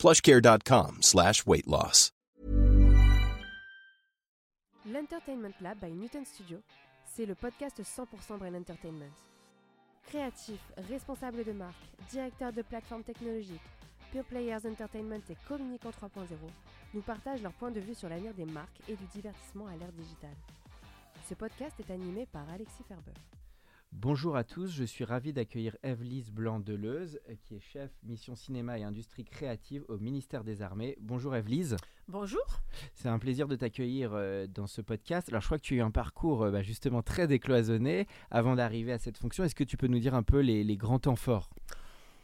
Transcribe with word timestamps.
plushcare.com 0.00 1.02
slash 1.02 1.46
weight 1.46 1.66
loss. 1.66 2.10
L'Entertainment 4.90 5.52
Lab 5.60 5.78
by 5.78 5.92
Newton 5.92 6.24
Studio, 6.24 6.58
c'est 7.04 7.26
le 7.26 7.34
podcast 7.34 7.82
100% 7.82 8.38
Brain 8.38 8.54
Entertainment. 8.54 9.12
Créatifs, 10.06 10.72
responsables 10.88 11.44
de 11.44 11.52
marque, 11.52 11.76
directeurs 12.10 12.52
de 12.52 12.62
plateformes 12.62 13.04
technologiques, 13.04 13.60
Pure 14.10 14.24
Players 14.24 14.66
Entertainment 14.66 15.20
et 15.28 15.36
Communicant 15.46 15.90
3.0 15.90 16.28
nous 16.94 17.02
partagent 17.02 17.42
leur 17.42 17.52
point 17.52 17.70
de 17.70 17.80
vue 17.80 17.94
sur 17.94 18.08
l'avenir 18.08 18.32
des 18.32 18.46
marques 18.46 18.80
et 18.88 18.96
du 18.96 19.04
divertissement 19.04 19.66
à 19.66 19.76
l'ère 19.76 19.92
digitale. 19.92 20.36
Ce 21.28 21.34
podcast 21.34 21.78
est 21.78 21.92
animé 21.92 22.26
par 22.32 22.48
Alexis 22.48 22.84
Ferber. 22.88 23.12
Bonjour 23.92 24.36
à 24.36 24.44
tous, 24.44 24.70
je 24.70 24.84
suis 24.84 25.02
ravi 25.02 25.32
d'accueillir 25.32 25.76
Eve-Lise 25.82 26.30
Blanc-Deleuze, 26.30 27.18
qui 27.42 27.56
est 27.56 27.60
chef 27.60 27.90
mission 28.04 28.36
cinéma 28.36 28.78
et 28.78 28.84
industrie 28.84 29.24
créative 29.24 29.84
au 29.88 29.98
ministère 29.98 30.44
des 30.44 30.62
Armées. 30.62 30.96
Bonjour 31.00 31.34
Eve-Lise. 31.34 31.76
Bonjour. 32.06 32.40
C'est 32.94 33.08
un 33.08 33.18
plaisir 33.18 33.48
de 33.48 33.56
t'accueillir 33.56 34.12
euh, 34.14 34.46
dans 34.46 34.68
ce 34.68 34.80
podcast. 34.80 35.28
Alors 35.28 35.40
je 35.40 35.46
crois 35.46 35.58
que 35.58 35.64
tu 35.64 35.74
as 35.74 35.78
eu 35.78 35.80
un 35.80 35.90
parcours 35.90 36.44
euh, 36.44 36.50
bah, 36.52 36.62
justement 36.62 37.02
très 37.02 37.26
décloisonné 37.26 38.06
avant 38.30 38.54
d'arriver 38.54 38.92
à 38.92 38.98
cette 38.98 39.18
fonction. 39.18 39.42
Est-ce 39.42 39.56
que 39.56 39.64
tu 39.64 39.76
peux 39.76 39.88
nous 39.88 39.98
dire 39.98 40.14
un 40.14 40.22
peu 40.22 40.38
les, 40.38 40.62
les 40.62 40.76
grands 40.76 41.00
temps 41.00 41.16
forts? 41.16 41.50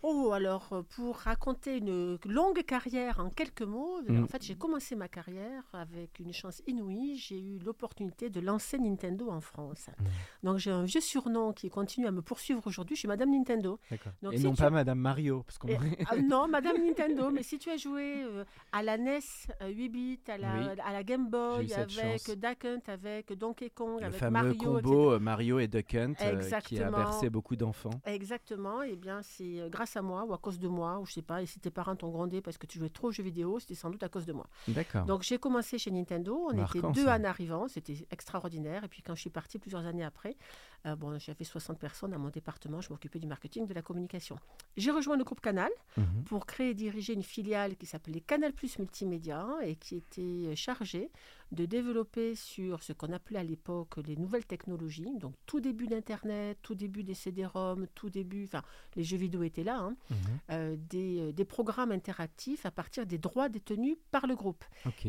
Oh, 0.03 0.31
alors 0.33 0.69
euh, 0.73 0.83
pour 0.83 1.17
raconter 1.17 1.79
une 1.79 2.19
longue 2.27 2.63
carrière 2.65 3.21
en 3.21 3.31
quelques 3.31 3.63
mots, 3.63 4.01
Mm. 4.07 4.25
en 4.25 4.27
fait 4.27 4.43
j'ai 4.43 4.55
commencé 4.55 4.95
ma 4.95 5.09
carrière 5.09 5.63
avec 5.73 6.19
une 6.21 6.33
chance 6.33 6.63
inouïe. 6.67 7.17
J'ai 7.17 7.41
eu 7.41 7.59
l'opportunité 7.59 8.31
de 8.31 8.41
lancer 8.41 8.79
Nintendo 8.79 9.31
en 9.31 9.41
France. 9.41 9.87
Mm. 9.99 10.05
Donc 10.47 10.59
j'ai 10.59 10.71
un 10.71 10.85
vieux 10.85 11.01
surnom 11.01 11.53
qui 11.53 11.71
continue 11.71 12.07
à 12.07 12.11
me 12.13 12.23
poursuivre 12.23 12.65
aujourd'hui. 12.67 12.95
Je 12.97 13.01
suis 13.01 13.09
Madame 13.09 13.31
Nintendo. 13.31 13.79
Donc, 14.23 14.35
Et 14.35 14.39
si 14.39 14.45
non 14.45 14.53
tu- 14.55 14.63
pas 14.63 14.71
Madame 14.71 14.99
Mario. 14.99 15.43
Parce 15.43 15.59
qu'on... 15.59 15.69
Ah, 16.09 16.17
non, 16.17 16.47
Madame 16.49 16.77
Nintendo, 16.85 17.31
mais 17.31 17.43
si 17.43 17.59
tu 17.59 17.71
as 17.71 17.77
joué 17.77 18.23
euh, 18.25 18.45
à 18.73 18.83
la 18.83 18.99
NES 18.99 19.21
euh, 19.63 19.69
8 19.69 19.89
bits, 19.89 20.21
à 20.29 20.39
la, 20.39 20.55
Oui. 20.57 20.81
à 20.85 20.93
la 20.93 21.03
Game 21.05 21.29
Boy, 21.29 21.73
avec. 21.73 22.31
Duck 22.39 22.65
Hunt, 22.65 22.81
avec 22.93 23.33
Donkey 23.33 23.71
Kong, 23.71 24.01
Le 24.01 24.07
avec 24.07 24.19
fameux 24.21 24.33
Mario, 24.33 24.55
combo 24.59 25.13
euh, 25.13 25.19
Mario 25.19 25.59
et 25.59 25.69
Duck 25.69 25.95
Hunt 25.95 26.13
euh, 26.21 26.43
qui 26.61 26.81
a 26.83 26.91
bercé 26.91 27.31
beaucoup 27.31 27.57
d'enfants. 27.57 27.91
Exactement, 28.05 28.83
et 28.83 28.97
bien 28.97 29.21
c'est 29.23 29.61
euh, 29.61 29.69
grâce 29.87 29.97
à 29.97 30.03
moi 30.03 30.25
ou 30.25 30.35
à 30.35 30.39
cause 30.39 30.59
de 30.59 30.67
moi, 30.69 30.99
ou 30.99 31.07
je 31.07 31.13
sais 31.13 31.23
pas, 31.23 31.43
et 31.43 31.47
si 31.47 31.61
tes 31.61 31.71
parents 31.71 31.95
t'ont 31.95 32.11
grondé 32.11 32.41
parce 32.41 32.59
que 32.59 32.67
tu 32.67 32.79
jouais 32.79 32.89
trop 32.91 33.09
aux 33.09 33.13
jeux 33.13 33.23
vidéo, 33.23 33.61
c'était 33.61 33.77
sans 33.77 33.89
doute 33.91 34.03
à 34.03 34.09
cause 34.09 34.27
de 34.27 34.33
moi. 34.33 34.47
D'accord. 34.67 35.05
Donc 35.05 35.23
j'ai 35.23 35.39
commencé 35.39 35.79
chez 35.79 35.93
Nintendo, 35.93 36.49
on 36.51 36.57
Marquant, 36.57 36.79
était 36.81 36.93
deux 36.93 37.05
ça. 37.07 37.15
en 37.17 37.25
arrivant, 37.25 37.69
c'était 37.69 38.07
extraordinaire, 38.11 38.83
et 38.83 38.89
puis 38.89 39.03
quand 39.03 39.15
je 39.15 39.21
suis 39.21 39.31
partie 39.31 39.59
plusieurs 39.61 39.87
années 39.87 40.05
après, 40.05 40.37
euh, 40.85 40.97
bon, 40.97 41.19
j'avais 41.19 41.45
60 41.45 41.79
personnes 41.79 42.13
à 42.13 42.19
mon 42.19 42.29
département, 42.31 42.81
je 42.81 42.91
m'occupais 42.93 43.19
du 43.19 43.27
marketing, 43.27 43.67
de 43.67 43.75
la 43.75 43.83
communication. 43.83 44.39
J'ai 44.77 44.91
rejoint 44.91 45.17
le 45.17 45.25
groupe 45.25 45.41
Canal 45.41 45.71
Mhm. 45.97 46.25
pour 46.25 46.47
créer 46.47 46.71
et 46.71 46.75
diriger 46.75 47.15
une 47.15 47.23
filiale 47.23 47.77
qui 47.77 47.87
s'appelait 47.87 48.21
Canal 48.21 48.53
Plus 48.53 48.79
Multimédia 48.79 49.47
et 49.63 49.77
qui 49.77 49.97
était 49.97 50.55
chargée 50.57 51.11
de 51.53 51.65
développer 51.65 52.35
sur 52.35 52.83
ce 52.83 52.93
qu'on 52.93 53.13
appelait 53.13 53.39
à 53.39 53.45
l'époque 53.45 53.97
les 54.07 54.17
nouvelles 54.17 54.45
technologies, 54.47 55.17
donc 55.19 55.35
tout 55.47 55.61
début 55.61 55.87
d'Internet, 55.87 56.59
tout 56.63 56.75
début 56.75 57.05
des 57.05 57.15
CD-ROM, 57.15 57.87
tout 57.95 58.11
début, 58.11 58.45
enfin 58.45 58.63
les 58.97 59.05
jeux 59.05 59.17
vidéo 59.17 59.43
étaient 59.45 59.63
là, 59.65 59.79
hein, 59.79 59.97
Mhm. 60.11 60.17
euh, 60.51 60.77
des, 60.79 61.21
euh, 61.21 61.33
des 61.33 61.45
programmes 61.45 61.93
interactifs 61.93 62.67
à 62.67 62.71
partir 62.71 63.07
des 63.07 63.19
droits 63.19 63.49
détenus 63.49 63.97
par 64.11 64.27
le 64.27 64.35
groupe. 64.35 64.65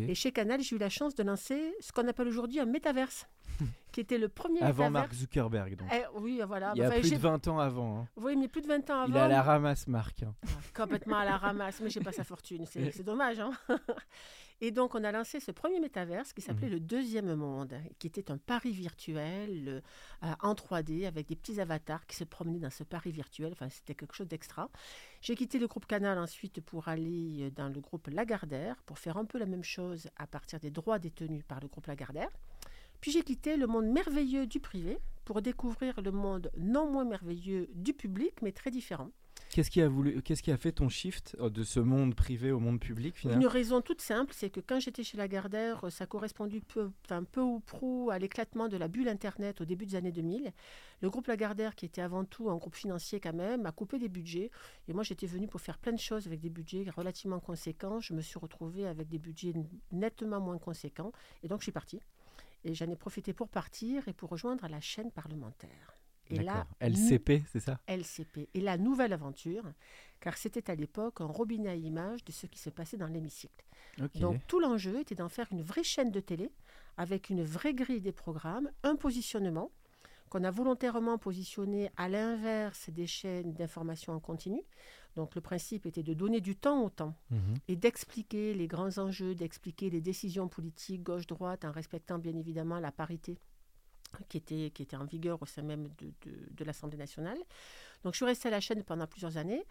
Et 0.09 0.15
chez 0.15 0.31
Canal, 0.31 0.61
j'ai 0.61 0.75
eu 0.75 0.79
la 0.79 0.89
chance 0.89 1.15
de 1.15 1.23
lancer 1.23 1.73
ce 1.79 1.91
qu'on 1.91 2.07
appelle 2.07 2.27
aujourd'hui 2.27 2.59
un 2.59 2.65
métaverse, 2.65 3.27
qui 3.91 4.01
était 4.01 4.17
le 4.17 4.29
premier 4.29 4.61
Avant. 4.61 4.89
Mark 4.91 5.13
Zuckerberg, 5.13 5.75
donc. 5.75 5.89
Eh, 5.93 6.03
oui, 6.19 6.41
voilà. 6.47 6.73
Il 6.75 6.79
y 6.79 6.83
a 6.83 6.87
Enfin, 6.89 6.99
plus 6.99 7.11
de 7.11 7.17
20 7.17 7.47
ans 7.47 7.59
avant. 7.59 7.99
hein. 8.01 8.07
Oui, 8.17 8.35
mais 8.35 8.47
plus 8.47 8.61
de 8.61 8.67
20 8.67 8.89
ans 8.89 9.01
avant. 9.01 9.07
Il 9.13 9.15
est 9.17 9.19
à 9.21 9.27
la 9.27 9.41
ramasse, 9.41 9.87
Marc. 9.87 10.23
hein. 10.23 10.33
complètement 10.75 11.17
à 11.17 11.25
la 11.25 11.37
ramasse, 11.37 11.79
mais 11.81 11.89
j'ai 11.89 11.99
pas 12.01 12.11
sa 12.11 12.23
fortune, 12.23 12.65
c'est 12.65 13.01
dommage. 13.03 13.39
hein. 13.39 13.51
Et 14.59 14.71
donc, 14.71 14.95
on 14.95 15.03
a 15.03 15.11
lancé 15.11 15.39
ce 15.39 15.51
premier 15.51 15.79
métaverse 15.79 16.33
qui 16.33 16.41
s'appelait 16.41 16.69
le 16.69 16.79
Deuxième 16.79 17.35
Monde, 17.35 17.75
qui 17.99 18.07
était 18.07 18.31
un 18.31 18.39
pari 18.39 18.71
virtuel 18.71 19.83
euh, 20.23 20.33
en 20.41 20.55
3D 20.55 21.05
avec 21.05 21.27
des 21.27 21.35
petits 21.35 21.61
avatars 21.61 22.07
qui 22.07 22.15
se 22.15 22.23
promenaient 22.23 22.57
dans 22.57 22.71
ce 22.71 22.83
pari 22.83 23.11
virtuel. 23.11 23.51
Enfin, 23.51 23.69
c'était 23.69 23.93
quelque 23.93 24.15
chose 24.15 24.27
d'extra. 24.27 24.71
J'ai 25.21 25.35
quitté 25.35 25.59
le 25.59 25.67
groupe 25.67 25.85
Canal 25.85 26.17
ensuite 26.17 26.59
pour 26.61 26.87
aller 26.87 27.43
euh, 27.43 27.51
dans 27.51 27.69
le 27.69 27.79
groupe 27.79 28.07
Lagardère 28.07 28.77
pour 28.87 28.97
faire 28.97 29.17
un 29.17 29.25
peu 29.25 29.37
la 29.37 29.45
même 29.45 29.63
chose 29.63 30.09
à 30.17 30.25
partir 30.25 30.59
des 30.59 30.71
droits 30.71 30.97
détenus 30.97 31.43
par 31.47 31.59
le 31.59 31.67
groupe 31.67 31.85
Lagardère. 31.85 32.29
Puis 33.01 33.11
j'ai 33.11 33.21
quitté 33.21 33.57
le 33.57 33.67
monde 33.67 33.85
merveilleux 33.85 34.47
du 34.47 34.59
privé 34.59 34.97
pour 35.25 35.41
découvrir 35.41 36.01
le 36.01 36.11
monde 36.11 36.51
non 36.57 36.89
moins 36.89 37.05
merveilleux 37.05 37.69
du 37.73 37.93
public, 37.93 38.33
mais 38.41 38.51
très 38.51 38.71
différent. 38.71 39.11
Qu'est-ce 39.49 39.71
qui 39.71 39.81
a 39.81 39.87
voulu, 39.87 40.21
qu'est-ce 40.21 40.43
qui 40.43 40.51
a 40.51 40.57
fait 40.57 40.71
ton 40.71 40.89
shift 40.89 41.35
euh, 41.39 41.49
de 41.49 41.63
ce 41.63 41.79
monde 41.79 42.15
privé 42.15 42.51
au 42.51 42.59
monde 42.59 42.79
public 42.79 43.15
finalement? 43.15 43.41
Une 43.41 43.47
raison 43.47 43.81
toute 43.81 44.01
simple, 44.01 44.33
c'est 44.35 44.49
que 44.49 44.59
quand 44.59 44.79
j'étais 44.79 45.03
chez 45.03 45.17
Lagardère, 45.17 45.85
euh, 45.85 45.89
ça 45.89 46.05
correspondait 46.05 46.61
peu, 46.61 46.91
enfin, 47.05 47.23
peu 47.23 47.41
ou 47.41 47.59
prou 47.59 48.09
à 48.11 48.19
l'éclatement 48.19 48.67
de 48.67 48.77
la 48.77 48.87
bulle 48.87 49.07
Internet 49.07 49.61
au 49.61 49.65
début 49.65 49.85
des 49.85 49.95
années 49.95 50.11
2000. 50.11 50.51
Le 51.01 51.09
groupe 51.09 51.27
Lagardère, 51.27 51.75
qui 51.75 51.85
était 51.85 52.01
avant 52.01 52.25
tout 52.25 52.49
un 52.49 52.55
groupe 52.57 52.75
financier 52.75 53.19
quand 53.19 53.33
même, 53.33 53.65
a 53.65 53.71
coupé 53.71 53.99
des 53.99 54.09
budgets. 54.09 54.51
Et 54.87 54.93
moi, 54.93 55.03
j'étais 55.03 55.27
venue 55.27 55.47
pour 55.47 55.61
faire 55.61 55.77
plein 55.77 55.93
de 55.93 55.99
choses 55.99 56.27
avec 56.27 56.39
des 56.39 56.49
budgets 56.49 56.85
relativement 56.95 57.39
conséquents. 57.39 57.99
Je 57.99 58.13
me 58.13 58.21
suis 58.21 58.39
retrouvée 58.39 58.85
avec 58.85 59.07
des 59.07 59.19
budgets 59.19 59.53
nettement 59.91 60.39
moins 60.39 60.57
conséquents. 60.57 61.11
Et 61.43 61.47
donc, 61.47 61.61
je 61.61 61.65
suis 61.65 61.71
partie. 61.71 61.99
Et 62.67 62.73
j'en 62.73 62.89
ai 62.89 62.97
profité 62.97 63.31
pour 63.31 63.47
partir 63.47 64.07
et 64.09 64.13
pour 64.13 64.29
rejoindre 64.29 64.67
la 64.67 64.81
chaîne 64.81 65.09
parlementaire. 65.11 65.95
Et 66.29 66.39
là. 66.39 66.67
LCP, 66.81 67.43
c'est 67.49 67.61
ça? 67.61 67.79
LCP. 67.87 68.49
Et 68.53 68.59
la 68.59 68.77
nouvelle 68.77 69.13
aventure, 69.13 69.63
car 70.19 70.37
c'était 70.37 70.69
à 70.69 70.75
l'époque 70.75 71.21
un 71.21 71.25
robinet 71.25 71.69
à 71.69 71.75
images 71.75 72.25
de 72.25 72.33
ce 72.33 72.45
qui 72.45 72.59
se 72.59 72.69
passait 72.69 72.97
dans 72.97 73.07
l'hémicycle. 73.07 73.65
Donc 74.15 74.45
tout 74.47 74.59
l'enjeu 74.59 74.99
était 74.99 75.15
d'en 75.15 75.29
faire 75.29 75.47
une 75.51 75.61
vraie 75.61 75.83
chaîne 75.83 76.11
de 76.11 76.19
télé 76.19 76.51
avec 76.97 77.29
une 77.29 77.41
vraie 77.41 77.73
grille 77.73 78.01
des 78.01 78.11
programmes, 78.11 78.69
un 78.83 78.97
positionnement 78.97 79.71
qu'on 80.29 80.43
a 80.43 80.51
volontairement 80.51 81.17
positionné 81.17 81.89
à 81.95 82.09
l'inverse 82.09 82.89
des 82.89 83.07
chaînes 83.07 83.53
d'information 83.53 84.11
en 84.11 84.19
continu. 84.19 84.61
Donc 85.17 85.33
le 85.35 85.41
principe 85.41 85.85
était 85.87 86.03
de 86.03 86.13
donner 86.13 86.41
du 86.41 86.55
temps 86.55 86.83
au 86.85 86.89
temps 86.89 87.15
Mhm. 87.31 87.55
et 87.67 87.75
d'expliquer 87.75 88.53
les 88.53 88.67
grands 88.67 88.97
enjeux, 88.99 89.33
d'expliquer 89.35 89.89
les 89.89 89.99
décisions 89.99 90.47
politiques 90.47 91.01
gauche-droite 91.03 91.65
en 91.65 91.71
respectant 91.71 92.19
bien 92.19 92.35
évidemment 92.37 92.79
la 92.79 92.91
parité 92.91 93.37
qui 94.29 94.37
était, 94.37 94.71
qui 94.73 94.83
était 94.83 94.95
en 94.95 95.05
vigueur 95.05 95.41
au 95.41 95.45
sein 95.45 95.63
même 95.63 95.87
de, 95.97 96.05
de- 96.23 96.47
de 96.51 96.63
l'Assemblée 96.63 96.97
nationale. 96.97 97.37
Donc 98.03 98.13
je 98.13 98.17
suis 98.17 98.25
restée 98.25 98.47
à 98.47 98.51
la 98.51 98.61
chaîne 98.61 98.83
pendant 98.83 99.07
plusieurs 99.07 99.35
années. 99.37 99.63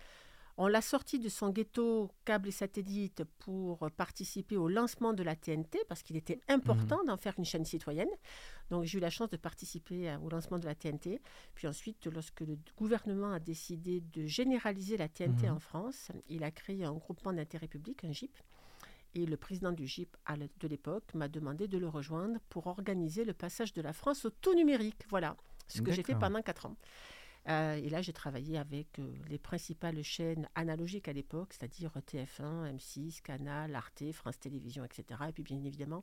On 0.59 0.69
l'a 0.69 0.81
sorti 0.81 1.19
de 1.19 1.29
son 1.29 1.51
ghetto 1.51 2.11
câble 2.25 2.49
et 2.49 2.53
satellite 2.53 3.25
pour 3.41 3.91
participer 3.91 4.57
au 4.57 4.69
lancement 4.69 5.13
de 5.13 5.23
la 5.23 5.37
TNT 5.37 5.81
parce 5.87 6.03
qu'il 6.03 6.17
était 6.17 6.41
important 6.49 7.05
d'en 7.05 7.19
faire 7.19 7.35
une 7.37 7.45
chaîne 7.45 7.67
citoyenne. 7.67 8.09
Donc 8.71 8.85
j'ai 8.85 8.97
eu 8.97 9.01
la 9.01 9.11
chance 9.11 9.29
de 9.29 9.37
participer 9.37 10.17
au 10.23 10.31
lancement 10.31 10.59
de 10.59 10.65
la 10.65 10.75
TNT. 10.75 11.21
Puis 11.55 11.69
ensuite, 11.69 12.07
lorsque 12.07 12.41
le 12.41 12.57
gouvernement 12.79 13.33
a 13.33 13.39
décidé 13.39 14.01
de 14.01 14.25
généraliser 14.27 14.97
la 14.97 15.09
TNT 15.09 15.47
Mhm. 15.47 15.57
en 15.57 15.59
France, 15.59 16.11
il 16.29 16.43
a 16.43 16.51
créé 16.51 16.85
un 16.85 16.93
groupement 16.95 17.35
d'intérêt 17.35 17.69
public, 17.69 18.03
un 18.05 18.13
GIP. 18.13 18.35
Et 19.15 19.27
le 19.27 19.37
président 19.37 19.73
du 19.73 19.87
GIP 19.87 20.17
de 20.61 20.69
l'époque 20.69 21.13
m'a 21.15 21.29
demandé 21.29 21.69
de 21.69 21.77
le 21.79 21.89
rejoindre 21.89 22.39
pour 22.49 22.67
organiser 22.67 23.25
le 23.25 23.35
passage 23.35 23.73
de 23.75 23.83
la 23.83 23.93
France 23.93 24.25
au 24.25 24.31
tout 24.31 24.55
numérique. 24.55 25.05
Voilà, 25.11 25.37
ce 25.69 25.81
que 25.83 25.91
j'ai 25.93 26.03
fait 26.03 26.13
pendant 26.21 26.41
quatre 26.43 26.67
ans. 26.67 26.77
Euh, 27.49 27.77
et 27.77 27.89
là, 27.89 28.03
j'ai 28.03 28.13
travaillé 28.13 28.59
avec 28.59 28.99
euh, 28.99 29.13
les 29.29 29.39
principales 29.39 30.03
chaînes 30.03 30.49
analogiques 30.55 31.09
à 31.09 31.13
l'époque, 31.13 31.53
c'est-à-dire 31.53 31.93
TF1, 32.07 32.75
M6, 32.77 33.23
Canal, 33.23 33.75
Arte, 33.75 34.11
France 34.13 34.39
Télévisions, 34.41 34.85
etc. 34.85 35.21
Et 35.29 35.33
puis, 35.33 35.45
bien 35.45 35.63
évidemment, 35.65 36.03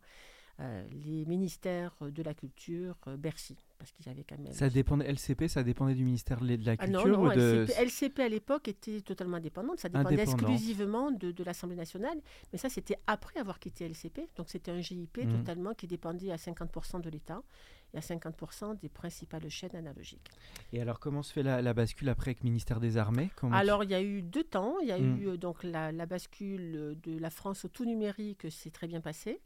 les 0.60 1.26
ministères 1.26 1.96
de 2.02 2.24
la 2.24 2.34
Culture, 2.34 2.96
euh, 3.08 3.18
Bercy, 3.18 3.56
parce 3.80 3.92
qu'ils 3.92 4.08
avaient 4.10 4.24
quand 4.24 4.38
même... 4.38 4.54
Ça 4.54 4.70
dépendait, 4.70 5.06
LCP, 5.12 5.48
ça 5.48 5.64
dépendait 5.64 5.96
du 5.96 6.06
ministère 6.06 6.40
de 6.40 6.56
la 6.64 6.74
Ah 6.74 6.78
Culture 6.78 7.08
non, 7.08 7.24
non, 7.24 7.30
ou 7.32 7.34
de... 7.34 7.66
LCP, 7.66 7.82
LCP, 7.82 8.20
à 8.20 8.30
l'époque 8.30 8.68
était 8.68 9.02
totalement 9.02 9.38
indépendante, 9.38 9.80
ça 9.80 9.90
dépendait 9.90 10.22
exclusivement 10.22 11.12
de, 11.12 11.32
de 11.32 11.44
l'Assemblée 11.44 11.76
nationale, 11.76 12.18
mais 12.52 12.60
ça 12.60 12.70
c'était 12.70 12.98
après 13.08 13.40
avoir 13.40 13.60
quitté 13.60 13.86
LCP, 13.86 14.22
donc 14.36 14.50
c'était 14.50 14.72
un 14.72 14.80
GIP 14.82 15.18
Mhm. 15.18 15.40
totalement 15.40 15.74
qui 15.74 15.88
dépendait 15.88 16.32
à 16.32 16.38
50% 16.38 17.02
de 17.02 17.10
l'État 17.10 17.42
et 17.94 17.98
à 17.98 18.02
50% 18.02 18.80
des 18.80 18.90
principales 18.90 19.48
chaînes 19.50 19.76
analogiques. 19.76 20.30
Et 20.72 20.82
alors, 20.82 21.00
comment 21.00 21.22
se 21.22 21.32
fait 21.34 21.44
la, 21.44 21.62
la 21.62 21.74
bascule 21.76 22.10
après 22.10 22.30
avec 22.32 22.44
ministère 22.44 22.80
des 22.80 22.98
Armées? 22.98 23.30
Comment 23.36 23.52
tu- 23.56 23.60
Alors, 23.62 23.84
il 23.84 23.92
y 23.92 23.94
a 23.94 24.02
eu 24.02 24.24
deux 24.24 24.44
temps. 24.44 24.80
Il 24.82 24.88
y 24.88 24.92
a 24.92 24.98
Mm. 24.98 25.18
eu 25.20 25.28
euh, 25.30 25.38
donc 25.38 25.64
la, 25.64 25.92
la 25.92 26.06
bascule 26.08 26.76
euh, 26.76 26.96
de 27.04 27.18
la 27.20 27.30
France 27.30 27.66
au 27.66 27.68
tout 27.68 27.86
numérique, 27.86 28.48
c'est 28.50 28.72
très 28.72 28.88
bien 28.88 29.00
passé. 29.02 29.40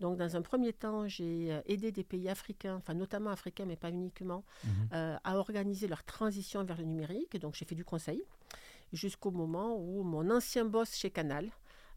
Donc, 0.00 0.16
dans 0.16 0.34
un 0.36 0.42
premier 0.42 0.72
temps, 0.72 1.06
j'ai 1.08 1.52
euh, 1.52 1.60
aidé 1.66 1.92
des 1.92 2.04
pays 2.04 2.28
africains, 2.28 2.76
enfin 2.76 2.94
notamment 2.94 3.30
africains, 3.30 3.66
mais 3.66 3.76
pas 3.76 3.90
uniquement, 3.90 4.44
Mhm. 4.64 4.70
euh, 4.94 5.16
à 5.22 5.36
organiser 5.36 5.86
leur 5.88 6.02
transition 6.04 6.64
vers 6.64 6.78
le 6.78 6.84
numérique. 6.84 7.38
Donc, 7.38 7.54
j'ai 7.54 7.64
fait 7.66 7.74
du 7.74 7.84
conseil 7.84 8.22
jusqu'au 8.92 9.30
moment 9.30 9.76
où 9.76 10.02
mon 10.02 10.30
ancien 10.30 10.64
boss 10.64 10.94
chez 10.96 11.10
Canal 11.10 11.48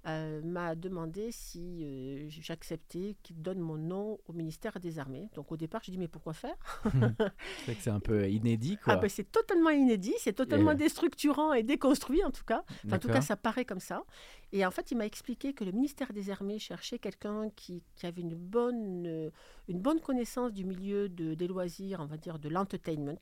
euh, 0.05 0.41
m'a 0.43 0.75
demandé 0.75 1.31
si 1.31 1.79
euh, 1.83 2.25
j'acceptais 2.27 3.15
qu'il 3.23 3.41
donne 3.41 3.59
mon 3.59 3.77
nom 3.77 4.19
au 4.27 4.33
ministère 4.33 4.79
des 4.79 4.99
Armées. 4.99 5.29
Donc, 5.35 5.51
au 5.51 5.57
départ, 5.57 5.81
j'ai 5.83 5.91
dit, 5.93 5.97
mais 5.97 6.07
pourquoi 6.09 6.33
faire? 6.33 6.55
C'est 7.65 7.75
que 7.75 7.81
c'est 7.81 7.89
un 7.89 7.99
peu 7.99 8.29
inédit, 8.29 8.77
quoi. 8.77 8.93
ah 8.93 8.97
ben, 8.97 9.09
c'est 9.09 9.31
totalement 9.31 9.69
inédit, 9.69 10.13
c'est 10.19 10.33
totalement 10.33 10.71
Et- 10.71 10.75
déstructurant 10.75 11.53
et 11.53 11.63
déconstruit 11.63 12.23
en 12.23 12.31
tout 12.31 12.43
cas. 12.43 12.63
Enfin, 12.85 12.97
en 12.97 12.99
tout 12.99 13.07
cas, 13.07 13.21
ça 13.21 13.35
paraît 13.37 13.65
comme 13.65 13.79
ça. 13.79 14.03
Et 14.51 14.65
en 14.65 14.71
fait, 14.71 14.91
il 14.91 14.97
m'a 14.97 15.05
expliqué 15.05 15.53
que 15.53 15.63
le 15.63 15.71
ministère 15.71 16.11
des 16.13 16.29
Armées 16.29 16.59
cherchait 16.59 16.99
quelqu'un 16.99 17.49
qui, 17.55 17.81
qui 17.95 18.05
avait 18.05 18.21
une 18.21 18.35
bonne, 18.35 19.05
euh, 19.07 19.29
une 19.67 19.79
bonne 19.79 19.99
connaissance 20.01 20.51
du 20.51 20.65
milieu 20.65 21.09
de, 21.09 21.33
des 21.33 21.47
loisirs, 21.47 21.99
on 22.01 22.05
va 22.05 22.17
dire 22.17 22.39
de 22.39 22.49
l'entertainment, 22.49 23.17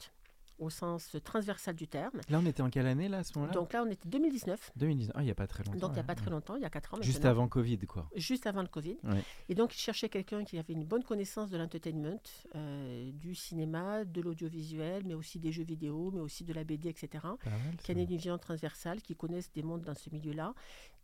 au 0.61 0.69
sens 0.69 1.15
transversal 1.23 1.75
du 1.75 1.87
terme. 1.87 2.21
Là, 2.29 2.39
on 2.41 2.45
était 2.45 2.61
en 2.61 2.69
quelle 2.69 2.85
année, 2.87 3.09
là, 3.09 3.17
à 3.19 3.23
ce 3.23 3.33
moment-là? 3.35 3.53
Donc 3.53 3.73
là, 3.73 3.83
on 3.85 3.89
était 3.89 4.07
2019, 4.07 4.71
2019. 4.75 5.13
Ah, 5.17 5.21
il 5.21 5.25
n'y 5.25 5.31
a 5.31 5.35
pas 5.35 5.47
très 5.47 5.63
longtemps. 5.63 5.79
donc 5.79 5.89
il 5.91 5.93
n'y 5.95 5.99
a 5.99 6.03
pas 6.03 6.15
très 6.15 6.29
longtemps, 6.29 6.55
il 6.55 6.61
y 6.61 6.65
a 6.65 6.69
4 6.69 6.93
ans 6.93 7.01
Juste 7.01 7.25
avant 7.25 7.47
Covid, 7.47 7.79
quoi. 7.79 8.07
Juste 8.15 8.45
avant 8.47 8.61
le 8.61 8.67
Covid. 8.67 8.97
Ouais. 9.03 9.23
Et 9.49 9.55
donc, 9.55 9.75
il 9.75 9.79
cherchait 9.79 10.09
quelqu'un 10.09 10.43
qui 10.43 10.57
avait 10.57 10.73
une 10.73 10.85
bonne 10.85 11.03
connaissance 11.03 11.49
de 11.49 11.57
l'entertainment, 11.57 12.21
euh, 12.55 13.11
du 13.11 13.35
cinéma, 13.35 14.05
de 14.05 14.21
l'audiovisuel, 14.21 15.03
mais 15.05 15.15
aussi 15.15 15.39
des 15.39 15.51
jeux 15.51 15.63
vidéo, 15.63 16.11
mais 16.13 16.21
aussi 16.21 16.43
de 16.43 16.53
la 16.53 16.63
BD, 16.63 16.89
etc 16.89 17.09
mal, 17.23 17.37
qui 17.83 17.91
a 17.91 17.93
une 17.95 18.05
vision 18.05 18.37
transversale, 18.37 19.01
qui 19.01 19.15
connaissent 19.15 19.51
des 19.51 19.63
mondes 19.63 19.81
dans 19.81 19.95
ce 19.95 20.09
milieu-là, 20.11 20.53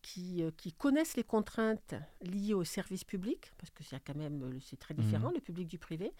qui, 0.02 0.44
euh, 0.44 0.52
qui 0.56 0.72
connaissent 0.72 1.18
les 1.18 1.24
contraintes 1.24 1.96
liées 2.22 2.54
au 2.54 2.64
service 2.64 3.04
public, 3.04 3.52
parce 3.58 3.72
que 3.72 3.84
c'est 3.84 4.00
quand 4.00 4.16
même 4.16 4.60
c'est 4.62 4.78
très 4.80 4.94
différent, 4.94 5.30
Mhm. 5.30 5.36
le 5.36 5.42
public 5.42 5.68
du 5.68 5.78
privé, 5.78 6.12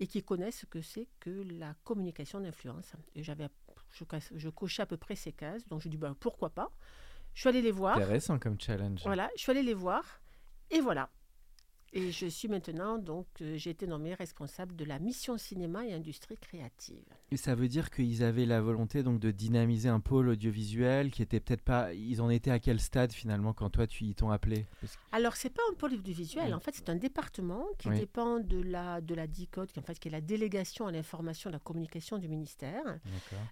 et 0.00 0.06
qui 0.06 0.22
connaissent 0.22 0.60
ce 0.60 0.66
que 0.66 0.80
c'est 0.80 1.06
que 1.20 1.44
la 1.58 1.74
communication 1.84 2.40
d'influence. 2.40 2.92
Et 3.14 3.22
j'avais, 3.22 3.48
je, 3.90 4.48
cochais 4.48 4.82
à 4.82 4.86
peu 4.86 4.96
près 4.96 5.14
ces 5.14 5.32
cases, 5.32 5.68
donc 5.68 5.82
je 5.82 5.88
dis 5.88 5.98
bah, 5.98 6.16
pourquoi 6.18 6.50
pas? 6.50 6.72
Je 7.34 7.40
suis 7.40 7.48
allée 7.48 7.62
les 7.62 7.70
voir. 7.70 7.96
Intéressant 7.96 8.38
comme 8.38 8.58
challenge. 8.58 9.02
Voilà, 9.04 9.30
je 9.36 9.42
suis 9.42 9.50
allée 9.52 9.62
les 9.62 9.74
voir, 9.74 10.20
et 10.70 10.80
voilà. 10.80 11.10
Et 11.92 12.12
je 12.12 12.26
suis 12.26 12.46
maintenant, 12.46 12.98
donc, 12.98 13.26
euh, 13.40 13.56
j'ai 13.56 13.70
été 13.70 13.84
nommée 13.88 14.14
responsable 14.14 14.76
de 14.76 14.84
la 14.84 15.00
mission 15.00 15.36
cinéma 15.36 15.84
et 15.86 15.92
industrie 15.92 16.36
créative. 16.38 17.02
Et 17.32 17.36
ça 17.36 17.56
veut 17.56 17.66
dire 17.66 17.90
qu'ils 17.90 18.22
avaient 18.22 18.46
la 18.46 18.60
volonté 18.60 19.02
donc 19.02 19.18
de 19.18 19.32
dynamiser 19.32 19.88
un 19.88 19.98
pôle 19.98 20.28
audiovisuel 20.28 21.10
qui 21.10 21.20
était 21.22 21.40
peut-être 21.40 21.62
pas. 21.62 21.92
Ils 21.92 22.22
en 22.22 22.30
étaient 22.30 22.52
à 22.52 22.60
quel 22.60 22.78
stade 22.78 23.12
finalement 23.12 23.52
quand 23.52 23.70
toi 23.70 23.88
tu 23.88 24.04
ils 24.04 24.14
t'ont 24.14 24.30
appelé? 24.30 24.66
Parce 24.80 24.94
que- 24.94 25.00
Alors, 25.10 25.34
c'est 25.34 25.50
pas 25.50 25.62
un 25.68 25.74
pôle 25.74 25.94
audiovisuel. 25.94 26.46
Oui. 26.46 26.54
En 26.54 26.60
fait, 26.60 26.76
c'est 26.76 26.88
un 26.90 26.94
département 26.96 27.64
qui 27.78 27.88
Oui. 27.88 27.98
dépend 27.98 28.38
de 28.38 28.62
la, 28.62 29.00
de 29.00 29.14
la 29.16 29.26
DICODE, 29.26 29.72
qui, 29.72 29.80
en 29.80 29.82
fait, 29.82 29.98
qui 29.98 30.06
est 30.06 30.12
la 30.12 30.20
délégation 30.20 30.86
à 30.86 30.92
l'information 30.92 31.50
et 31.50 31.52
à 31.52 31.54
la 31.54 31.58
communication 31.58 32.18
du 32.18 32.28
ministère. 32.28 33.00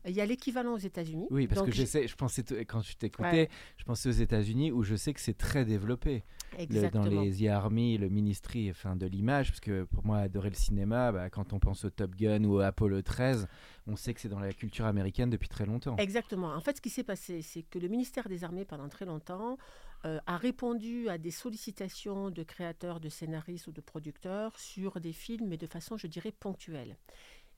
Il 0.06 0.12
y 0.14 0.20
a 0.20 0.26
l'équivalent 0.26 0.74
aux 0.74 0.78
États-Unis. 0.78 1.26
Oui, 1.30 1.48
parce 1.48 1.60
Donc, 1.60 1.70
que 1.70 1.74
je 1.74 1.84
sais, 1.84 2.06
je 2.06 2.14
pensais 2.14 2.44
quand 2.68 2.82
je 2.82 2.96
t'écoutais, 2.96 3.28
Ouais. 3.28 3.48
je 3.78 3.84
pensais 3.84 4.08
aux 4.08 4.12
États-Unis 4.12 4.70
où 4.70 4.84
je 4.84 4.94
sais 4.94 5.12
que 5.12 5.20
c'est 5.20 5.36
très 5.36 5.64
développé 5.64 6.22
le- 6.52 6.62
Exactement. 6.62 7.04
dans 7.06 7.22
les 7.22 7.32
The 7.32 7.48
Army, 7.48 7.98
le 7.98 8.08
de 8.28 9.06
l'image, 9.06 9.50
parce 9.50 9.60
que 9.60 9.84
pour 9.84 10.04
moi 10.04 10.18
adorer 10.18 10.50
le 10.50 10.54
cinéma, 10.54 11.12
bah, 11.12 11.30
quand 11.30 11.52
on 11.52 11.58
pense 11.58 11.84
au 11.84 11.90
Top 11.90 12.14
Gun 12.14 12.44
ou 12.44 12.56
au 12.56 12.60
Apollo 12.60 13.02
13, 13.02 13.48
on 13.86 13.96
sait 13.96 14.14
que 14.14 14.20
c'est 14.20 14.28
dans 14.28 14.40
la 14.40 14.52
culture 14.52 14.86
américaine 14.86 15.30
depuis 15.30 15.48
très 15.48 15.66
longtemps. 15.66 15.96
Exactement. 15.96 16.54
En 16.54 16.60
fait, 16.60 16.76
ce 16.76 16.80
qui 16.80 16.90
s'est 16.90 17.04
passé, 17.04 17.42
c'est 17.42 17.62
que 17.62 17.78
le 17.78 17.88
ministère 17.88 18.28
des 18.28 18.44
Armées, 18.44 18.64
pendant 18.64 18.88
très 18.88 19.04
longtemps, 19.04 19.58
euh, 20.04 20.20
a 20.26 20.36
répondu 20.36 21.08
à 21.08 21.18
des 21.18 21.32
sollicitations 21.32 22.30
de 22.30 22.42
créateurs, 22.44 23.00
de 23.00 23.08
scénaristes 23.08 23.66
ou 23.66 23.72
de 23.72 23.80
producteurs 23.80 24.56
sur 24.58 25.00
des 25.00 25.12
films, 25.12 25.48
mais 25.48 25.56
de 25.56 25.66
façon, 25.66 25.96
je 25.96 26.06
dirais, 26.06 26.32
ponctuelle. 26.32 26.96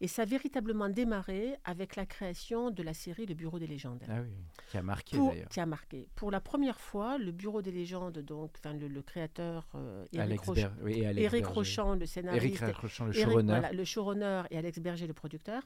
Et 0.02 0.08
ça 0.08 0.22
a 0.22 0.24
véritablement 0.24 0.88
démarré 0.88 1.54
avec 1.64 1.94
la 1.94 2.06
création 2.06 2.70
de 2.70 2.82
la 2.82 2.94
série 2.94 3.26
Le 3.26 3.34
Bureau 3.34 3.58
des 3.58 3.66
légendes. 3.66 4.02
Ah 4.08 4.22
oui, 4.22 4.30
qui 4.70 4.78
a 4.78 4.82
marqué 4.82 5.16
Pour- 5.18 5.28
d'ailleurs. 5.30 5.48
qui 5.50 5.60
a 5.60 5.66
marqué. 5.66 6.08
Pour 6.14 6.30
la 6.30 6.40
première 6.40 6.80
fois, 6.80 7.18
le 7.18 7.32
Bureau 7.32 7.60
des 7.60 7.70
légendes, 7.70 8.18
donc, 8.20 8.52
enfin, 8.58 8.72
le, 8.72 8.88
le 8.88 9.02
créateur 9.02 9.68
euh, 9.74 10.06
Alex 10.16 10.48
Roch- 10.48 10.70
oui. 10.82 11.04
Rochant, 11.44 11.94
le 11.96 12.06
scénariste, 12.06 12.62
Éric 12.62 12.76
Rochant, 12.76 13.04
le 13.06 13.12
showrunner. 13.12 13.48
voilà, 13.52 13.72
le 13.72 13.84
showrunner 13.84 14.42
et 14.50 14.56
Alex 14.56 14.78
Berger, 14.78 15.06
le 15.06 15.12
producteur, 15.12 15.62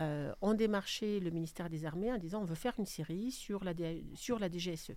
euh, 0.00 0.32
ont 0.42 0.54
démarché 0.54 1.20
le 1.20 1.30
ministère 1.30 1.70
des 1.70 1.84
Armées 1.84 2.12
en 2.12 2.18
disant 2.18 2.42
on 2.42 2.46
veut 2.46 2.54
faire 2.56 2.74
une 2.78 2.86
série 2.86 3.30
sur 3.30 3.62
la, 3.62 3.74
D- 3.74 4.04
sur 4.14 4.40
la 4.40 4.48
DGSE. 4.50 4.92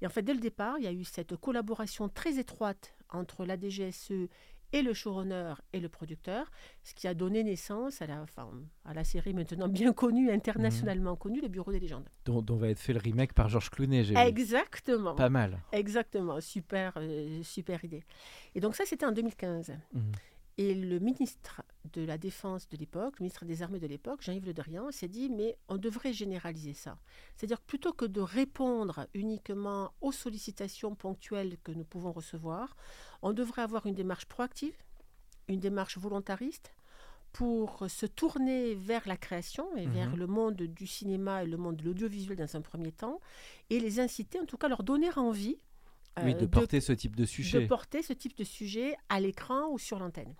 Et 0.00 0.06
en 0.06 0.10
fait, 0.10 0.22
dès 0.22 0.34
le 0.34 0.40
départ, 0.40 0.76
il 0.78 0.84
y 0.84 0.88
a 0.88 0.92
eu 0.92 1.04
cette 1.04 1.36
collaboration 1.36 2.08
très 2.08 2.38
étroite 2.38 2.94
entre 3.10 3.44
la 3.44 3.56
DGSE 3.58 4.28
et 4.72 4.82
le 4.82 4.92
showrunner 4.92 5.54
et 5.72 5.80
le 5.80 5.88
producteur, 5.88 6.50
ce 6.82 6.94
qui 6.94 7.08
a 7.08 7.14
donné 7.14 7.42
naissance 7.42 8.02
à 8.02 8.06
la, 8.06 8.20
enfin, 8.22 8.48
à 8.84 8.94
la 8.94 9.04
série 9.04 9.32
maintenant 9.32 9.68
bien 9.68 9.92
connue, 9.92 10.30
internationalement 10.30 11.16
connue, 11.16 11.40
Le 11.40 11.48
Bureau 11.48 11.72
des 11.72 11.80
légendes. 11.80 12.08
dont, 12.24 12.42
dont 12.42 12.56
va 12.56 12.68
être 12.68 12.78
fait 12.80 12.92
le 12.92 13.00
remake 13.00 13.32
par 13.32 13.48
Georges 13.48 13.70
Clooney, 13.70 14.04
j'ai 14.04 14.14
vu. 14.14 14.20
Exactement. 14.20 15.14
Pas 15.14 15.30
mal. 15.30 15.58
Exactement, 15.72 16.40
super, 16.40 16.92
euh, 16.96 17.42
super 17.42 17.84
idée. 17.84 18.04
Et 18.54 18.60
donc 18.60 18.74
ça, 18.74 18.84
c'était 18.86 19.06
en 19.06 19.12
2015. 19.12 19.72
Mhm. 19.92 20.12
Et 20.60 20.74
le 20.74 20.98
ministre 20.98 21.62
de 21.92 22.02
la 22.04 22.18
Défense 22.18 22.68
de 22.68 22.76
l'époque, 22.76 23.20
le 23.20 23.22
ministre 23.24 23.44
des 23.44 23.62
Armées 23.62 23.78
de 23.78 23.86
l'époque, 23.86 24.22
Jean-Yves 24.22 24.44
Le 24.44 24.52
Drian, 24.52 24.90
s'est 24.90 25.06
dit, 25.06 25.30
mais 25.30 25.56
on 25.68 25.76
devrait 25.76 26.12
généraliser 26.12 26.72
ça. 26.74 26.98
C'est-à-dire 27.36 27.60
que 27.60 27.66
plutôt 27.66 27.92
que 27.92 28.04
de 28.04 28.20
répondre 28.20 29.06
uniquement 29.14 29.92
aux 30.00 30.10
sollicitations 30.10 30.96
ponctuelles 30.96 31.58
que 31.62 31.70
nous 31.70 31.84
pouvons 31.84 32.10
recevoir, 32.10 32.76
on 33.22 33.32
devrait 33.32 33.62
avoir 33.62 33.86
une 33.86 33.94
démarche 33.94 34.26
proactive, 34.26 34.74
une 35.46 35.60
démarche 35.60 35.96
volontariste 35.96 36.74
pour 37.32 37.84
se 37.88 38.06
tourner 38.06 38.74
vers 38.74 39.06
la 39.06 39.16
création 39.16 39.76
et 39.76 39.86
vers 39.86 40.10
Mhm. 40.10 40.16
le 40.18 40.26
monde 40.26 40.56
du 40.62 40.86
cinéma 40.88 41.44
et 41.44 41.46
le 41.46 41.56
monde 41.56 41.76
de 41.76 41.84
l'audiovisuel 41.84 42.36
dans 42.36 42.56
un 42.56 42.62
premier 42.62 42.90
temps, 42.90 43.20
et 43.70 43.78
les 43.78 44.00
inciter, 44.00 44.40
en 44.40 44.44
tout 44.46 44.56
cas 44.56 44.66
leur 44.66 44.82
donner 44.82 45.10
envie 45.16 45.58
oui, 46.24 46.34
euh, 46.34 46.38
de 46.38 46.46
porter 46.46 46.80
ce 46.80 46.92
type 46.92 47.14
de 47.14 47.22
de 47.22 47.26
sujet. 47.26 47.66
porter 47.68 48.02
ce 48.02 48.12
type 48.12 48.36
de 48.36 48.42
sujet 48.44 48.96
à 49.08 49.20
l'écran 49.20 49.68
ou 49.70 49.78
sur 49.78 50.00
l'antenne. 50.00 50.34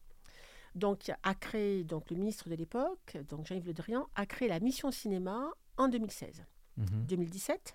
Donc, 0.78 1.10
a 1.22 1.34
créé, 1.34 1.82
donc 1.84 2.10
le 2.10 2.16
ministre 2.16 2.48
de 2.48 2.54
l'époque, 2.54 3.16
donc 3.28 3.46
Jean-Yves 3.46 3.66
Le 3.66 3.72
Drian, 3.75 4.06
a 4.14 4.26
créé 4.26 4.48
la 4.48 4.60
mission 4.60 4.90
cinéma 4.92 5.50
en 5.76 5.88
2016. 5.88 6.44
Mhm. 6.76 6.86
2017, 7.08 7.75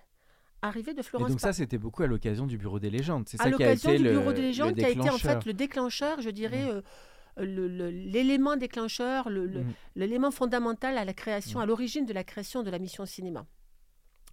arrivée 0.62 0.94
de 0.94 1.00
Et 1.00 1.02
Florence 1.02 1.30
donc 1.30 1.40
ça, 1.40 1.52
c'était 1.52 1.76
beaucoup 1.76 2.02
à 2.02 2.06
l'occasion 2.06 2.46
du 2.46 2.56
Bureau 2.56 2.78
des 2.78 2.88
légendes. 2.90 3.28
C'est 3.28 3.36
ça 3.36 3.50
qui 3.52 3.62
a 3.62 3.72
été 3.72 3.98
du 3.98 4.04
le, 4.04 4.10
Bureau 4.12 4.32
des 4.32 4.40
le 4.40 4.46
légendes, 4.48 4.74
qui 4.74 4.84
a 4.84 4.88
été 4.88 4.98
en 5.00 5.04
déclencheur. 5.04 5.32
fait 5.42 5.46
le 5.46 5.52
déclencheur, 5.52 6.20
je 6.22 6.30
dirais, 6.30 6.70
euh, 6.70 6.80
l'élément 7.36 8.56
déclencheur, 8.56 9.28
le- 9.28 9.46
le- 9.46 9.60
Mhm. 9.64 9.72
l'élément 9.96 10.30
fondamental 10.30 10.96
à 10.96 11.04
la 11.04 11.12
création, 11.12 11.58
Mm. 11.58 11.62
à 11.62 11.66
l'origine 11.66 12.06
de 12.06 12.12
la 12.14 12.24
création 12.24 12.62
de 12.62 12.70
la 12.70 12.78
mission 12.78 13.04
cinéma. 13.04 13.44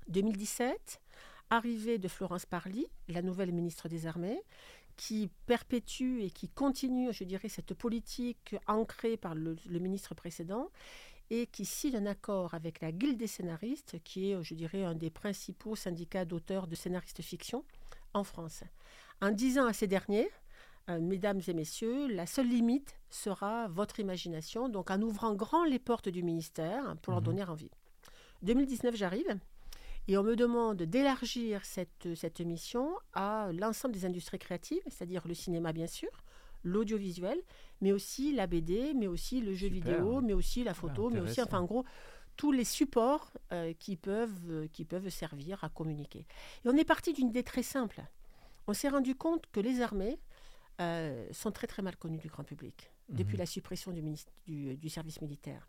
2017, 0.08 1.02
arrivée 1.50 1.98
de 1.98 2.08
Florence 2.08 2.46
Parly, 2.46 2.86
la 3.10 3.22
nouvelle 3.22 3.52
ministre 3.52 3.90
des 3.90 4.06
Armées, 4.08 4.42
qui 5.02 5.32
perpétue 5.48 6.20
et 6.22 6.30
qui 6.30 6.48
continue, 6.48 7.12
je 7.12 7.24
dirais, 7.24 7.50
cette 7.50 7.74
politique 7.74 8.56
ancrée 8.68 9.18
par 9.18 9.34
le, 9.34 9.56
le 9.68 9.80
ministre 9.80 10.14
précédent 10.14 10.70
et 11.32 11.48
qui 11.48 11.66
signe 11.66 11.96
un 11.96 12.06
accord 12.06 12.54
avec 12.54 12.82
la 12.82 12.92
Guilde 12.92 13.18
des 13.18 13.26
scénaristes, 13.26 13.98
qui 14.04 14.30
est, 14.32 14.44
je 14.44 14.54
dirais, 14.54 14.84
un 14.84 14.94
des 14.94 15.10
principaux 15.10 15.76
syndicats 15.76 16.24
d'auteurs 16.24 16.68
de 16.68 16.76
scénaristes 16.76 17.24
fiction 17.24 17.66
en 18.14 18.24
France. 18.24 18.64
En 19.22 19.32
disant 19.32 19.66
à 19.66 19.74
ces 19.74 19.88
derniers, 19.88 20.30
euh, 20.90 21.00
mesdames 21.02 21.42
et 21.48 21.54
messieurs, 21.56 22.08
la 22.08 22.28
seule 22.28 22.50
limite 22.50 22.96
sera 23.10 23.70
votre 23.70 24.00
imagination, 24.00 24.70
donc 24.70 24.92
en 24.92 25.02
ouvrant 25.02 25.34
grand 25.34 25.64
les 25.66 25.80
portes 25.80 26.10
du 26.10 26.22
ministère 26.22 26.96
pour 27.02 27.14
leur 27.14 27.22
Mhm. 27.22 27.26
donner 27.26 27.44
envie. 27.44 27.72
2019, 28.44 28.96
j'arrive. 28.96 29.40
Et 30.08 30.18
on 30.18 30.24
me 30.24 30.36
demande 30.36 30.82
d'élargir 30.84 31.64
cette, 31.64 32.16
cette 32.16 32.42
mission 32.42 32.92
à 33.14 33.52
l'ensemble 33.54 33.94
des 33.94 34.06
industries 34.06 34.40
créatives, 34.40 34.82
c'est-à-dire 34.88 35.28
le 35.28 35.34
cinéma 35.34 35.72
bien 35.74 35.88
sûr, 35.88 36.10
l'audiovisuel, 36.64 37.40
mais 37.82 37.92
aussi 37.92 38.34
la 38.34 38.48
BD, 38.48 38.94
mais 38.94 39.08
aussi 39.08 39.42
le 39.42 39.54
jeu 39.54 39.68
Super. 39.70 39.84
vidéo, 39.96 40.22
mais 40.22 40.34
aussi 40.34 40.64
la 40.64 40.74
photo, 40.74 41.10
mais 41.10 41.20
aussi, 41.20 41.42
enfin 41.42 41.60
en 41.60 41.66
gros, 41.66 41.86
tous 42.38 42.52
les 42.52 42.64
supports 42.66 43.32
euh, 43.52 43.74
qui, 43.78 43.96
peuvent, 43.98 44.50
euh, 44.50 44.68
qui 44.74 44.86
peuvent 44.86 45.10
servir 45.10 45.64
à 45.64 45.70
communiquer. 45.70 46.26
Et 46.66 46.70
on 46.70 46.76
est 46.78 46.84
parti 46.86 47.14
d'une 47.14 47.28
idée 47.30 47.44
très 47.44 47.64
simple. 47.64 48.02
On 48.68 48.74
s'est 48.74 48.90
rendu 48.90 49.16
compte 49.16 49.46
que 49.52 49.60
les 49.60 49.82
armées 49.82 50.20
euh, 50.80 51.28
sont 51.32 51.52
très 51.52 51.68
très 51.68 51.82
mal 51.82 51.96
connus 51.98 52.18
du 52.20 52.28
grand 52.28 52.44
public 52.44 52.92
depuis 53.10 53.34
Mhm. 53.34 53.40
la 53.40 53.46
suppression 53.46 53.92
du, 53.92 54.02
minis- 54.02 54.26
du- 54.48 54.78
du 54.78 54.90
service 54.90 55.20
militaire. 55.22 55.68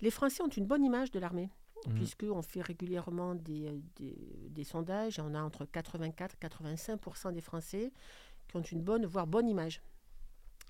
Les 0.00 0.10
Français 0.10 0.42
ont 0.42 0.48
une 0.48 0.66
bonne 0.66 0.84
image 0.84 1.10
de 1.10 1.18
l'armée, 1.18 1.50
Mhm. 1.86 1.94
puisqu'on 1.94 2.42
fait 2.42 2.62
régulièrement 2.62 3.34
des, 3.34 3.66
euh, 3.68 3.78
des- 3.96 4.16
des 4.50 4.64
sondages, 4.64 5.18
et 5.18 5.22
on 5.22 5.34
a 5.34 5.40
entre 5.42 5.64
84 5.66 6.34
et 6.34 6.38
85% 6.38 7.32
des 7.32 7.40
Français 7.40 7.92
qui 8.48 8.56
ont 8.56 8.62
une 8.62 8.80
bonne, 8.82 9.06
voire 9.06 9.26
bonne 9.26 9.48
image 9.48 9.82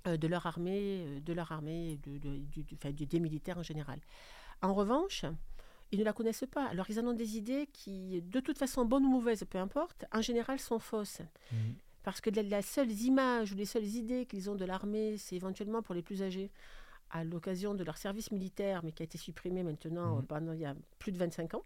euh, 0.07 0.17
de 0.17 0.29
leur 0.29 0.47
armée, 0.47 1.05
euh, 1.07 1.21
de 1.21 1.33
leur 1.33 1.51
armée, 1.53 1.99
de, 2.05 2.19
de- 2.19 2.37
du- 2.39 2.63
du- 2.65 2.75
enfin, 2.75 2.91
des 2.93 3.21
militaires 3.21 3.59
en 3.59 3.63
général. 3.63 3.99
En 4.63 4.73
revanche, 4.75 5.25
ils 5.93 5.99
ne 5.99 6.05
la 6.05 6.13
connaissent 6.13 6.45
pas. 6.51 6.67
Alors 6.67 6.89
ils 6.91 6.99
en 7.01 7.07
ont 7.07 7.13
des 7.13 7.37
idées 7.37 7.67
qui, 7.73 8.21
de 8.23 8.41
toute 8.41 8.59
façon, 8.59 8.85
bonnes 8.85 9.05
ou 9.05 9.11
mauvaises, 9.11 9.45
peu 9.49 9.59
importe, 9.59 10.05
en 10.13 10.21
général 10.21 10.59
sont 10.59 10.79
fausses. 10.79 11.23
Mhm. 11.53 11.75
Parce 12.03 12.21
que 12.21 12.31
la, 12.31 12.43
la 12.43 12.63
seule 12.63 12.93
image 12.93 13.53
ou 13.53 13.57
les 13.57 13.65
seules 13.65 13.85
idées 13.85 14.27
qu'ils 14.27 14.49
ont 14.49 14.55
de 14.55 14.65
l'armée, 14.65 15.17
c'est 15.19 15.35
éventuellement 15.37 15.83
pour 15.83 15.95
les 15.95 16.03
plus 16.03 16.23
âgés, 16.23 16.51
à 17.11 17.25
l'occasion 17.25 17.75
de 17.75 17.85
leur 17.85 17.97
service 17.99 18.31
militaire, 18.31 18.83
mais 18.85 18.93
qui 18.93 19.03
a 19.03 19.05
été 19.05 19.19
supprimé 19.19 19.63
maintenant 19.63 20.17
Mhm. 20.17 20.27
pendant 20.27 20.53
il 20.53 20.61
y 20.61 20.65
a 20.67 20.75
plus 20.99 21.13
de 21.13 21.19
25 21.19 21.55
ans. 21.55 21.65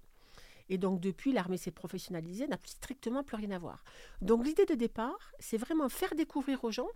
Et 0.68 0.78
donc 0.78 1.00
depuis, 1.00 1.32
l'armée 1.32 1.56
s'est 1.56 1.72
professionnalisée, 1.72 2.46
n'a 2.46 2.58
strictement 2.64 3.24
plus 3.24 3.36
rien 3.36 3.50
à 3.50 3.58
voir. 3.58 3.82
Donc 4.20 4.44
l'idée 4.44 4.66
de 4.66 4.74
départ, 4.74 5.32
c'est 5.40 5.56
vraiment 5.56 5.88
faire 5.88 6.14
découvrir 6.14 6.62
aux 6.64 6.70
gens 6.70 6.88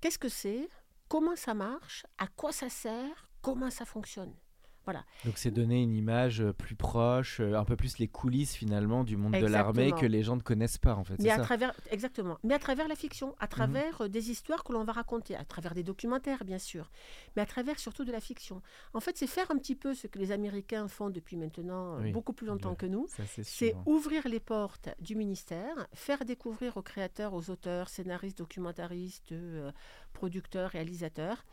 qu'est-ce 0.00 0.18
que 0.18 0.28
c'est, 0.30 0.68
comment 1.08 1.36
ça 1.36 1.52
marche, 1.54 2.06
à 2.16 2.26
quoi 2.28 2.50
ça 2.52 2.70
sert, 2.70 3.28
comment 3.42 3.70
ça 3.70 3.84
fonctionne. 3.84 4.34
Donc 5.24 5.38
c'est 5.38 5.50
donner 5.50 5.82
une 5.82 5.94
image 5.94 6.40
euh, 6.40 6.52
plus 6.52 6.74
proche, 6.74 7.40
euh, 7.40 7.54
un 7.54 7.64
peu 7.64 7.76
plus 7.76 7.98
les 7.98 8.08
coulisses 8.08 8.54
finalement 8.54 9.04
du 9.04 9.16
monde 9.16 9.32
de 9.32 9.46
l'armée 9.46 9.92
que 9.92 10.06
les 10.06 10.22
gens 10.22 10.36
ne 10.36 10.42
connaissent 10.42 10.78
pas 10.78 10.94
en 10.94 11.04
fait. 11.04 11.18
Mais 11.20 11.30
à 11.30 11.36
ça 11.36 11.42
travers, 11.42 11.72
exactement. 11.90 12.38
Mais 12.44 12.54
à 12.54 12.58
travers 12.58 12.88
la 12.88 12.94
fiction, 12.94 13.34
à 13.40 13.48
travers 13.48 14.02
euh, 14.02 14.08
des 14.08 14.30
histoires 14.30 14.64
que 14.64 14.72
l'on 14.72 14.84
va 14.84 14.92
raconter, 14.92 15.36
à 15.36 15.44
travers 15.44 15.74
des 15.74 15.82
documentaires, 15.82 16.44
bien 16.44 16.58
sûr, 16.58 16.90
mais 17.36 17.42
à 17.42 17.46
travers 17.46 17.78
surtout 17.78 18.04
de 18.04 18.12
la 18.12 18.20
fiction. 18.20 18.62
En 18.94 19.00
fait, 19.00 19.16
c'est 19.16 19.26
faire 19.26 19.50
un 19.50 19.58
petit 19.58 19.74
peu 19.74 19.94
ce 19.94 20.06
que 20.06 20.18
les 20.18 20.32
Américains 20.32 20.88
font 20.88 21.10
depuis 21.10 21.36
maintenant 21.36 21.98
Oui, 22.00 22.12
beaucoup 22.12 22.32
plus 22.32 22.46
longtemps 22.46 22.74
que 22.74 22.86
nous. 22.86 23.06
C'est 23.26 23.42
sûr. 23.42 23.82
ouvrir 23.86 24.26
les 24.28 24.40
portes 24.40 24.88
du 25.00 25.14
ministère, 25.14 25.86
faire 25.92 26.24
découvrir 26.24 26.76
aux 26.76 26.82
créateurs, 26.82 27.34
aux 27.34 27.50
auteurs, 27.50 27.88
scénaristes, 27.88 28.38
documentaristes, 28.38 29.32
euh, 29.32 29.70
producteurs, 30.12 30.70
réalisateurs, 30.70 31.44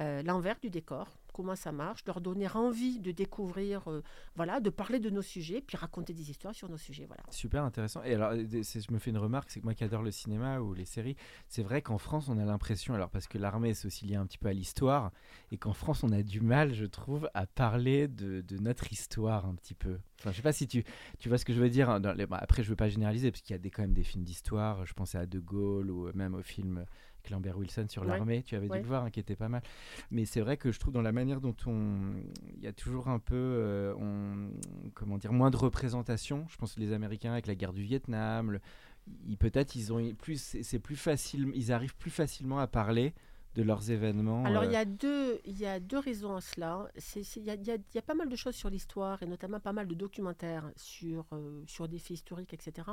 euh, 0.00 0.22
l'envers 0.22 0.58
du 0.60 0.70
décor, 0.70 1.08
comment 1.34 1.56
ça 1.56 1.72
marche, 1.72 2.04
leur 2.06 2.20
donner 2.20 2.48
envie 2.54 3.00
de 3.00 3.10
découvrir, 3.10 3.90
euh, 3.90 4.02
voilà, 4.36 4.60
de 4.60 4.70
parler 4.70 5.00
de 5.00 5.10
nos 5.10 5.20
sujets, 5.20 5.60
puis 5.60 5.76
raconter 5.76 6.14
des 6.14 6.30
histoires 6.30 6.54
sur 6.54 6.68
nos 6.70 6.78
sujets, 6.78 7.06
voilà. 7.06 7.24
Super 7.30 7.64
intéressant. 7.64 8.02
Et 8.04 8.14
alors, 8.14 8.30
euh, 8.30 8.44
je 8.62 8.92
me 8.92 8.98
fais 8.98 9.10
une 9.10 9.18
remarque, 9.18 9.50
c'est 9.50 9.60
que 9.60 9.64
moi 9.64 9.74
qui 9.74 9.82
adore 9.82 10.02
le 10.02 10.12
cinéma 10.12 10.60
ou 10.60 10.74
les 10.74 10.84
séries, 10.84 11.16
c'est 11.48 11.64
vrai 11.64 11.82
qu'en 11.82 11.98
France, 11.98 12.28
on 12.28 12.38
a 12.38 12.44
l'impression, 12.44 12.94
alors 12.94 13.10
parce 13.10 13.26
que 13.26 13.36
l'armée, 13.36 13.74
c'est 13.74 13.86
aussi 13.86 14.06
lié 14.06 14.14
un 14.14 14.26
petit 14.26 14.38
peu 14.38 14.48
à 14.48 14.52
l'histoire, 14.52 15.10
et 15.50 15.58
qu'en 15.58 15.72
France, 15.72 16.04
on 16.04 16.12
a 16.12 16.22
du 16.22 16.40
mal, 16.40 16.72
je 16.72 16.84
trouve, 16.84 17.28
à 17.34 17.46
parler 17.46 18.06
de, 18.06 18.44
notre 18.60 18.92
histoire 18.92 19.46
un 19.46 19.56
petit 19.56 19.74
peu. 19.74 19.98
Enfin, 20.20 20.30
je 20.30 20.36
sais 20.36 20.42
pas 20.42 20.52
si 20.52 20.68
tu, 20.68 20.84
tu 21.18 21.28
vois 21.28 21.38
ce 21.38 21.44
que 21.44 21.52
je 21.52 21.60
veux 21.60 21.68
dire. 21.68 21.90
hein, 21.90 22.00
après, 22.30 22.62
je 22.62 22.70
veux 22.70 22.76
pas 22.76 22.88
généraliser, 22.88 23.32
parce 23.32 23.42
qu'il 23.42 23.56
y 23.56 23.58
a 23.58 23.70
quand 23.70 23.82
même 23.82 23.92
des 23.92 24.04
films 24.04 24.22
d'histoire. 24.22 24.86
Je 24.86 24.94
pensais 24.94 25.18
à 25.18 25.26
De 25.26 25.40
Gaulle 25.40 25.90
ou 25.90 26.10
même 26.14 26.34
au 26.34 26.42
film 26.42 26.86
avec 27.24 27.30
Lambert 27.30 27.58
Wilson 27.58 27.86
sur 27.88 28.02
Ouais. 28.02 28.08
l'armée. 28.08 28.42
Tu 28.42 28.54
avais 28.54 28.68
Ouais. 28.68 28.76
dû 28.78 28.82
le 28.82 28.88
voir, 28.88 29.04
hein, 29.04 29.10
qui 29.10 29.20
était 29.20 29.36
pas 29.36 29.48
mal. 29.48 29.62
Mais 30.10 30.24
c'est 30.26 30.40
vrai 30.40 30.56
que 30.56 30.70
je 30.70 30.78
trouve 30.78 30.92
dans 30.92 31.02
la 31.02 31.12
manière 31.12 31.40
dont 31.40 31.56
on, 31.66 32.12
il 32.56 32.62
y 32.62 32.66
a 32.66 32.72
toujours 32.72 33.08
un 33.08 33.18
peu, 33.18 33.34
euh, 33.34 33.94
on, 33.98 34.50
comment 34.94 35.16
dire, 35.18 35.32
moins 35.32 35.50
de 35.50 35.56
représentation. 35.56 36.46
Je 36.48 36.56
pense 36.56 36.74
que 36.74 36.80
les 36.80 36.92
Américains 36.92 37.32
avec 37.32 37.46
la 37.46 37.54
guerre 37.54 37.72
du 37.72 37.82
Vietnam, 37.82 38.50
le- 38.52 39.36
peut-être 39.38 39.74
ils 39.74 39.92
ont 39.92 40.14
plus, 40.14 40.58
c'est 40.62 40.78
plus 40.78 40.96
facile, 40.96 41.50
ils 41.54 41.72
arrivent 41.72 41.96
plus 41.96 42.10
facilement 42.10 42.58
à 42.58 42.66
parler 42.66 43.14
de 43.54 43.62
leurs 43.62 43.90
événements. 43.90 44.44
Alors, 44.44 44.62
euh, 44.62 44.66
il 44.66 44.72
y, 44.72 44.76
a 44.76 44.84
deux, 44.84 45.40
il 45.44 45.58
y 45.58 45.66
a 45.66 45.78
deux 45.78 45.98
raisons 45.98 46.34
à 46.34 46.40
cela. 46.40 46.88
C'est- 46.96 47.22
c'est- 47.22 47.40
Il 47.40 47.46
y, 47.46 47.50
a, 47.50 47.54
il 47.54 47.64
y 47.66 47.70
a- 47.70 47.76
il 47.76 47.94
y 47.94 47.98
a 47.98 48.02
pas 48.02 48.14
mal 48.14 48.28
de 48.28 48.36
choses 48.36 48.54
sur 48.56 48.68
l'histoire, 48.70 49.22
et 49.22 49.26
notamment 49.26 49.60
pas 49.60 49.72
mal 49.72 49.86
de 49.86 49.94
documentaires 49.94 50.70
sur, 50.76 51.24
euh, 51.32 51.62
sur 51.66 51.86
des 51.88 51.98
faits 51.98 52.10
historiques, 52.12 52.52
etc. 52.52 52.88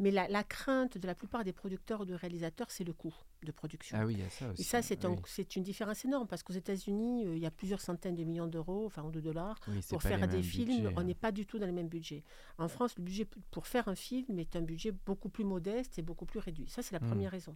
Mais 0.00 0.10
la, 0.10 0.26
la 0.28 0.42
crainte 0.42 0.98
de 0.98 1.06
la 1.06 1.14
plupart 1.14 1.44
des 1.44 1.52
producteurs 1.52 2.00
ou 2.00 2.04
de 2.04 2.14
réalisateurs, 2.14 2.70
c'est 2.70 2.84
le 2.84 2.92
coût 2.92 3.14
de 3.44 3.52
production. 3.52 3.96
Ah 4.00 4.06
oui, 4.06 4.14
il 4.14 4.20
y 4.20 4.22
a 4.24 4.30
ça 4.30 4.48
aussi. 4.50 4.62
Et 4.62 4.64
ça, 4.64 4.82
c'est 4.82 5.04
un- 5.04 5.10
oui. 5.10 5.18
c'est 5.26 5.54
une 5.54 5.62
différence 5.62 6.04
énorme, 6.04 6.26
parce 6.26 6.42
qu'aux 6.42 6.54
États-Unis, 6.54 7.26
euh, 7.26 7.36
il 7.36 7.42
y 7.42 7.46
a 7.46 7.50
plusieurs 7.50 7.80
centaines 7.80 8.16
de 8.16 8.24
millions 8.24 8.46
d'euros, 8.48 8.86
enfin, 8.86 9.02
ou 9.04 9.10
de 9.10 9.20
dollars, 9.20 9.60
Oui, 9.68 9.80
pour 9.88 10.02
faire 10.02 10.26
des 10.26 10.42
films, 10.42 10.64
budgets, 10.66 10.94
on 10.96 11.00
hein. 11.00 11.04
n'est 11.04 11.14
pas 11.14 11.30
du 11.30 11.46
tout 11.46 11.58
dans 11.58 11.66
le 11.66 11.72
même 11.72 11.88
budget. 11.88 12.24
En 12.58 12.68
France, 12.68 12.96
le 12.98 13.04
budget 13.04 13.28
pour 13.50 13.66
faire 13.66 13.86
un 13.88 13.94
film 13.94 14.38
est 14.38 14.56
un 14.56 14.62
budget 14.62 14.92
beaucoup 15.06 15.28
plus 15.28 15.44
modeste 15.44 15.98
et 15.98 16.02
beaucoup 16.02 16.26
plus 16.26 16.40
réduit. 16.40 16.68
Ça, 16.68 16.82
c'est 16.82 16.92
la 16.98 17.00
Mm. 17.04 17.08
première 17.08 17.30
raison. 17.30 17.54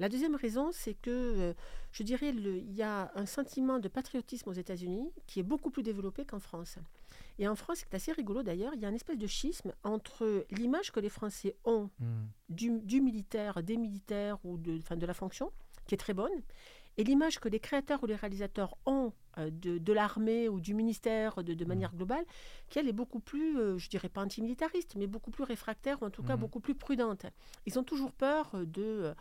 La 0.00 0.08
deuxième 0.08 0.36
raison, 0.36 0.70
c'est 0.72 0.94
que, 0.94 1.10
euh, 1.10 1.54
je 1.90 2.02
dirais, 2.04 2.28
il 2.30 2.72
y 2.72 2.82
a 2.82 3.10
un 3.16 3.26
sentiment 3.26 3.78
de 3.80 3.88
patriotisme 3.88 4.48
aux 4.48 4.52
États-Unis 4.52 5.10
qui 5.26 5.40
est 5.40 5.42
beaucoup 5.44 5.70
plus 5.70 5.82
développé 5.82 6.24
qu'en 6.24 6.38
France. 6.38 6.78
Et 7.40 7.48
en 7.48 7.56
France, 7.56 7.78
c'est 7.78 7.94
assez 7.94 8.12
rigolo 8.12 8.42
d'ailleurs, 8.42 8.74
il 8.74 8.80
y 8.80 8.84
a 8.84 8.88
une 8.88 8.94
espèce 8.94 9.18
de 9.18 9.26
schisme 9.26 9.72
entre 9.82 10.46
l'image 10.50 10.92
que 10.92 11.00
les 11.00 11.08
Français 11.08 11.56
ont 11.64 11.90
Hmm. 12.00 12.26
du, 12.48 12.78
du 12.80 13.00
militaire, 13.00 13.62
des 13.62 13.76
militaires 13.76 14.38
ou 14.44 14.56
de, 14.56 14.78
enfin, 14.78 14.96
de 14.96 15.04
la 15.06 15.14
fonction, 15.14 15.50
qui 15.86 15.94
est 15.94 15.98
très 15.98 16.14
bonne, 16.14 16.30
et 16.96 17.04
l'image 17.04 17.38
que 17.40 17.48
les 17.48 17.58
créateurs 17.60 18.02
ou 18.02 18.06
les 18.06 18.14
réalisateurs 18.16 18.76
ont 18.86 19.12
euh, 19.38 19.50
de, 19.50 19.78
de 19.78 19.92
l'armée 19.92 20.48
ou 20.48 20.60
du 20.60 20.74
ministère 20.74 21.42
de, 21.42 21.54
de 21.54 21.64
manière 21.64 21.92
globale, 21.94 22.24
qui 22.68 22.78
elle 22.78 22.88
est 22.88 22.92
beaucoup 22.92 23.20
plus, 23.20 23.58
euh, 23.58 23.78
je 23.78 23.88
dirais 23.88 24.08
pas 24.08 24.22
antimilitariste, 24.22 24.94
mais 24.96 25.06
beaucoup 25.08 25.30
plus 25.32 25.44
réfractaire, 25.44 26.00
ou 26.02 26.06
en 26.06 26.10
tout 26.10 26.22
cas 26.22 26.34
Mhm. 26.34 26.40
beaucoup 26.40 26.60
plus 26.60 26.74
prudente. 26.74 27.26
Ils 27.66 27.78
ont 27.78 27.84
toujours 27.84 28.12
peur 28.12 28.50
de, 28.54 28.82
euh, 28.82 29.14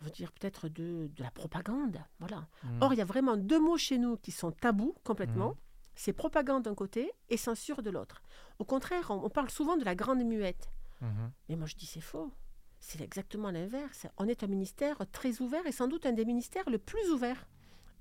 on 0.00 0.04
va 0.04 0.10
dire 0.10 0.30
peut-être 0.32 0.68
de, 0.68 1.08
de 1.14 1.22
la 1.22 1.30
propagande. 1.30 1.98
Voilà. 2.18 2.46
Hmm. 2.62 2.82
Or, 2.82 2.92
il 2.92 2.98
y 2.98 3.02
a 3.02 3.04
vraiment 3.06 3.36
deux 3.36 3.60
mots 3.60 3.78
chez 3.78 3.98
nous 3.98 4.16
qui 4.18 4.30
sont 4.30 4.52
tabous 4.52 4.94
complètement. 5.04 5.50
Mhm. 5.50 5.56
C'est 5.94 6.12
propagande 6.12 6.64
d'un 6.64 6.74
côté 6.74 7.10
et 7.30 7.36
censure 7.38 7.82
de 7.82 7.88
l'autre. 7.90 8.22
Au 8.58 8.64
contraire, 8.64 9.10
on- 9.10 9.24
on 9.24 9.30
parle 9.30 9.48
souvent 9.50 9.76
de 9.78 9.84
la 9.84 9.94
grande 9.94 10.22
muette. 10.24 10.68
Mhm. 11.00 11.30
Mais 11.48 11.56
moi, 11.56 11.66
je 11.66 11.74
dis 11.76 11.86
c'est 11.86 12.02
faux. 12.02 12.30
C'est 12.78 13.00
exactement 13.00 13.50
l'inverse. 13.50 14.06
On 14.18 14.28
est 14.28 14.42
un 14.44 14.46
ministère 14.48 14.98
très 15.10 15.40
ouvert 15.40 15.66
et 15.66 15.72
sans 15.72 15.88
doute 15.88 16.04
un 16.04 16.12
des 16.12 16.26
ministères 16.26 16.68
le 16.68 16.78
plus 16.78 17.10
ouvert 17.10 17.46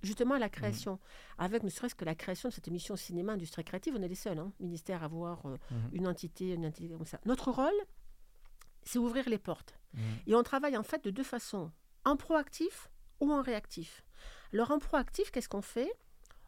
justement 0.04 0.36
à 0.36 0.40
la 0.40 0.50
création. 0.50 1.00
Avec 1.38 1.64
ne 1.64 1.70
serait-ce 1.70 1.96
que 1.96 2.04
la 2.06 2.14
création 2.14 2.50
de 2.50 2.54
cette 2.54 2.68
émission 2.68 2.96
cinéma 2.98 3.32
industrie 3.34 3.64
créative, 3.64 3.96
on 3.98 4.02
est 4.04 4.08
les 4.10 4.14
seuls 4.16 4.38
hein, 4.38 4.52
ministères 4.60 5.02
à 5.02 5.06
avoir 5.06 5.46
euh, 5.46 5.58
Mhm. 5.72 5.78
une 5.94 6.08
entité, 6.08 6.54
une 6.54 6.66
entité 6.66 6.90
comme 6.94 7.06
ça. 7.06 7.20
Notre 7.26 7.50
rôle, 7.52 7.74
c'est 8.84 9.00
ouvrir 9.00 9.28
les 9.30 9.38
portes. 9.40 9.80
Et 10.28 10.36
on 10.36 10.44
travaille 10.44 10.76
en 10.76 10.84
fait 10.84 11.02
de 11.06 11.10
deux 11.10 11.24
façons, 11.24 11.72
en 12.06 12.16
proactif 12.16 12.90
ou 13.20 13.32
en 13.32 13.42
réactif. 13.42 14.04
Alors 14.54 14.72
en 14.72 14.80
proactif, 14.80 15.32
qu'est-ce 15.32 15.50
qu'on 15.50 15.62
fait? 15.62 15.92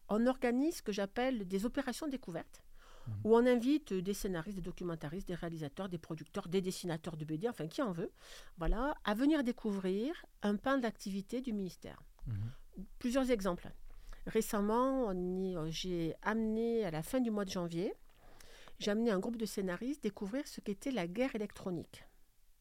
On 0.10 0.26
organise 0.28 0.78
ce 0.78 0.82
que 0.82 0.92
j'appelle 0.92 1.48
des 1.48 1.66
opérations 1.66 2.08
découvertes, 2.08 2.64
Mhm. 3.08 3.14
où 3.26 3.36
on 3.36 3.46
invite 3.46 3.94
des 3.94 4.14
scénaristes, 4.14 4.58
des 4.58 4.62
documentaristes, 4.62 5.28
des 5.28 5.36
réalisateurs, 5.36 5.90
des 5.90 5.98
producteurs, 5.98 6.48
des 6.48 6.62
dessinateurs 6.62 7.18
de 7.18 7.26
BD, 7.26 7.50
enfin 7.50 7.68
qui 7.68 7.82
en 7.82 7.92
veut, 7.92 8.12
voilà, 8.58 8.96
à 9.04 9.14
venir 9.14 9.44
découvrir 9.44 10.26
un 10.44 10.56
pan 10.56 10.78
d'activité 10.78 11.42
du 11.42 11.54
ministère. 11.54 12.00
Mhm. 12.28 12.52
Plusieurs 13.00 13.32
exemples. 13.32 13.70
Récemment, 14.28 15.14
j'ai 15.70 16.16
amené 16.22 16.86
à 16.86 16.92
la 16.92 17.02
fin 17.02 17.20
du 17.22 17.32
mois 17.32 17.46
de 17.46 17.50
janvier, 17.50 17.94
j'ai 18.80 18.92
amené 18.92 19.10
un 19.10 19.20
groupe 19.20 19.38
de 19.38 19.46
scénaristes 19.46 20.04
découvrir 20.04 20.46
ce 20.48 20.60
qu'était 20.62 20.92
la 20.92 21.08
guerre 21.08 21.34
électronique. 21.36 22.04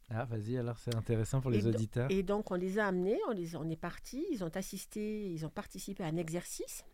Ah, 0.08 0.25
vas-y, 0.25 0.56
alors 0.56 0.78
c'est 0.78 0.94
intéressant 0.94 1.40
pour 1.40 1.52
Et 1.52 1.56
les 1.56 1.62
do- 1.62 1.70
auditeurs. 1.70 2.10
Et 2.10 2.22
donc, 2.22 2.50
on 2.50 2.54
les 2.54 2.78
a 2.78 2.86
amenés, 2.86 3.18
on, 3.28 3.32
les, 3.32 3.56
on 3.56 3.68
est 3.68 3.76
partis, 3.76 4.25
ils 4.30 4.44
ont 4.44 4.54
assisté, 4.54 5.30
ils 5.32 5.44
ont 5.44 5.50
participé 5.50 6.04
à 6.04 6.06
un 6.06 6.16
exercice 6.16 6.84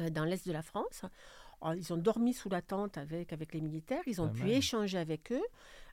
euh, 0.00 0.08
dans 0.10 0.24
l'Est 0.24 0.46
de 0.46 0.52
la 0.52 0.62
France. 0.62 1.04
Alors, 1.60 1.74
ils 1.74 1.92
ont 1.92 1.98
dormi 1.98 2.32
sous 2.32 2.48
la 2.48 2.62
tente 2.62 2.96
avec, 2.96 3.32
avec 3.32 3.52
les 3.52 3.60
militaires, 3.60 4.02
ils 4.06 4.20
ont 4.22 4.28
Pas 4.28 4.34
pu 4.34 4.42
mal. 4.44 4.50
échanger 4.52 4.98
avec 4.98 5.30
eux 5.32 5.44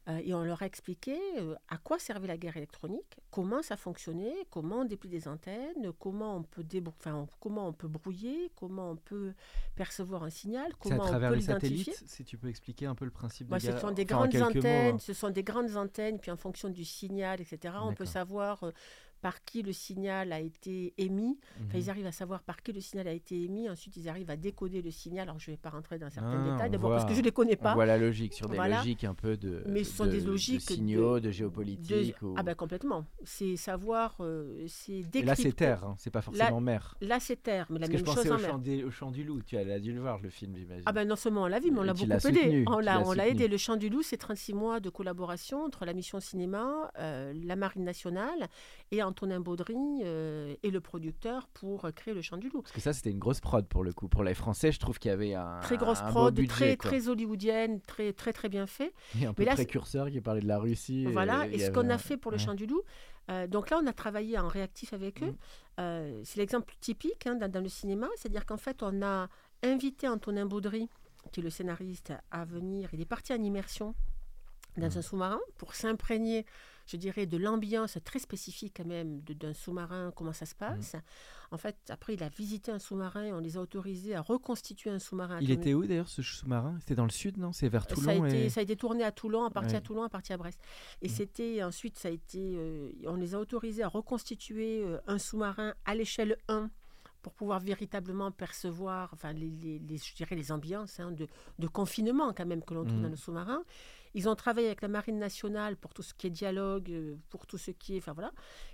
et 0.08 0.34
on 0.34 0.44
leur 0.44 0.62
a 0.64 0.66
expliqué 0.66 1.16
euh, 1.38 1.56
à 1.68 1.78
quoi 1.78 2.00
servait 2.00 2.28
la 2.28 2.38
guerre 2.38 2.58
électronique, 2.58 3.18
comment 3.30 3.62
ça 3.62 3.78
fonctionnait, 3.78 4.34
comment 4.50 4.78
on 4.82 4.86
déplie 4.86 5.10
des 5.10 5.28
antennes, 5.28 5.92
comment 6.00 6.36
on 6.38 6.42
peut, 6.44 6.64
débrou- 6.64 6.94
enfin, 6.98 7.28
comment 7.40 7.68
on 7.68 7.74
peut 7.74 7.88
brouiller, 7.88 8.52
comment 8.56 8.92
on 8.92 8.96
peut 8.96 9.34
percevoir 9.76 10.24
un 10.24 10.30
signal, 10.30 10.68
C'est 10.82 10.92
à 10.94 10.96
comment 10.96 11.04
on 11.04 11.08
travers 11.08 11.30
peut 11.30 11.36
les 11.36 11.42
l'identifier. 11.42 11.84
satellites, 11.94 12.10
si 12.10 12.24
tu 12.24 12.38
peux 12.38 12.48
expliquer 12.48 12.86
un 12.88 12.96
peu 12.96 13.06
le 13.06 13.12
principe 13.12 13.48
de 13.50 13.60
ce 13.60 13.68
guerre- 13.68 13.80
sont 13.82 13.92
des 13.92 14.04
enfin, 14.06 14.28
grandes 14.28 14.34
mots, 14.36 14.46
antennes, 14.60 14.96
hein. 14.96 15.00
ce 15.00 15.14
sont 15.14 15.30
des 15.30 15.44
grandes 15.44 15.76
antennes, 15.76 16.20
puis 16.20 16.32
en 16.32 16.38
fonction 16.38 16.70
du 16.70 16.86
signal, 16.86 17.40
etc., 17.42 17.76
on 17.82 17.94
peut 17.94 18.06
savoir 18.06 18.64
euh, 18.64 18.72
par 19.22 19.44
qui 19.44 19.62
le 19.62 19.74
signal 19.74 20.32
a 20.32 20.40
été 20.40 20.94
émis. 20.98 21.38
Enfin, 21.68 21.78
Mhm. 21.78 21.84
ils 21.84 21.90
arrivent 21.90 22.06
à 22.08 22.12
savoir 22.12 22.42
par 22.44 22.62
qui 22.64 22.72
le 22.74 22.82
signal 22.82 23.08
a 23.08 23.12
été 23.14 23.42
émis. 23.44 23.70
Ensuite, 23.70 23.96
ils 23.98 24.08
arrivent 24.10 24.30
à 24.30 24.38
décoder 24.38 24.82
le 24.82 24.92
signal. 24.92 25.28
Alors, 25.30 25.40
je 25.40 25.52
ne 25.52 25.56
vais 25.56 25.60
pas 25.62 25.70
rentrer 25.70 26.00
dans 26.00 26.10
certains 26.10 26.44
Ah, 26.46 26.52
détails, 26.52 26.70
d'abord 26.70 26.92
parce 26.92 27.06
que 27.06 27.14
je 27.14 27.20
ne 27.20 27.26
les 27.26 27.32
connais 27.32 27.58
On 27.60 27.64
pas. 27.64 27.74
voit 27.74 27.86
la 27.86 27.98
logique 27.98 28.34
sur 28.34 28.48
des 28.50 28.56
Voilà. 28.56 28.78
logiques 28.78 29.04
un 29.04 29.14
peu 29.14 29.38
de, 29.38 29.64
Mais 29.68 29.84
ce 29.84 29.96
sont 29.98 30.06
de- 30.06 30.12
des 30.12 30.22
de 30.22 30.28
logiques 30.28 30.68
de- 30.68 30.74
signaux, 30.74 31.20
de, 31.20 31.26
de- 31.28 31.32
géopolitique. 31.32 32.22
ou- 32.22 32.34
Ah 32.38 32.44
ben 32.44 32.56
complètement. 32.56 33.06
C'est 33.24 33.56
savoir, 33.56 34.16
euh, 34.22 34.66
c'est 34.68 34.92
Et 34.94 35.02
là, 35.04 35.08
décrypter. 35.10 35.42
c'est 35.44 35.52
terre, 35.54 35.84
hein, 35.84 35.96
c'est 35.98 36.10
pas 36.12 36.22
forcément 36.22 36.62
mer. 36.62 36.96
Là, 37.02 37.20
c'est 37.20 37.42
terre, 37.42 37.68
mais 37.70 37.80
la 37.80 37.88
Parce 37.88 37.92
que 37.92 37.98
je 37.98 38.04
même 38.04 38.16
pensais 38.16 38.28
chose 38.30 38.32
au 38.32 38.36
en 38.36 38.42
mer. 38.42 38.50
chant, 38.52 38.58
des- 38.58 38.84
au 38.84 38.92
chant 38.92 39.12
du 39.12 39.24
loup. 39.24 39.42
Tu 39.44 39.58
as, 39.58 39.80
dû 39.80 39.94
le 39.94 40.02
voir, 40.02 40.20
le 40.20 40.30
film, 40.30 40.56
j'imagine. 40.56 40.84
Ah 40.86 40.92
ben 40.92 41.08
non 41.08 41.16
seulement 41.16 41.44
on 41.44 41.48
l'a 41.48 41.60
vu, 41.60 41.72
mais 41.72 41.80
on 41.80 41.84
l'a 41.84 41.94
beaucoup 41.94 42.10
aidé. 42.28 42.64
On 42.68 42.80
l'a, 42.80 43.28
aidé. 43.28 43.48
Le 43.48 43.58
Chant 43.58 43.76
du 43.76 43.90
Loup, 43.90 44.02
c'est 44.02 44.18
36 44.18 44.54
mois 44.54 44.80
de 44.80 44.90
collaboration 44.90 45.64
entre 45.64 45.86
la 45.86 45.94
mission 45.94 46.20
cinéma, 46.20 46.92
euh, 47.00 47.34
la 47.44 47.56
Marine 47.56 47.84
nationale 47.84 48.48
et 48.92 49.02
Antonin 49.10 49.40
Baudry 49.40 49.76
euh, 50.04 50.56
et 50.64 50.72
le 50.72 50.80
producteur 50.82 51.48
pour 51.50 51.86
euh, 51.86 51.92
créer 51.92 52.14
le 52.14 52.22
Chant 52.22 52.38
du 52.38 52.50
Loup. 52.50 52.62
Parce 52.62 52.72
que 52.72 52.80
ça, 52.82 52.94
c'était 52.94 53.12
une 53.12 53.20
grosse 53.20 53.40
prod 53.42 53.66
pour 53.68 53.84
le 53.84 53.92
coup. 53.94 54.08
Pour 54.08 54.24
les 54.24 54.34
Français, 54.34 54.72
je 54.72 54.80
trouve 54.80 54.98
qu'il 55.00 55.10
y 55.10 55.14
avait 55.14 55.34
un. 55.34 55.60
Très 55.62 55.78
grosse 55.78 56.00
un 56.02 56.10
prod, 56.10 56.34
budget, 56.34 56.48
très, 56.50 56.78
quoi. 56.78 56.90
très 56.92 57.10
hollywoodienne, 57.10 57.82
très, 57.82 58.14
très, 58.14 58.32
très 58.34 58.50
bien 58.50 58.68
fait. 58.68 58.94
Et 59.20 59.26
un 59.26 59.34
peu 59.34 59.44
là, 59.44 59.52
c'est- 59.52 59.64
précurseur 59.66 60.10
qui 60.10 60.22
parlait 60.22 60.42
de 60.42 60.48
la 60.48 60.60
Russie. 60.60 61.06
Voilà, 61.12 61.46
il 61.48 61.56
et 61.56 61.66
ce 61.66 61.72
qu'on 61.72 61.82
un- 61.82 61.90
a 61.92 61.98
fait 61.98 62.18
pour 62.18 62.32
le 62.32 62.38
ouais. 62.38 62.44
Chant 62.44 62.54
du 62.54 62.66
Loup, 62.68 62.82
euh, 63.30 63.48
donc 63.48 63.70
là, 63.70 63.80
on 63.84 63.88
a 63.88 63.94
travaillé 63.94 64.38
en 64.40 64.48
réactif 64.48 64.94
avec 64.94 65.22
eux. 65.24 65.28
Mhm. 65.28 65.36
Euh, 65.80 66.22
c'est 66.24 66.38
l'exemple 66.40 66.74
typique 66.82 67.26
hein, 67.28 67.36
dans, 67.36 67.50
dans 67.52 67.62
le 67.62 67.70
cinéma, 67.70 68.08
c'est-à-dire 68.16 68.46
qu'en 68.46 68.58
fait, 68.58 68.82
on 68.84 69.02
a 69.02 69.28
invité 69.64 70.08
Antonin 70.08 70.46
Baudry, 70.46 70.90
qui 71.32 71.40
est 71.40 71.44
le 71.44 71.50
scénariste, 71.50 72.14
à 72.32 72.46
venir. 72.46 72.90
Il 72.94 73.02
est 73.02 73.06
parti 73.06 73.34
en 73.34 73.42
immersion 73.44 73.94
dans 74.78 74.88
Mhm. 74.90 74.98
un 74.98 75.02
sous-marin 75.02 75.40
pour 75.58 75.76
s'imprégner, 75.76 76.46
je 76.90 76.98
dirais, 76.98 77.26
de 77.26 77.38
l'ambiance 77.38 77.98
très 78.04 78.20
spécifique 78.20 78.74
quand 78.78 78.86
même 78.86 79.22
d'un 79.22 79.54
sous-marin, 79.54 80.12
comment 80.16 80.34
ça 80.34 80.46
se 80.46 80.54
Mhm. 80.56 80.58
passe. 80.60 80.96
En 81.52 81.58
fait, 81.58 81.76
après, 81.90 82.14
il 82.16 82.24
a 82.24 82.30
visité 82.30 82.72
un 82.72 82.80
sous-marin, 82.80 83.26
on 83.34 83.40
les 83.40 83.58
a 83.58 83.62
autorisés 83.62 84.16
à 84.16 84.22
reconstituer 84.22 84.90
un 84.90 85.00
sous-marin. 85.00 85.40
Il 85.42 85.52
était 85.52 85.74
où 85.74 85.86
d'ailleurs 85.86 86.08
ce 86.10 86.22
sous-marin? 86.22 86.78
C'était 86.80 86.96
dans 86.96 87.06
le 87.06 87.12
sud, 87.12 87.38
non? 87.38 87.52
C'est 87.54 87.70
vers 87.70 87.84
Ça 87.86 87.92
a, 87.92 87.96
Toulon 87.96 88.26
été, 88.26 88.46
et... 88.46 88.50
ça 88.50 88.60
a 88.60 88.64
été 88.64 88.76
tourné 88.76 89.04
à 89.04 89.12
Toulon, 89.12 89.44
à 89.46 89.50
partie 89.52 89.72
Ouais. 89.72 89.78
à 89.78 89.82
Toulon, 89.82 90.04
à 90.04 90.10
partie 90.10 90.34
à 90.34 90.38
Brest. 90.38 90.60
Et 91.02 91.08
Mm. 91.08 91.12
c'était 91.12 91.64
ensuite, 91.64 91.98
ça 91.98 92.08
a 92.08 92.12
été, 92.12 92.40
euh, 92.58 92.92
on 93.06 93.16
les 93.16 93.34
a 93.36 93.40
autorisés 93.40 93.84
à 93.84 93.88
reconstituer 93.88 94.84
euh, 94.84 95.00
un 95.08 95.18
sous-marin 95.18 95.74
à 95.86 95.96
l'échelle 95.96 96.38
1 96.48 96.70
pour 97.22 97.34
pouvoir 97.34 97.60
véritablement 97.60 98.32
percevoir, 98.32 99.10
enfin, 99.14 99.34
les, 99.34 99.50
les- 99.50 99.80
les- 99.80 99.98
je 99.98 100.16
dirais 100.16 100.36
les 100.38 100.52
ambiances 100.54 101.00
hein, 101.02 101.12
de, 101.12 101.28
de 101.58 101.68
confinement 101.68 102.32
quand 102.34 102.46
même 102.46 102.64
que 102.64 102.74
l'on 102.74 102.86
trouve 102.86 103.00
Mm. 103.00 103.04
dans 103.04 103.10
le 103.10 103.16
sous-marin. 103.18 103.64
Ils 104.14 104.28
ont 104.28 104.36
travaillé 104.36 104.68
avec 104.68 104.82
la 104.82 104.88
Marine 104.88 105.20
nationale 105.20 105.76
pour 105.78 105.94
tout 105.94 106.04
ce 106.04 106.14
qui 106.14 106.28
est 106.28 106.32
dialogue, 106.32 106.90
euh, 106.92 107.16
pour 107.30 107.46
tout 107.46 107.58
ce 107.58 107.72
qui 107.72 107.96
est, 107.96 108.00
enfin 108.00 108.14
voilà. 108.14 108.32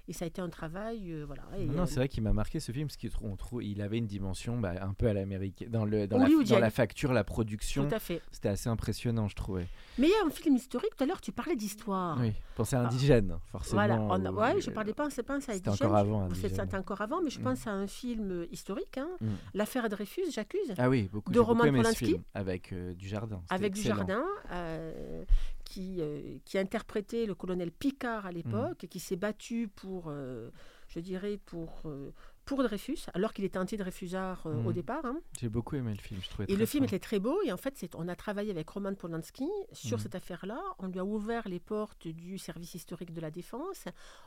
Et 0.07 0.13
ça 0.13 0.25
a 0.25 0.27
été 0.27 0.39
un 0.39 0.49
travail, 0.49 1.11
euh, 1.11 1.23
voilà. 1.25 1.41
Et, 1.57 1.65
Non, 1.65 1.73
euh, 1.73 1.77
non, 1.77 1.85
c'est 1.87 1.95
vrai 1.95 2.07
qu'il 2.07 2.21
m'a 2.21 2.31
marqué 2.33 2.59
ce 2.59 2.71
film 2.71 2.87
parce 2.87 2.95
qu'il 2.97 3.09
trouve, 3.09 3.63
il 3.63 3.81
avait 3.81 3.97
une 3.97 4.05
dimension 4.05 4.59
bah, 4.59 4.73
un 4.81 4.93
peu 4.93 5.07
à 5.07 5.13
l'américaine. 5.13 5.69
Dans, 5.69 5.83
le, 5.83 6.07
dans, 6.07 6.17
la, 6.19 6.25
Hollywoodienne. 6.25 6.57
dans 6.59 6.61
la 6.61 6.69
facture, 6.69 7.11
la 7.11 7.23
production, 7.23 7.87
tout 7.87 7.95
à 7.95 7.99
fait. 7.99 8.21
c'était 8.31 8.49
assez 8.49 8.69
impressionnant, 8.69 9.27
je 9.27 9.35
trouvais. 9.35 9.65
Mais 9.97 10.07
il 10.07 10.11
y 10.11 10.13
a 10.13 10.25
un 10.25 10.29
film 10.29 10.55
historique. 10.55 10.95
Tout 10.95 11.03
à 11.05 11.07
l'heure, 11.07 11.21
tu 11.21 11.31
parlais 11.31 11.55
d'histoire. 11.55 12.17
Oui, 12.19 12.33
pensez 12.55 12.75
à 12.75 12.81
Indigène, 12.81 13.37
forcément. 13.51 13.81
Ah. 13.81 13.87
Voilà, 13.87 14.01
on 14.03 14.25
a- 14.25 14.31
ou- 14.31 14.55
ouais, 14.55 14.61
je 14.61 14.69
parlais 14.69 14.93
pas, 14.93 15.09
c'est 15.09 15.23
pas 15.23 15.41
ça 15.41 15.53
C'était 15.53 15.69
encore 15.69 15.95
avant. 15.95 16.29
C'était 16.35 16.75
encore 16.75 17.01
avant, 17.01 17.21
mais 17.23 17.29
je 17.31 17.39
Mm. 17.39 17.43
pense 17.43 17.65
à 17.65 17.71
un 17.71 17.87
film 17.87 18.29
euh, 18.31 18.47
historique, 18.51 18.97
hein, 18.99 19.09
Mm. 19.21 19.27
l'affaire 19.55 19.89
Dreyfus, 19.89 20.29
j'accuse, 20.31 20.73
Ah 20.77 20.87
oui, 20.89 21.09
beaucoup, 21.11 21.31
de 21.31 21.39
Roman 21.39 21.63
Polanski. 21.63 22.21
avec 22.35 22.73
euh, 22.73 22.93
Dujardin. 22.93 23.39
c'était 23.43 23.53
avec 23.55 23.75
excellent. 23.77 23.95
Dujardin, 24.03 24.23
euh, 24.51 25.23
qui, 25.65 25.97
euh, 25.99 26.37
qui 26.45 26.57
interprétait 26.57 27.25
le 27.25 27.35
colonel 27.35 27.71
Picard 27.71 28.25
à 28.25 28.31
l'époque, 28.31 28.83
Mm. 28.83 28.85
et 28.85 28.87
qui 28.87 28.99
s'est 28.99 29.15
battu 29.17 29.67
pour, 29.67 30.05
euh, 30.07 30.49
je 30.87 30.99
dirais, 30.99 31.37
pour, 31.45 31.81
euh, 31.85 32.11
pour 32.45 32.61
Dreyfus, 32.61 32.99
alors 33.15 33.33
qu'il 33.33 33.43
était 33.43 33.57
anti-Dreyfusard 33.57 34.45
euh, 34.45 34.63
au 34.63 34.69
Mm. 34.69 34.73
départ. 34.73 35.05
hein. 35.05 35.19
J'ai 35.41 35.49
beaucoup 35.49 35.75
aimé 35.75 35.91
le 35.95 35.99
film, 35.99 36.21
je 36.23 36.29
trouvais 36.29 36.45
Et 36.47 36.55
le 36.55 36.65
film 36.67 36.83
était 36.83 36.99
très 36.99 37.17
beau, 37.19 37.41
et 37.43 37.51
en 37.51 37.57
fait, 37.57 37.83
on 37.95 38.07
a 38.07 38.15
travaillé 38.15 38.51
avec 38.51 38.69
Roman 38.69 38.93
Polanski 38.93 39.49
sur 39.73 39.97
Mhm. 39.97 40.03
cette 40.03 40.15
affaire-là. 40.15 40.61
On 40.77 40.87
lui 40.87 40.99
a 40.99 41.05
ouvert 41.05 41.49
les 41.49 41.59
portes 41.59 42.07
du 42.07 42.37
service 42.37 42.75
historique 42.75 43.11
de 43.13 43.19
la 43.21 43.31
Défense. 43.31 43.85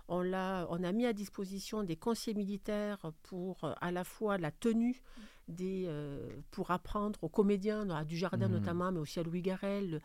On, 0.09 0.21
l'a, 0.23 0.66
on 0.71 0.83
a 0.83 0.90
mis 0.90 1.07
à 1.07 1.12
disposition 1.12 1.85
des 1.85 1.95
conseillers 1.97 2.37
militaires 2.37 3.12
pour 3.23 3.62
euh, 3.62 3.73
à 3.80 3.92
la 3.92 4.02
fois 4.02 4.37
la 4.37 4.50
tenue 4.50 5.00
des, 5.47 5.85
euh, 5.87 6.28
pour 6.50 6.73
apprendre 6.73 7.23
aux 7.23 7.28
comédiens, 7.30 7.88
à 7.88 8.04
Dujardin 8.04 8.49
Mhm. 8.49 8.54
notamment, 8.54 8.90
mais 8.92 8.99
aussi 8.99 9.18
à 9.18 9.23
Louis 9.23 9.40
Garrel, 9.42 9.95
euh, 9.95 9.99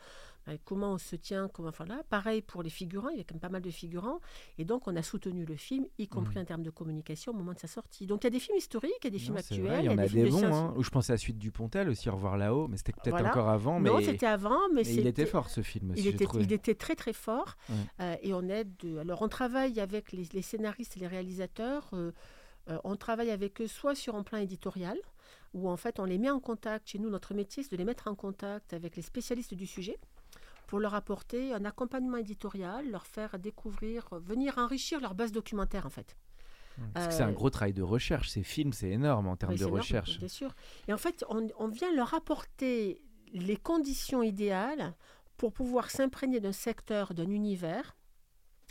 comment 0.66 0.94
on 0.94 0.98
se 0.98 1.16
tient, 1.16 1.48
comment, 1.48 1.70
enfin 1.70 1.86
là, 1.86 2.02
pareil 2.10 2.42
pour 2.42 2.64
les 2.64 2.70
figurants, 2.70 3.10
il 3.10 3.14
y 3.14 3.16
avait 3.16 3.24
quand 3.24 3.36
même 3.36 3.42
pas 3.42 3.50
mal 3.50 3.62
de 3.62 3.70
figurants, 3.72 4.20
et 4.58 4.66
donc 4.66 4.88
on 4.88 4.96
a 4.96 5.02
soutenu 5.02 5.46
le 5.46 5.56
film, 5.56 5.86
y 5.98 6.08
compris 6.08 6.36
Mhm. 6.36 6.42
en 6.42 6.46
termes 6.46 6.64
de 6.64 6.70
communication 6.70 7.32
au 7.32 7.36
moment 7.36 7.54
de 7.54 7.60
sa 7.60 7.68
sortie. 7.68 8.06
Donc 8.08 8.24
il 8.24 8.26
y 8.26 8.28
a 8.28 8.32
des 8.32 8.40
films 8.40 8.58
historiques, 8.58 8.94
il 9.02 9.06
y 9.06 9.08
a 9.08 9.12
des 9.12 9.20
films 9.20 9.36
Non, 9.36 9.40
actuels, 9.40 9.62
vrai, 9.62 9.80
il 9.80 9.86
y 9.86 9.90
en 9.90 9.98
a 9.98 10.08
des 10.08 10.30
bons. 10.30 10.44
Hein. 10.44 10.74
Ou 10.76 10.84
je 10.84 10.90
pense 10.90 11.10
à 11.10 11.14
la 11.14 11.18
suite 11.18 11.38
du 11.38 11.52
Pontel 11.52 11.90
aussi, 11.90 12.10
Au 12.10 12.14
revoir 12.16 12.38
là-haut, 12.38 12.68
mais 12.68 12.78
c'était 12.78 12.92
peut-être 12.94 13.10
Voilà. 13.12 13.30
encore 13.30 13.50
avant. 13.50 13.80
Mais, 13.80 13.90
Non, 13.90 14.00
c'était 14.02 14.26
avant, 14.26 14.60
mais, 14.74 14.84
mais 14.86 14.94
il 14.94 15.08
était 15.08 15.26
fort 15.26 15.50
ce 15.50 15.62
film 15.62 15.92
aussi, 15.92 16.02
Il 16.02 16.08
était, 16.08 16.26
trouvé. 16.26 16.44
il 16.44 16.52
était 16.54 16.76
très 16.76 16.96
très 16.96 17.14
fort. 17.14 17.56
Euh, 18.00 18.16
et 18.22 18.34
on 18.34 18.48
aide. 18.50 18.72
de- 18.80 18.98
alors 18.98 19.22
on 19.22 19.30
travaille 19.30 19.80
avec 19.80 20.12
les, 20.12 20.24
les 20.34 20.42
scénaristes 20.42 20.98
et 20.98 21.00
les 21.00 21.08
réalisateurs. 21.08 21.90
euh, 21.94 22.12
euh, 22.70 22.78
on 22.86 22.96
travaille 22.96 23.30
avec 23.32 23.60
eux 23.62 23.68
soit 23.68 23.94
sur 23.96 24.16
un 24.16 24.24
plan 24.24 24.38
éditorial 24.38 24.98
où 25.54 25.70
en 25.70 25.76
fait 25.78 26.00
on 26.00 26.06
les 26.06 26.18
met 26.18 26.30
en 26.30 26.40
contact. 26.40 26.88
Chez 26.90 26.98
nous, 27.00 27.10
notre 27.10 27.34
métier 27.34 27.62
c'est 27.64 27.72
de 27.72 27.78
les 27.78 27.84
mettre 27.86 28.08
en 28.08 28.16
contact 28.16 28.74
avec 28.74 28.96
les 28.96 29.02
spécialistes 29.02 29.54
du 29.54 29.66
sujet 29.68 29.98
pour 30.74 30.80
leur 30.80 30.96
apporter 30.96 31.54
un 31.54 31.66
accompagnement 31.66 32.18
éditorial, 32.18 32.90
leur 32.90 33.06
faire 33.06 33.38
découvrir, 33.38 34.08
euh, 34.12 34.18
venir 34.18 34.58
enrichir 34.58 35.00
leur 35.02 35.14
base 35.14 35.32
documentaire 35.32 35.86
en 35.86 35.92
fait. 35.92 36.18
Parce 36.96 37.10
que 37.10 37.14
c'est 37.14 37.22
un 37.22 37.30
Euh, 37.30 37.32
gros 37.32 37.52
travail 37.52 37.74
de 37.74 37.84
recherche. 37.84 38.32
Ces 38.32 38.42
films, 38.42 38.74
c'est 38.74 38.90
énorme 38.90 39.28
en 39.28 39.36
termes 39.36 39.54
de 39.54 39.60
énorme, 39.60 39.76
recherche. 39.76 40.18
bien 40.18 40.28
sûr. 40.28 40.56
Et 40.88 40.94
en 40.94 40.98
fait, 40.98 41.24
on, 41.30 41.48
on 41.60 41.68
vient 41.68 41.94
leur 41.94 42.16
apporter 42.16 43.04
les 43.34 43.56
conditions 43.56 44.24
idéales 44.24 44.96
pour 45.38 45.54
pouvoir 45.54 45.92
s'imprégner 45.92 46.40
d'un 46.40 46.52
secteur, 46.52 47.14
d'un 47.14 47.30
univers, 47.30 47.96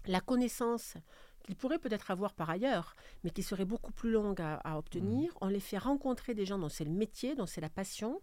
la 0.09 0.21
connaissance 0.21 0.97
qu'ils 1.45 1.55
pourraient 1.55 1.79
peut-être 1.79 2.11
avoir 2.11 2.35
par 2.35 2.51
ailleurs, 2.51 2.97
mais 3.23 3.31
qui 3.31 3.45
serait 3.45 3.65
beaucoup 3.65 3.93
plus 3.93 4.11
longue 4.11 4.41
à, 4.41 4.55
à 4.57 4.77
obtenir. 4.77 5.31
Mmh. 5.35 5.39
On 5.43 5.47
les 5.47 5.61
fait 5.61 5.79
rencontrer 5.79 6.35
des 6.35 6.47
gens 6.47 6.59
dont 6.59 6.69
c'est 6.69 6.85
le 6.85 6.91
métier, 6.91 7.37
dont 7.37 7.47
c'est 7.47 7.61
la 7.61 7.71
passion, 7.71 8.21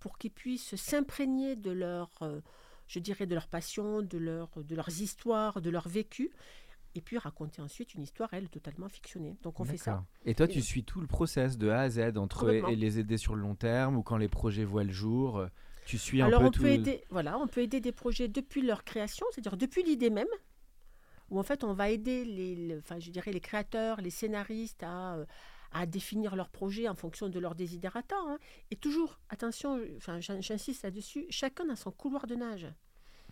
pour 0.00 0.18
qu'ils 0.18 0.32
puissent 0.32 0.74
s'imprégner 0.74 1.54
de 1.54 1.70
leur, 1.70 2.10
euh, 2.22 2.40
je 2.90 2.98
dirais, 2.98 3.26
de 3.26 3.34
leur 3.36 3.46
passion, 3.46 4.02
de, 4.02 4.18
leur, 4.18 4.50
de 4.56 4.74
leurs 4.74 5.00
histoires, 5.00 5.60
de 5.62 5.70
leur 5.70 5.88
vécu, 5.88 6.30
et 6.96 7.00
puis 7.00 7.18
raconter 7.18 7.62
ensuite 7.62 7.94
une 7.94 8.02
histoire, 8.02 8.28
elle, 8.34 8.48
totalement 8.48 8.88
fictionnée. 8.88 9.36
Donc 9.44 9.60
on 9.60 9.64
fait 9.64 9.76
ça. 9.76 10.04
Et 10.24 10.34
toi, 10.34 10.46
Et- 10.46 10.48
tu 10.48 10.60
suis 10.60 10.82
tout 10.82 11.00
le 11.00 11.06
process 11.06 11.56
de 11.56 11.68
A 11.68 11.82
à 11.82 11.88
Z 11.88 12.16
entre 12.18 12.50
et 12.50 12.74
les 12.74 12.98
aider 12.98 13.16
sur 13.16 13.36
le 13.36 13.42
long 13.42 13.54
terme 13.54 13.96
ou 13.96 14.02
quand 14.02 14.16
les 14.16 14.28
projets 14.28 14.64
voient 14.64 14.82
le 14.82 14.92
jour. 14.92 15.38
euh, 15.38 15.46
Tu 15.86 15.98
suis 15.98 16.20
un 16.20 16.26
Alors 16.26 16.40
peu 16.40 16.46
on 16.46 16.50
tout. 16.50 16.62
peut 16.62 16.68
aider, 16.70 17.04
voilà, 17.10 17.38
on 17.38 17.46
peut 17.46 17.62
aider 17.62 17.80
des 17.80 17.92
projets 17.92 18.26
depuis 18.26 18.62
leur 18.62 18.82
création, 18.82 19.24
c'est-à-dire 19.30 19.56
depuis 19.56 19.84
l'idée 19.84 20.10
même, 20.10 20.26
où 21.30 21.38
en 21.38 21.44
fait 21.44 21.62
on 21.62 21.72
va 21.74 21.90
aider 21.90 22.24
les, 22.24 22.56
le- 22.68 22.78
enfin 22.78 22.98
je 22.98 23.10
dirais 23.12 23.30
les 23.32 23.40
créateurs, 23.40 24.00
les 24.00 24.10
scénaristes 24.10 24.82
à, 24.82 25.14
euh, 25.14 25.26
à 25.72 25.86
définir 25.86 26.36
leur 26.36 26.48
projet 26.48 26.88
en 26.88 26.94
fonction 26.94 27.28
de 27.28 27.38
leurs 27.38 27.54
desiderata. 27.54 28.16
hein. 28.18 28.38
Et 28.70 28.76
toujours, 28.76 29.20
attention, 29.28 29.80
enfin 29.96 30.20
j'insiste 30.20 30.82
là-dessus, 30.82 31.26
chacun 31.30 31.68
a 31.70 31.76
son 31.76 31.92
couloir 31.92 32.26
de 32.26 32.34
nage. 32.34 32.66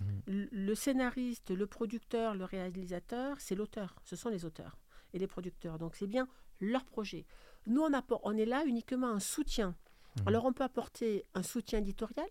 Mhm. 0.01 0.23
Le, 0.27 0.49
le 0.53 0.75
scénariste, 0.75 1.51
le 1.51 1.67
producteur, 1.67 2.35
le 2.35 2.45
réalisateur, 2.45 3.37
c'est 3.41 3.55
l'auteur, 3.57 3.97
ce 4.05 4.15
sont 4.17 4.29
les 4.29 4.45
auteurs 4.45 4.77
et 5.13 5.19
les 5.19 5.27
producteurs. 5.27 5.79
Donc 5.79 5.97
c'est 5.97 6.07
bien 6.07 6.29
leur 6.61 6.85
projet. 6.85 7.27
Nous 7.67 7.81
on, 7.83 7.93
apporte, 7.93 8.23
on 8.25 8.37
est 8.37 8.47
là 8.47 8.65
uniquement 8.65 9.11
en 9.11 9.21
soutien. 9.21 9.75
Mhm. 10.21 10.29
Alors 10.29 10.45
on 10.45 10.53
peut 10.53 10.65
apporter 10.65 11.25
un 11.35 11.43
soutien 11.43 11.81
éditorial 11.81 12.29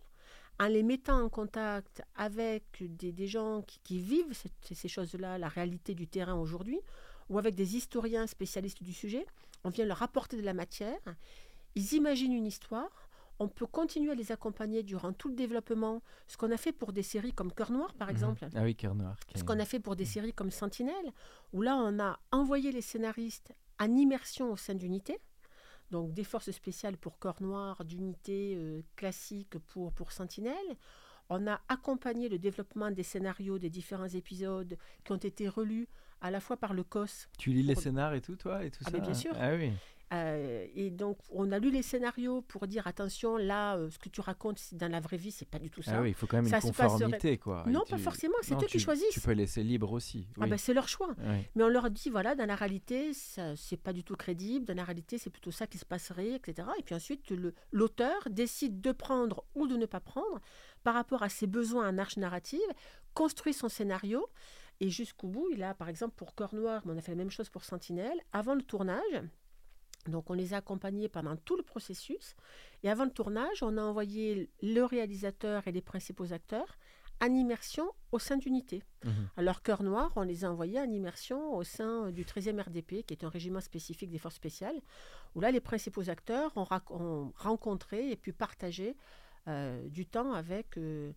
en 0.60 0.68
les 0.68 0.82
mettant 0.84 1.22
en 1.22 1.30
contact 1.30 2.02
avec 2.16 2.64
des, 2.80 3.12
des 3.12 3.28
gens 3.28 3.62
qui, 3.62 3.80
qui 3.84 4.00
vivent 4.00 4.34
cette- 4.34 4.74
ces 4.74 4.88
choses-là, 4.88 5.38
la 5.38 5.50
réalité 5.50 5.94
du 5.94 6.08
terrain 6.08 6.34
aujourd'hui, 6.36 6.80
ou 7.30 7.38
avec 7.38 7.54
des 7.56 7.76
historiens 7.76 8.26
spécialistes 8.26 8.82
du 8.82 8.94
sujet. 8.94 9.26
On 9.68 9.70
vient 9.70 9.84
leur 9.84 10.02
apporter 10.02 10.38
de 10.38 10.44
la 10.44 10.54
matière. 10.54 10.98
Ils 11.76 11.94
imaginent 11.94 12.32
une 12.32 12.46
histoire. 12.46 13.10
On 13.38 13.50
peut 13.50 13.66
continuer 13.68 14.12
à 14.12 14.16
les 14.16 14.32
accompagner 14.32 14.82
durant 14.82 15.12
tout 15.12 15.28
le 15.28 15.36
développement. 15.36 16.02
Ce 16.28 16.38
qu'on 16.38 16.52
a 16.52 16.58
fait 16.58 16.72
pour 16.72 16.94
des 16.94 17.04
séries 17.04 17.34
comme 17.34 17.52
Cœur 17.52 17.72
Noir, 17.72 17.94
par 17.96 18.08
Mhm. 18.08 18.14
exemple. 18.14 18.48
Ah 18.56 18.64
oui, 18.64 18.76
Cœur 18.78 18.96
Noir. 18.96 19.18
Ce 19.36 19.44
qu'on 19.44 19.60
a 19.60 19.66
fait 19.66 19.82
pour 19.82 19.98
des 19.98 20.06
séries 20.06 20.32
comme 20.32 20.52
Sentinelle, 20.52 21.12
où 21.52 21.62
là, 21.62 21.76
on 21.76 22.00
a 22.00 22.18
envoyé 22.32 22.72
les 22.72 22.82
scénaristes 22.82 23.54
en 23.78 23.94
immersion 23.94 24.54
au 24.54 24.56
sein 24.56 24.74
d'unités. 24.74 25.20
Donc 25.92 26.14
des 26.14 26.24
forces 26.24 26.52
spéciales 26.52 26.96
pour 26.98 27.20
Corps 27.20 27.42
Noir, 27.42 27.84
d'unités 27.84 28.56
euh, 28.56 28.82
classiques 28.96 29.58
pour, 29.68 29.92
pour 29.92 30.14
Sentinelle. 30.14 30.78
On 31.28 31.46
a 31.46 31.60
accompagné 31.68 32.30
le 32.30 32.40
développement 32.40 32.90
des 32.90 33.04
scénarios 33.04 33.60
des 33.60 33.70
différents 33.70 34.08
épisodes 34.08 34.78
qui 35.04 35.12
ont 35.12 35.18
été 35.18 35.50
relus 35.50 35.90
à 36.22 36.32
la 36.32 36.40
fois 36.40 36.58
par 36.58 36.74
le 36.74 36.84
COS. 36.84 37.28
Tu 37.38 37.52
lis 37.52 37.64
les 37.64 37.74
pour- 37.74 37.84
scénars 37.84 38.14
et 38.14 38.22
tout, 38.22 38.36
toi 38.36 38.64
et 38.66 38.72
tout 38.72 38.80
Ah, 38.86 38.90
ça 38.92 38.98
mais 38.98 39.02
bien 39.04 39.14
sûr. 39.14 39.32
Ah 39.40 39.52
oui. 39.56 39.72
euh, 40.14 40.66
et 40.74 40.90
donc, 40.90 41.18
on 41.32 41.52
a 41.52 41.60
lu 41.60 41.70
les 41.70 41.82
scénarios 41.84 42.42
pour 42.42 42.66
dire 42.66 42.88
attention, 42.88 43.36
là, 43.38 43.76
euh, 43.76 43.90
ce 43.90 44.00
que 44.00 44.08
tu 44.10 44.22
racontes 44.22 44.62
dans 44.74 44.90
la 44.90 45.00
vraie 45.02 45.18
vie, 45.18 45.32
c'est 45.32 45.48
pas 45.48 45.60
du 45.60 45.70
tout 45.70 45.82
ça. 45.82 45.96
Ah 45.98 46.02
oui, 46.02 46.10
il 46.10 46.14
faut 46.14 46.26
quand 46.28 46.38
même 46.38 46.46
Ça 46.48 46.58
une 46.64 46.72
passerait- 46.72 46.88
conformité, 46.88 47.38
quoi. 47.38 47.66
Non, 47.68 47.82
tu- 47.86 47.92
pas 47.92 47.98
forcément, 47.98 48.36
c'est 48.42 48.56
eux 48.56 48.66
qui 48.68 48.80
choisissent. 48.80 49.10
Tu 49.12 49.20
peux 49.20 49.34
laisser 49.34 49.64
libre 49.64 49.92
aussi. 49.92 50.28
Ah 50.40 50.48
ben, 50.48 50.58
c'est 50.58 50.74
leur 50.74 50.88
choix. 50.88 51.14
Mais 51.56 51.64
on 51.64 51.68
leur 51.68 51.90
dit, 51.92 52.10
voilà, 52.10 52.36
dans 52.36 52.46
la 52.46 52.56
réalité, 52.56 53.12
c'est 53.14 53.78
pas 53.78 53.92
du 53.94 54.04
tout 54.04 54.16
crédible. 54.16 54.66
Dans 54.66 54.76
la 54.76 54.86
réalité, 54.86 55.18
c'est 55.18 55.30
plutôt 55.30 55.52
ça 55.52 55.68
qui 55.68 55.78
se 55.78 55.86
passerait, 55.86 56.32
etc. 56.36 56.68
Et 56.80 56.84
puis 56.84 56.96
ensuite, 56.96 57.32
l'auteur 57.72 58.28
décide 58.30 58.80
de 58.82 58.92
prendre 58.94 59.44
ou 59.56 59.68
de 59.68 59.76
ne 59.76 59.86
pas 59.86 60.00
prendre 60.00 60.40
par 60.84 60.94
rapport 60.94 61.22
à 61.22 61.30
ses 61.30 61.48
besoins 61.48 61.90
en 61.90 61.98
arche 61.98 62.18
narrative, 62.18 62.60
construit 63.14 63.54
son 63.54 63.68
scénario. 63.68 64.26
Et 64.80 64.90
jusqu'au 64.90 65.28
bout, 65.28 65.50
il 65.52 65.64
a, 65.64 65.74
par 65.74 65.90
exemple, 65.90 66.16
pour 66.16 66.36
Cœur 66.36 66.54
Noir, 66.54 66.82
mais 66.86 66.94
on 66.94 66.98
a 66.98 67.02
fait 67.02 67.12
la 67.12 67.18
même 67.18 67.32
chose 67.32 67.50
pour 67.50 67.64
Sentinelle, 67.64 68.20
avant 68.32 68.56
le 68.56 68.62
tournage. 68.62 69.24
Donc, 70.08 70.30
on 70.30 70.34
les 70.34 70.54
a 70.54 70.58
accompagnés 70.58 71.10
pendant 71.10 71.36
tout 71.36 71.58
le 71.58 71.64
processus. 71.64 72.36
Et 72.84 72.90
avant 72.90 73.06
le 73.06 73.12
tournage, 73.12 73.64
on 73.64 73.78
a 73.78 73.82
envoyé 73.82 74.50
le 74.62 74.82
réalisateur 74.84 75.68
et 75.68 75.72
les 75.72 75.82
principaux 75.82 76.32
acteurs 76.32 76.78
en 77.20 77.34
immersion 77.34 77.92
au 78.12 78.20
sein 78.20 78.38
d'unités. 78.38 78.84
Mhm. 79.04 79.30
Alors, 79.38 79.64
Cœur 79.64 79.82
Noir, 79.82 80.14
on 80.16 80.22
les 80.22 80.46
a 80.46 80.52
envoyés 80.52 80.80
en 80.80 80.90
immersion 80.92 81.56
au 81.56 81.64
sein 81.64 82.12
du 82.12 82.24
13e 82.24 82.62
RDP, 82.62 83.04
qui 83.04 83.14
est 83.14 83.24
un 83.24 83.30
régiment 83.30 83.60
spécifique 83.60 84.12
des 84.12 84.20
forces 84.20 84.36
spéciales, 84.36 84.80
où 85.34 85.42
là, 85.42 85.50
les 85.50 85.60
principaux 85.60 86.10
acteurs 86.10 86.56
ont 86.56 87.32
rencontré 87.36 88.12
et 88.12 88.16
pu 88.16 88.34
partager 88.34 88.96
euh, 89.48 89.88
du 89.88 90.06
temps 90.06 90.34
avec, 90.34 90.78
euh, 90.78 91.14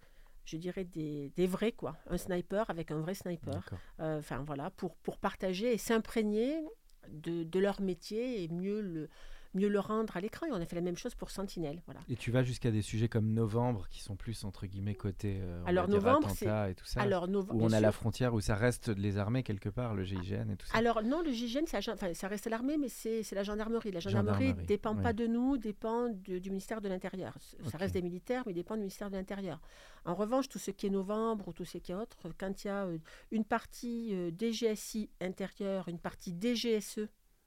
je 0.50 0.56
dirais, 0.56 0.84
des, 0.84 1.30
des 1.36 1.46
vrais, 1.46 1.72
quoi. 1.72 1.96
Un 2.08 2.18
sniper 2.18 2.68
avec 2.68 2.90
un 2.90 3.00
vrai 3.00 3.14
sniper. 3.14 3.62
Euh, 4.00 4.18
Enfin, 4.18 4.42
voilà, 4.46 4.70
pour, 4.70 4.96
pour 4.96 5.16
partager 5.18 5.72
et 5.72 5.78
s'imprégner 5.78 6.60
de, 7.08 7.44
de 7.44 7.58
leur 7.58 7.80
métier 7.80 8.42
et 8.42 8.48
mieux 8.48 8.80
le, 8.80 9.08
mieux 9.54 9.68
le 9.68 9.80
rendre 9.80 10.16
à 10.16 10.20
l'écran. 10.20 10.46
Et 10.46 10.50
on 10.52 10.56
a 10.60 10.66
fait 10.66 10.76
la 10.76 10.82
même 10.82 10.96
chose 10.96 11.14
pour 11.14 11.30
Sentinelle, 11.30 11.82
voilà. 11.86 12.00
Et 12.08 12.16
tu 12.16 12.30
vas 12.30 12.42
jusqu'à 12.42 12.70
des 12.70 12.82
sujets 12.82 13.08
comme 13.08 13.32
Novembre, 13.32 13.86
qui 13.90 14.00
sont 14.00 14.16
plus 14.16 14.44
entre 14.44 14.66
guillemets 14.66 14.94
côté 14.94 15.38
euh, 15.40 15.62
Alors, 15.66 15.88
Novembre, 15.88 16.28
attentats 16.28 16.70
et 16.70 16.74
tout 16.74 16.84
ça. 16.84 17.00
Alors, 17.00 17.28
nos- 17.28 17.42
où 17.42 17.62
on 17.62 17.66
a 17.66 17.70
sûr. 17.70 17.80
la 17.80 17.92
frontière, 17.92 18.34
où 18.34 18.40
ça 18.40 18.54
reste 18.54 18.88
les 18.88 19.18
armées 19.18 19.42
quelque 19.42 19.68
part, 19.68 19.94
le 19.94 20.04
GIGN 20.04 20.50
et 20.50 20.56
tout 20.56 20.66
ça. 20.66 20.76
Alors 20.78 21.02
non, 21.02 21.22
le 21.22 21.30
GIGN, 21.32 21.64
enfin, 21.64 22.14
ça 22.14 22.28
reste 22.28 22.46
l'armée, 22.46 22.78
mais 22.78 22.88
c'est 22.88 23.22
la 23.32 23.42
gendarmerie. 23.42 23.90
La 23.92 24.00
gendarmerie 24.00 24.44
Gendarmerie, 24.48 24.66
dépend 24.66 24.94
oui. 24.96 25.02
pas 25.02 25.12
de 25.12 25.26
nous, 25.26 25.56
dépend 25.56 26.08
de- 26.08 26.38
du 26.38 26.50
ministère 26.50 26.80
de 26.80 26.88
l'Intérieur. 26.88 27.36
Ça 27.70 27.78
reste 27.78 27.94
des 27.94 28.02
militaires, 28.02 28.44
mais 28.46 28.52
dépend 28.52 28.74
du 28.74 28.80
ministère 28.80 29.10
de 29.10 29.16
l'Intérieur. 29.16 29.60
En 30.04 30.14
revanche, 30.14 30.48
tout 30.48 30.58
ce 30.58 30.70
qui 30.70 30.86
est 30.86 30.90
novembre 30.90 31.48
ou 31.48 31.52
tout 31.52 31.64
ce 31.64 31.76
qui 31.78 31.92
est 31.92 31.94
autre, 31.94 32.16
quand 32.38 32.64
il 32.64 32.68
y 32.68 32.70
a 32.70 32.84
euh, 32.86 32.98
une 33.30 33.44
partie 33.44 34.14
euh, 34.14 34.30
DGSI 34.30 35.10
intérieur, 35.20 35.88
une 35.88 35.98
partie 35.98 36.32
DGSE, 36.32 37.00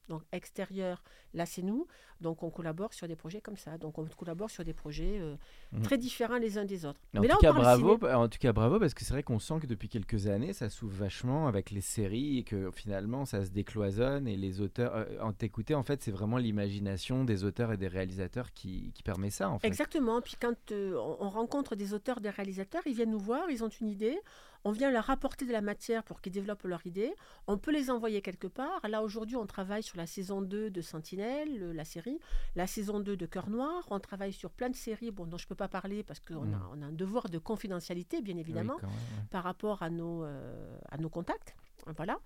donc 0.10 0.24
extérieur, 0.32 1.04
là 1.34 1.46
c'est 1.46 1.62
nous. 1.62 1.88
Donc 2.24 2.42
on 2.42 2.50
collabore 2.50 2.94
sur 2.94 3.08
des 3.08 3.16
projets 3.16 3.42
comme 3.42 3.58
ça. 3.58 3.78
Donc 3.78 4.00
on 4.00 4.06
collabore 4.06 4.50
sur 4.50 4.64
des 4.64 4.74
projets 4.74 5.20
euh, 5.20 5.36
Mhm. 5.74 5.82
très 5.84 5.98
différents 5.98 6.38
les 6.38 6.58
uns 6.58 6.66
des 6.66 6.86
autres. 6.86 7.00
En, 7.16 7.22
mais 7.22 7.28
là, 7.28 7.34
tout 7.36 7.40
on 7.40 7.42
cas, 7.42 7.52
parle 7.54 7.64
bravo, 7.82 7.98
ciné. 8.00 8.14
en 8.14 8.28
tout 8.30 8.38
cas, 8.40 8.54
bravo, 8.54 8.80
parce 8.80 8.94
que 8.94 9.04
c'est 9.06 9.14
vrai 9.14 9.24
qu'on 9.24 9.40
sent 9.40 9.60
que 9.62 9.68
depuis 9.68 9.90
quelques 9.90 10.28
années, 10.28 10.54
ça 10.54 10.70
s'ouvre 10.70 10.94
vachement 10.96 11.48
avec 11.48 11.70
les 11.72 11.82
séries 11.82 12.40
et 12.40 12.44
que 12.44 12.72
finalement, 12.72 13.26
ça 13.26 13.44
se 13.46 13.52
décloisonne 13.52 14.28
et 14.28 14.38
les 14.38 14.62
auteurs. 14.62 14.96
euh, 14.96 15.06
en 15.22 15.34
t'écouter, 15.34 15.76
en 15.76 15.84
fait, 15.84 16.02
c'est 16.02 16.12
vraiment 16.12 16.38
l'imagination 16.38 17.24
des 17.26 17.44
auteurs 17.44 17.72
et 17.74 17.78
des 17.78 17.88
réalisateurs 17.88 18.54
qui, 18.54 18.92
qui 18.94 19.04
permet 19.04 19.30
ça, 19.30 19.50
en 19.50 19.60
fait. 19.60 19.68
Exactement. 19.68 20.22
Puis 20.22 20.36
quand 20.40 20.72
euh, 20.72 20.96
on, 20.98 21.26
on 21.26 21.30
rencontre 21.30 21.76
des 21.76 21.94
auteurs, 21.94 22.22
des 22.22 22.30
réalisateurs, 22.30 22.82
ils 22.86 22.94
viennent 22.96 23.12
nous 23.12 23.20
voir, 23.20 23.50
ils 23.50 23.64
ont 23.64 23.70
une 23.70 23.88
idée, 23.88 24.18
on 24.66 24.72
vient 24.72 24.92
leur 24.92 25.10
apporter 25.10 25.46
de 25.46 25.52
la 25.52 25.62
matière 25.62 26.04
pour 26.04 26.22
qu'ils 26.22 26.32
développent 26.32 26.64
leur 26.64 26.86
idée, 26.88 27.12
on 27.48 27.58
peut 27.58 27.72
les 27.72 27.90
envoyer 27.90 28.22
quelque 28.22 28.48
part. 28.48 28.80
Là, 28.88 29.02
aujourd'hui, 29.04 29.36
on 29.36 29.46
travaille 29.46 29.84
sur 29.84 29.98
la 29.98 30.06
saison 30.08 30.42
2 30.42 30.70
de 30.70 30.82
Sentinelle, 30.82 31.50
euh, 31.62 31.74
la 31.74 31.84
série, 31.84 32.13
la 32.56 32.68
saison 32.68 33.00
2 33.00 33.16
de 33.18 33.26
Cœur 33.26 33.50
Noir, 33.50 33.84
on 33.90 34.00
travaille 34.00 34.34
sur 34.34 34.52
plein 34.52 34.70
de 34.70 34.76
séries 34.76 35.12
bon, 35.12 35.26
dont 35.26 35.38
je 35.38 35.46
ne 35.46 35.50
peux 35.50 35.56
pas 35.56 35.68
parler 35.68 36.04
parce 36.04 36.20
qu'on 36.20 36.46
Mm. 36.46 36.54
a, 36.54 36.70
on 36.74 36.82
a 36.82 36.86
un 36.86 36.92
devoir 36.92 37.30
de 37.30 37.38
confidentialité, 37.38 38.22
bien 38.22 38.38
évidemment 38.38 38.76
quand 38.80 38.88
même, 38.88 38.96
ouais. 38.96 39.26
par 39.32 39.44
rapport 39.44 39.84
à 39.84 39.90
nos, 39.90 40.24
euh, 40.24 40.78
à 40.90 40.98
nos 40.98 41.10
contacts. 41.10 41.56
Voilà. 41.98 42.18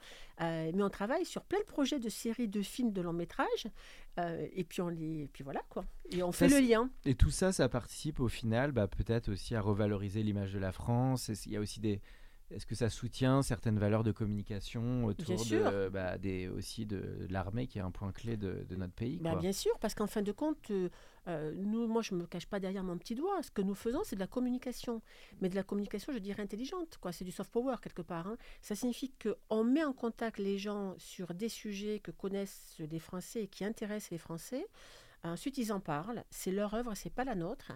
Euh, 0.41 0.71
mais 0.75 0.83
on 0.83 0.89
travaille 0.89 1.25
sur 1.25 1.43
plein 1.43 1.57
de 1.59 1.65
projets 1.65 1.99
de 1.99 2.09
séries, 2.09 2.47
de 2.47 2.61
films, 2.61 2.91
de 2.91 3.01
longs 3.01 3.11
métrages. 3.13 3.67
euh, 4.19 4.45
et 4.53 4.63
puis 4.63 4.81
on 4.81 4.87
les, 4.89 5.23
et 5.23 5.27
puis 5.27 5.43
voilà 5.43 5.61
quoi. 5.69 5.83
Et 6.11 6.21
on 6.23 6.31
Ça, 6.31 6.47
fait 6.47 6.61
le 6.61 6.67
lien. 6.67 6.89
Et 7.05 7.15
tout 7.15 7.31
ça, 7.31 7.51
ça 7.51 7.67
participe 7.69 8.19
au 8.19 8.27
final, 8.27 8.71
bah, 8.71 8.87
peut-être 8.87 9.29
aussi 9.29 9.55
à 9.55 9.61
revaloriser 9.61 10.21
l'image 10.23 10.53
de 10.53 10.59
la 10.59 10.71
France. 10.71 11.31
Il 11.45 11.51
y 11.51 11.57
a 11.57 11.59
aussi 11.59 11.79
des. 11.79 12.01
Est-ce 12.49 12.65
que 12.65 12.75
ça 12.75 12.89
soutient 12.89 13.41
certaines 13.41 13.77
valeurs 13.77 14.03
de 14.03 14.11
communication 14.13 15.03
autour 15.05 15.45
de, 15.45 15.89
bah, 15.89 16.17
des, 16.17 16.47
aussi 16.47 16.85
de, 16.85 17.25
de 17.27 17.27
l'armée 17.33 17.67
qui 17.67 17.77
est 17.77 17.81
un 17.81 17.91
point 17.91 18.11
clé 18.13 18.37
de, 18.37 18.65
de 18.69 18.75
notre 18.77 18.93
pays 18.93 19.17
Bah, 19.17 19.31
quoi? 19.31 19.39
bien 19.41 19.51
sûr, 19.51 19.77
parce 19.79 19.93
qu'en 19.93 20.07
fin 20.07 20.21
de 20.21 20.31
compte, 20.31 20.71
euh, 20.71 20.87
euh, 21.27 21.53
nous, 21.57 21.87
moi, 21.87 22.01
je 22.01 22.13
ne 22.15 22.21
me 22.21 22.25
cache 22.25 22.45
pas 22.45 22.61
derrière 22.61 22.85
mon 22.85 22.97
petit 22.97 23.15
doigt. 23.15 23.43
Ce 23.43 23.51
que 23.51 23.61
nous 23.61 23.75
faisons, 23.75 24.01
c'est 24.05 24.15
de 24.15 24.21
la 24.21 24.27
communication. 24.27 25.01
Mais 25.41 25.49
de 25.49 25.55
la 25.55 25.63
communication, 25.63 26.13
je 26.13 26.19
dirais, 26.19 26.41
intelligente. 26.41 26.97
quoi. 27.01 27.11
C'est 27.11 27.25
du 27.25 27.31
soft 27.31 27.51
power, 27.51 27.75
quelque 27.81 28.01
part. 28.01 28.27
hein. 28.27 28.37
Ça 28.61 28.75
signifie 28.75 29.11
qu'on 29.21 29.63
met 29.65 29.83
en 29.83 29.91
contact 29.91 30.37
les 30.39 30.57
gens 30.57 30.95
sur 30.97 31.33
des 31.33 31.49
sujets 31.49 31.99
que 31.99 32.11
connaissent 32.11 32.75
les 32.79 32.99
Français 32.99 33.43
et 33.43 33.47
qui 33.47 33.65
intéressent 33.65 34.11
les 34.11 34.17
Français. 34.19 34.65
Ensuite, 35.23 35.57
ils 35.57 35.73
en 35.73 35.81
parlent. 35.81 36.23
C'est 36.29 36.51
leur 36.51 36.73
œuvre, 36.75 36.93
c'est 36.95 37.09
pas 37.09 37.25
la 37.25 37.35
nôtre. 37.35 37.73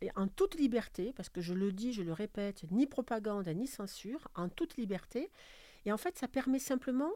Et 0.00 0.10
en 0.16 0.28
toute 0.28 0.56
liberté, 0.56 1.12
parce 1.16 1.28
que 1.28 1.40
je 1.40 1.54
le 1.54 1.72
dis, 1.72 1.92
je 1.92 2.02
le 2.02 2.12
répète, 2.12 2.64
ni 2.70 2.86
propagande, 2.86 3.48
ni 3.48 3.66
censure, 3.66 4.28
en 4.34 4.48
toute 4.48 4.76
liberté. 4.76 5.30
Et 5.84 5.92
en 5.92 5.96
fait, 5.96 6.18
ça 6.18 6.28
permet 6.28 6.58
simplement 6.58 7.12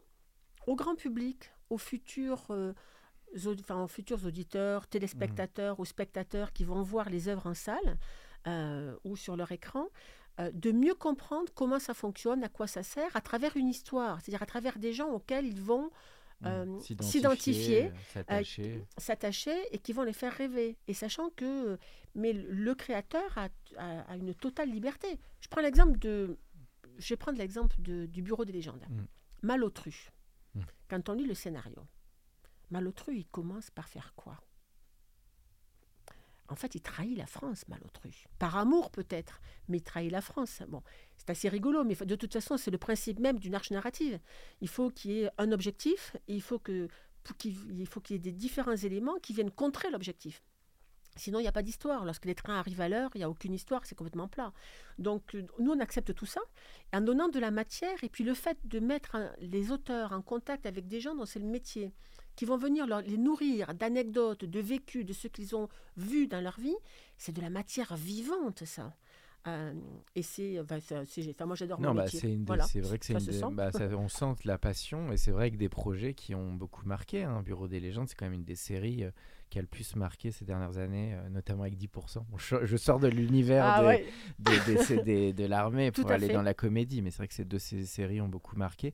au 0.67 0.75
grand 0.75 0.95
public, 0.95 1.51
aux 1.69 1.77
futurs, 1.77 2.45
euh, 2.51 2.73
enfin, 3.59 3.83
aux 3.83 3.87
futurs 3.87 4.25
auditeurs, 4.25 4.87
téléspectateurs 4.87 5.79
ou 5.79 5.85
spectateurs 5.85 6.53
qui 6.53 6.63
vont 6.63 6.81
voir 6.81 7.09
les 7.09 7.27
œuvres 7.27 7.47
en 7.47 7.53
salle 7.53 7.97
euh, 8.47 8.95
ou 9.03 9.15
sur 9.15 9.35
leur 9.35 9.51
écran, 9.51 9.87
euh, 10.39 10.49
de 10.53 10.71
mieux 10.71 10.95
comprendre 10.95 11.51
comment 11.53 11.79
ça 11.79 11.93
fonctionne, 11.93 12.43
à 12.43 12.49
quoi 12.49 12.67
ça 12.67 12.83
sert, 12.83 13.15
à 13.15 13.21
travers 13.21 13.57
une 13.57 13.67
histoire, 13.67 14.21
c'est-à-dire 14.21 14.41
à 14.41 14.45
travers 14.45 14.79
des 14.79 14.93
gens 14.93 15.09
auxquels 15.09 15.45
ils 15.45 15.61
vont. 15.61 15.91
Euh, 16.45 16.79
S'identifier, 16.79 17.11
s'identifier, 17.11 17.83
euh, 17.85 17.91
s'attacher. 18.13 18.85
s'attacher 18.97 19.55
et 19.75 19.77
qui 19.79 19.93
vont 19.93 20.03
les 20.03 20.13
faire 20.13 20.33
rêver. 20.33 20.77
Et 20.87 20.93
sachant 20.93 21.29
que 21.31 21.77
mais 22.15 22.33
le 22.33 22.75
créateur 22.75 23.37
a, 23.37 23.49
a- 23.77 24.01
a 24.01 24.15
une 24.17 24.33
totale 24.35 24.69
liberté. 24.69 25.19
Je 25.39 25.47
prends 25.47 25.61
l'exemple 25.61 25.97
de... 25.99 26.37
Je 26.97 27.09
vais 27.13 27.17
prendre 27.17 27.37
l'exemple 27.37 27.75
du 27.79 28.21
Bureau 28.21 28.43
des 28.45 28.53
légendes. 28.53 28.83
Mm. 28.89 29.03
Malotru. 29.43 30.09
Mm. 30.55 30.61
Quand 30.89 31.09
on 31.09 31.13
lit 31.13 31.25
le 31.25 31.33
scénario, 31.33 31.87
Malotru, 32.69 33.15
il 33.15 33.25
commence 33.27 33.69
par 33.71 33.87
faire 33.87 34.13
quoi? 34.15 34.37
En 36.51 36.55
fait, 36.55 36.75
il 36.75 36.81
trahit 36.81 37.17
la 37.17 37.25
France, 37.25 37.65
Malotru. 37.69 38.11
Par 38.37 38.57
amour 38.57 38.91
peut-être, 38.91 39.39
mais 39.69 39.77
il 39.77 39.83
trahit 39.83 40.11
la 40.11 40.19
France. 40.19 40.61
Bon, 40.67 40.83
c'est 41.17 41.29
assez 41.29 41.47
rigolo, 41.47 41.85
mais 41.85 41.95
de 41.95 42.15
toute 42.15 42.33
façon, 42.33 42.57
c'est 42.57 42.71
le 42.71 42.77
principe 42.77 43.19
même 43.19 43.39
d'une 43.39 43.55
arche 43.55 43.71
narrative. 43.71 44.19
Il 44.59 44.67
faut 44.67 44.89
qu'il 44.89 45.11
y 45.11 45.21
ait 45.21 45.29
un 45.37 45.53
objectif, 45.53 46.15
et 46.27 46.35
il 46.35 46.41
faut 46.41 46.59
qu'il 46.59 46.89
il 47.39 47.87
faut 47.87 48.01
qu'il 48.01 48.15
y 48.15 48.17
ait 48.17 48.19
des 48.19 48.33
différents 48.33 48.75
éléments 48.75 49.17
qui 49.21 49.33
viennent 49.33 49.51
contrer 49.51 49.89
l'objectif. 49.91 50.43
Sinon, 51.15 51.39
il 51.39 51.43
n'y 51.43 51.47
a 51.47 51.53
pas 51.53 51.61
d'histoire. 51.61 52.05
Lorsque 52.05 52.25
les 52.25 52.35
trains 52.35 52.57
arrivent 52.57 52.81
à 52.81 52.89
l'heure, 52.89 53.11
il 53.15 53.19
n'y 53.19 53.23
a 53.23 53.29
aucune 53.29 53.53
histoire, 53.53 53.85
c'est 53.85 53.95
complètement 53.95 54.27
plat. 54.27 54.53
Donc, 54.97 55.35
euh, 55.35 55.45
nous, 55.59 55.71
on 55.71 55.79
accepte 55.79 56.13
tout 56.13 56.25
ça 56.25 56.41
en 56.93 57.01
donnant 57.01 57.29
de 57.29 57.39
la 57.39 57.51
matière 57.51 58.03
et 58.03 58.09
puis 58.09 58.23
le 58.23 58.33
fait 58.33 58.57
de 58.65 58.79
mettre 58.79 59.17
les 59.39 59.71
auteurs 59.71 60.11
en 60.13 60.21
contact 60.21 60.65
avec 60.65 60.87
des 60.87 60.99
gens 60.99 61.15
dont 61.15 61.25
c'est 61.25 61.39
le 61.39 61.45
métier, 61.45 61.93
qui 62.35 62.45
vont 62.45 62.57
venir 62.57 62.87
leur- 62.87 63.01
les 63.01 63.17
nourrir 63.17 63.73
d'anecdotes, 63.73 64.45
de 64.45 64.59
vécus, 64.59 65.05
de 65.05 65.13
ce 65.13 65.27
qu'ils 65.27 65.55
ont 65.55 65.67
vu 65.97 66.27
dans 66.27 66.41
leur 66.41 66.59
vie, 66.59 66.75
c'est 67.17 67.31
de 67.35 67.41
la 67.41 67.49
matière 67.49 67.95
vivante, 67.95 68.63
ça. 68.65 68.95
Euh, 69.47 69.73
et 70.15 70.21
c'est, 70.21 70.59
enfin, 70.59 70.77
moi 71.47 71.55
j'adore 71.55 71.81
Non, 71.81 71.89
mon 71.89 71.95
bah, 71.95 72.03
métier. 72.03 72.19
c'est 72.19 72.35
Voilà. 72.45 72.65
vrai 72.75 72.99
que 72.99 73.05
c'est 73.05 73.19
se 73.19 73.25
des- 73.31 73.39
sent. 73.39 73.45
bah, 73.53 73.71
on 73.97 74.07
sent 74.09 74.35
la 74.45 74.57
passion 74.59 75.11
et 75.11 75.17
c'est 75.17 75.31
vrai 75.31 75.49
que 75.49 75.55
des 75.57 75.69
projets 75.69 76.13
qui 76.13 76.35
ont 76.35 76.53
beaucoup 76.53 76.85
marqué. 76.85 77.23
Hein. 77.23 77.41
Bureau 77.41 77.67
des 77.67 77.79
légendes, 77.79 78.07
c'est 78.07 78.15
quand 78.15 78.25
même 78.25 78.33
une 78.33 78.43
des 78.43 78.55
séries 78.55 79.03
euh, 79.03 79.11
qui 79.51 79.59
a 79.59 79.61
le 79.61 79.67
plus 79.67 79.95
marqué 79.95 80.31
ces 80.31 80.45
dernières 80.45 80.77
années, 80.79 81.13
euh, 81.13 81.29
notamment 81.29 81.61
avec 81.63 81.77
10%. 81.77 82.25
Bon, 82.29 82.37
je, 82.37 82.65
je 82.65 82.77
sors 82.77 82.99
de 82.99 83.07
l'univers 83.09 83.63
Ah 83.65 83.85
ouais. 83.85 84.05
des- 84.39 85.33
de 85.33 85.45
l'armée 85.45 85.91
pour 85.91 86.09
aller 86.09 86.27
fait. 86.27 86.33
dans 86.33 86.41
la 86.41 86.53
comédie, 86.53 87.01
mais 87.01 87.11
c'est 87.11 87.17
vrai 87.17 87.27
que 87.27 87.33
ces 87.33 87.45
deux 87.45 87.59
ces 87.59 87.85
séries 87.85 88.21
ont 88.21 88.29
beaucoup 88.29 88.55
marqué. 88.55 88.93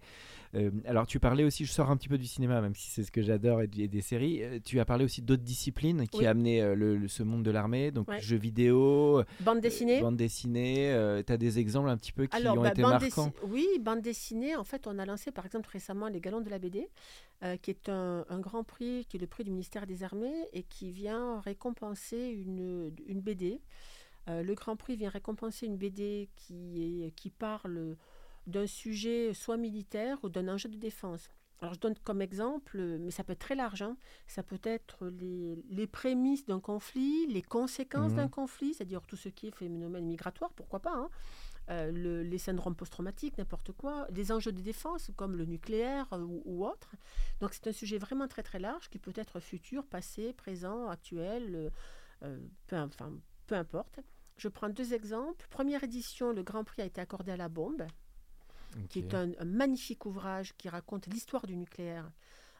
Euh, 0.55 0.71
alors 0.85 1.05
tu 1.07 1.19
parlais 1.19 1.43
aussi, 1.43 1.65
je 1.65 1.71
sors 1.71 1.89
un 1.91 1.97
petit 1.97 2.07
peu 2.09 2.17
du 2.17 2.25
cinéma, 2.25 2.59
même 2.61 2.73
si 2.73 2.89
c'est 2.89 3.03
ce 3.03 3.11
que 3.11 3.21
j'adore 3.21 3.61
et, 3.61 3.67
des 3.67 4.01
séries. 4.01 4.43
euh, 4.43 4.59
tu 4.63 4.79
as 4.79 4.85
parlé 4.85 5.05
aussi 5.05 5.21
d'autres 5.21 5.43
disciplines 5.43 6.07
qui 6.07 6.19
Oui. 6.19 6.25
a 6.25 6.31
amené 6.31 6.61
euh, 6.61 6.73
le, 6.75 6.97
le- 6.97 7.07
ce 7.07 7.21
monde 7.23 7.43
de 7.43 7.51
l'armée, 7.51 7.91
donc 7.91 8.07
Ouais. 8.09 8.19
jeux 8.21 8.37
vidéo, 8.37 9.23
Bande 9.41 9.61
dessinée. 9.61 10.01
bande 10.01 10.17
dessinée. 10.17 11.21
tu 11.25 11.31
as 11.33 11.37
des 11.37 11.59
exemples 11.59 11.89
un 11.89 11.97
petit 11.97 12.11
peu 12.13 12.25
qui 12.25 12.35
Alors, 12.35 12.57
ont 12.57 12.61
bah, 12.61 12.69
été 12.69 12.81
bande 12.81 12.91
marquants 13.01 13.31
Oui, 13.47 13.67
bande 13.81 14.01
dessinée. 14.01 14.55
En 14.55 14.63
fait, 14.63 14.87
on 14.87 14.97
a 14.97 15.05
lancé 15.05 15.31
par 15.31 15.45
exemple 15.45 15.69
récemment 15.71 16.07
les 16.07 16.19
Galons 16.19 16.41
de 16.41 16.49
la 16.49 16.57
BD, 16.59 16.87
euh, 17.43 17.57
qui 17.57 17.71
est 17.71 17.89
un, 17.89 18.25
un 18.29 18.39
grand 18.39 18.63
prix, 18.63 19.05
qui 19.09 19.17
est 19.17 19.19
le 19.19 19.27
prix 19.27 19.43
du 19.43 19.51
ministère 19.51 19.85
des 19.87 20.03
Armées 20.03 20.47
et 20.53 20.63
qui 20.63 20.91
vient 20.91 21.39
récompenser 21.41 22.27
une, 22.29 22.91
une 23.05 23.21
BD. 23.21 23.61
Euh, 24.29 24.43
le 24.43 24.55
grand 24.55 24.75
prix 24.75 24.95
vient 24.95 25.09
récompenser 25.09 25.65
une 25.67 25.77
BD 25.77 26.29
qui, 26.35 27.05
est, 27.05 27.11
qui 27.11 27.29
parle 27.29 27.95
d'un 28.47 28.67
sujet 28.67 29.33
soit 29.33 29.57
militaire 29.57 30.17
ou 30.23 30.29
d'un 30.29 30.47
enjeu 30.47 30.69
de 30.69 30.77
défense. 30.77 31.29
Alors 31.59 31.73
je 31.73 31.79
donne 31.79 31.95
comme 32.03 32.21
exemple, 32.21 32.77
mais 32.99 33.09
ça 33.11 33.23
peut 33.23 33.33
être 33.33 33.39
très 33.39 33.55
large, 33.55 33.81
hein. 33.81 33.97
ça 34.27 34.43
peut 34.43 34.59
être 34.63 35.07
les, 35.07 35.57
les 35.71 35.87
prémices 35.87 36.45
d'un 36.45 36.59
conflit, 36.59 37.25
les 37.27 37.41
conséquences 37.41 38.11
Mhm. 38.11 38.17
d'un 38.17 38.27
conflit, 38.27 38.73
c'est-à-dire 38.75 39.01
tout 39.07 39.15
ce 39.15 39.29
qui 39.29 39.47
est 39.47 39.51
phénomène 39.51 40.05
migratoire, 40.05 40.51
pourquoi 40.53 40.79
pas, 40.79 40.93
hein. 40.93 41.09
Euh, 41.69 41.91
le- 41.91 42.23
les 42.23 42.37
syndromes 42.37 42.75
post-traumatiques, 42.75 43.37
n'importe 43.37 43.73
quoi, 43.73 44.07
des 44.09 44.31
enjeux 44.31 44.53
de 44.53 44.61
défense 44.61 45.11
comme 45.17 45.35
le 45.35 45.43
nucléaire 45.43 46.07
euh, 46.13 46.19
ou, 46.19 46.41
ou 46.45 46.65
autre. 46.65 46.91
Donc 47.41 47.53
c'est 47.53 47.67
un 47.67 47.73
sujet 47.73 47.97
vraiment 47.97 48.29
très 48.29 48.41
très 48.41 48.57
large 48.59 48.89
qui 48.89 48.99
peut 48.99 49.11
être 49.15 49.41
futur, 49.41 49.85
passé, 49.85 50.31
présent, 50.31 50.87
actuel, 50.87 51.69
euh, 52.23 52.39
peu, 52.67 52.77
enfin, 52.77 53.11
peu 53.47 53.55
importe. 53.55 53.99
Je 54.37 54.47
prends 54.47 54.69
deux 54.69 54.93
exemples. 54.93 55.45
Première 55.49 55.83
édition, 55.83 56.31
le 56.31 56.41
Grand 56.41 56.63
Prix 56.63 56.83
a 56.83 56.85
été 56.85 57.01
accordé 57.01 57.33
à 57.33 57.37
la 57.37 57.49
bombe 57.49 57.85
qui 58.89 58.99
est 58.99 59.13
un, 59.13 59.31
un 59.39 59.45
magnifique 59.45 60.05
ouvrage 60.05 60.53
qui 60.57 60.69
raconte 60.69 61.07
l'histoire 61.07 61.47
du 61.47 61.57
nucléaire 61.57 62.09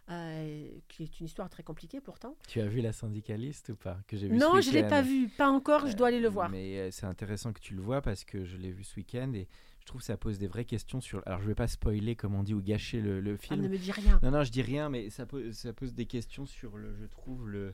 euh, 0.09 0.67
qui 0.87 1.03
est 1.03 1.19
une 1.19 1.25
histoire 1.25 1.49
très 1.49 1.63
compliquée 1.63 1.99
pourtant. 2.01 2.35
Tu 2.47 2.61
as 2.61 2.67
vu 2.67 2.81
La 2.81 2.93
syndicaliste 2.93 3.69
ou 3.69 3.75
pas 3.75 3.97
que 4.07 4.15
j'ai 4.17 4.27
vu 4.27 4.37
Non, 4.37 4.61
je 4.61 4.69
ne 4.69 4.73
l'ai 4.75 4.87
pas 4.87 5.01
vu, 5.01 5.27
pas 5.29 5.49
encore, 5.49 5.87
je 5.87 5.95
dois 5.95 6.07
aller 6.07 6.19
le 6.19 6.27
Euh, 6.27 6.31
voir. 6.31 6.49
Mais 6.49 6.77
euh, 6.79 6.91
c'est 6.91 7.05
intéressant 7.05 7.51
que 7.53 7.59
tu 7.59 7.73
le 7.73 7.81
vois 7.81 8.01
parce 8.01 8.23
que 8.23 8.45
je 8.45 8.57
l'ai 8.57 8.71
vu 8.71 8.83
ce 8.83 8.95
week-end 8.95 9.31
et 9.33 9.47
je 9.79 9.85
trouve 9.85 10.01
que 10.01 10.05
ça 10.07 10.17
pose 10.17 10.37
des 10.39 10.47
vraies 10.47 10.65
questions 10.65 10.99
sur. 11.01 11.21
Alors 11.25 11.41
je 11.41 11.47
vais 11.47 11.55
pas 11.55 11.67
spoiler 11.67 12.15
comme 12.15 12.35
on 12.35 12.43
dit 12.43 12.53
ou 12.53 12.61
gâcher 12.61 12.99
le, 13.01 13.19
le 13.21 13.33
Ah, 13.35 13.37
film. 13.47 13.61
ne 13.61 13.67
me 13.67 13.77
dis 13.77 13.91
rien. 13.91 14.19
Non, 14.23 14.31
non, 14.31 14.43
je 14.43 14.51
dis 14.51 14.61
rien, 14.61 14.89
mais 14.89 15.09
ça 15.09 15.25
pose, 15.25 15.53
ça 15.53 15.73
pose 15.73 15.93
des 15.93 16.05
questions 16.05 16.45
sur 16.45 16.77
le, 16.77 16.95
je 16.95 17.05
trouve, 17.05 17.47
le 17.49 17.73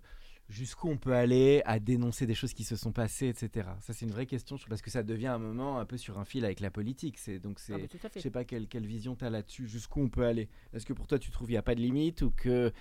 jusqu'où 0.53 0.87
on 0.89 0.97
peut 0.97 1.13
aller 1.13 1.61
à 1.65 1.79
dénoncer 1.79 2.25
des 2.25 2.35
choses 2.35 2.53
qui 2.53 2.63
se 2.63 2.75
sont 2.75 2.91
passées, 2.91 3.27
etc. 3.27 3.67
Ça, 3.81 3.91
c'est 3.93 4.05
une 4.05 4.11
vraie 4.11 4.25
question, 4.27 4.57
parce 4.69 4.81
que 4.81 4.89
ça 4.91 5.03
devient 5.03 5.27
un 5.27 5.39
moment 5.39 5.79
un 5.79 5.85
peu 5.85 5.97
sur 5.97 6.19
un 6.19 6.25
fil 6.25 6.45
avec 6.45 6.59
la 6.59 6.69
politique. 6.71 7.17
C'est 7.17 7.39
donc 7.39 7.59
c'est, 7.59 7.73
Ah, 7.73 7.77
bah, 7.79 8.09
je 8.15 8.19
sais 8.19 8.29
pas 8.29 8.43
quelle, 8.45 8.67
quelle 8.67 8.85
vision 8.85 9.15
tu 9.15 9.25
as 9.25 9.29
là-dessus, 9.29 9.67
jusqu'où 9.67 10.01
on 10.01 10.09
peut 10.09 10.25
aller. 10.25 10.47
Est-ce 10.73 10.85
que 10.85 10.93
pour 10.93 11.07
toi, 11.07 11.17
tu 11.19 11.31
trouves 11.31 11.47
qu'il 11.47 11.55
n'y 11.55 11.57
a 11.57 11.63
pas 11.63 11.75
de 11.75 11.81
limite 11.81 12.21
ou 12.21 12.31
que 12.31 12.71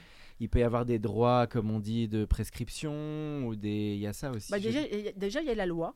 il 0.41 0.49
peut 0.49 0.59
y 0.59 0.63
avoir 0.65 0.85
des 0.85 0.99
droits, 0.99 1.47
comme 1.47 1.71
on 1.71 1.81
dit, 1.81 2.09
de 2.09 2.25
prescription 2.25 3.47
ou 3.47 3.55
des, 3.57 3.95
il 3.95 4.01
y 4.01 4.07
a 4.07 4.13
ça 4.13 4.31
aussi. 4.31 4.51
Bah, 4.51 4.59
déjà, 4.61 4.81
il 4.83 5.01
y 5.01 5.09
a- 5.09 5.13
déjà, 5.13 5.41
il 5.41 5.47
y 5.47 5.51
a 5.51 5.55
la 5.55 5.67
loi. 5.67 5.95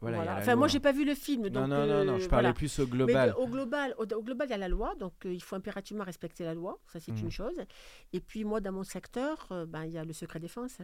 Voilà, 0.00 0.16
Voilà. 0.16 0.38
Enfin, 0.38 0.56
moi, 0.56 0.66
j'ai 0.66 0.80
pas 0.80 0.90
vu 0.90 1.04
le 1.04 1.14
film, 1.14 1.44
donc 1.48 1.54
Non, 1.54 1.68
non, 1.68 1.86
non, 1.86 2.04
non, 2.04 2.14
euh, 2.14 2.18
je 2.18 2.28
parlais 2.28 2.48
voilà. 2.48 2.54
plus 2.54 2.76
au 2.80 2.86
Mais 2.86 2.90
global. 2.90 3.30
de- 3.30 3.34
au 3.36 3.46
global, 3.46 3.94
au, 3.98 4.02
au 4.02 4.22
global, 4.22 4.48
il 4.48 4.50
y 4.50 4.54
a 4.54 4.58
la 4.58 4.66
loi, 4.68 4.96
donc 4.96 5.12
euh, 5.26 5.32
il 5.32 5.40
faut 5.40 5.54
impérativement 5.54 6.02
respecter 6.02 6.42
la 6.42 6.54
loi, 6.54 6.80
ça 6.92 6.98
c'est 6.98 7.12
une 7.20 7.30
chose. 7.30 7.54
Et 8.12 8.18
puis 8.20 8.42
moi, 8.42 8.60
dans 8.60 8.72
mon 8.72 8.82
secteur, 8.82 9.46
euh, 9.52 9.64
ben, 9.64 9.84
il 9.84 9.92
y 9.92 9.98
a 9.98 10.04
le 10.04 10.12
secret 10.12 10.40
défense. 10.40 10.78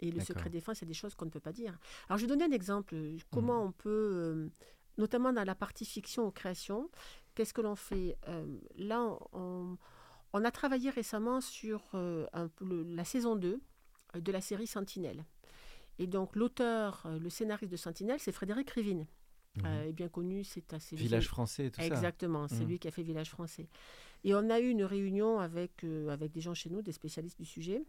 Et 0.00 0.10
le 0.10 0.20
secret 0.26 0.50
défense, 0.50 0.82
a 0.82 0.86
des 0.86 0.94
choses 0.94 1.14
qu'on 1.14 1.24
ne 1.26 1.30
peut 1.30 1.40
pas 1.40 1.52
dire. 1.52 1.78
Alors 2.08 2.18
je 2.18 2.24
vais 2.24 2.28
donner 2.28 2.44
un 2.44 2.52
exemple. 2.56 2.94
Mhm. 2.94 3.18
Comment 3.32 3.62
on 3.64 3.72
peut, 3.72 3.88
euh, 3.90 4.48
notamment 4.96 5.32
dans 5.32 5.44
la 5.44 5.54
partie 5.54 5.84
fiction 5.84 6.26
ou 6.26 6.30
création, 6.30 6.88
qu'est-ce 7.34 7.52
que 7.54 7.60
l'on 7.60 7.74
fait 7.76 8.16
Euh, 8.28 8.46
Là, 8.76 9.18
on, 9.32 9.76
on 10.32 10.44
a 10.44 10.50
travaillé 10.50 10.90
récemment 10.90 11.40
sur 11.40 11.82
euh, 11.94 12.26
un 12.32 12.48
peu 12.48 12.64
le- 12.64 12.82
la 12.84 13.04
saison 13.04 13.34
2 13.36 13.60
euh, 14.16 14.20
de 14.20 14.32
la 14.32 14.40
série 14.40 14.66
Sentinelle. 14.66 15.24
Et 15.98 16.06
donc 16.06 16.36
l'auteur, 16.36 17.02
euh, 17.06 17.18
le 17.18 17.28
scénariste 17.30 17.72
de 17.72 17.76
Sentinelle, 17.76 18.20
c'est 18.20 18.30
Frédéric 18.32 18.70
Rivine. 18.70 19.06
Mhm. 19.56 19.64
Euh, 19.66 19.84
est 19.88 19.92
bien 19.92 20.08
connu, 20.08 20.44
c'est 20.44 20.72
assez 20.74 20.94
Village 20.94 21.26
français 21.26 21.66
et 21.66 21.70
tout 21.72 21.80
ça. 21.80 21.86
Exactement, 21.86 22.46
c'est 22.46 22.60
Mhm. 22.62 22.68
lui 22.68 22.78
qui 22.78 22.86
a 22.86 22.92
fait 22.92 23.02
Village 23.02 23.30
français. 23.30 23.68
Et 24.22 24.32
on 24.34 24.48
a 24.50 24.60
eu 24.60 24.68
une 24.68 24.84
réunion 24.84 25.40
avec, 25.40 25.82
euh, 25.84 26.08
avec 26.10 26.30
des 26.30 26.40
gens 26.40 26.54
chez 26.54 26.70
nous, 26.70 26.82
des 26.82 26.92
spécialistes 26.92 27.38
du 27.38 27.44
sujet. 27.44 27.82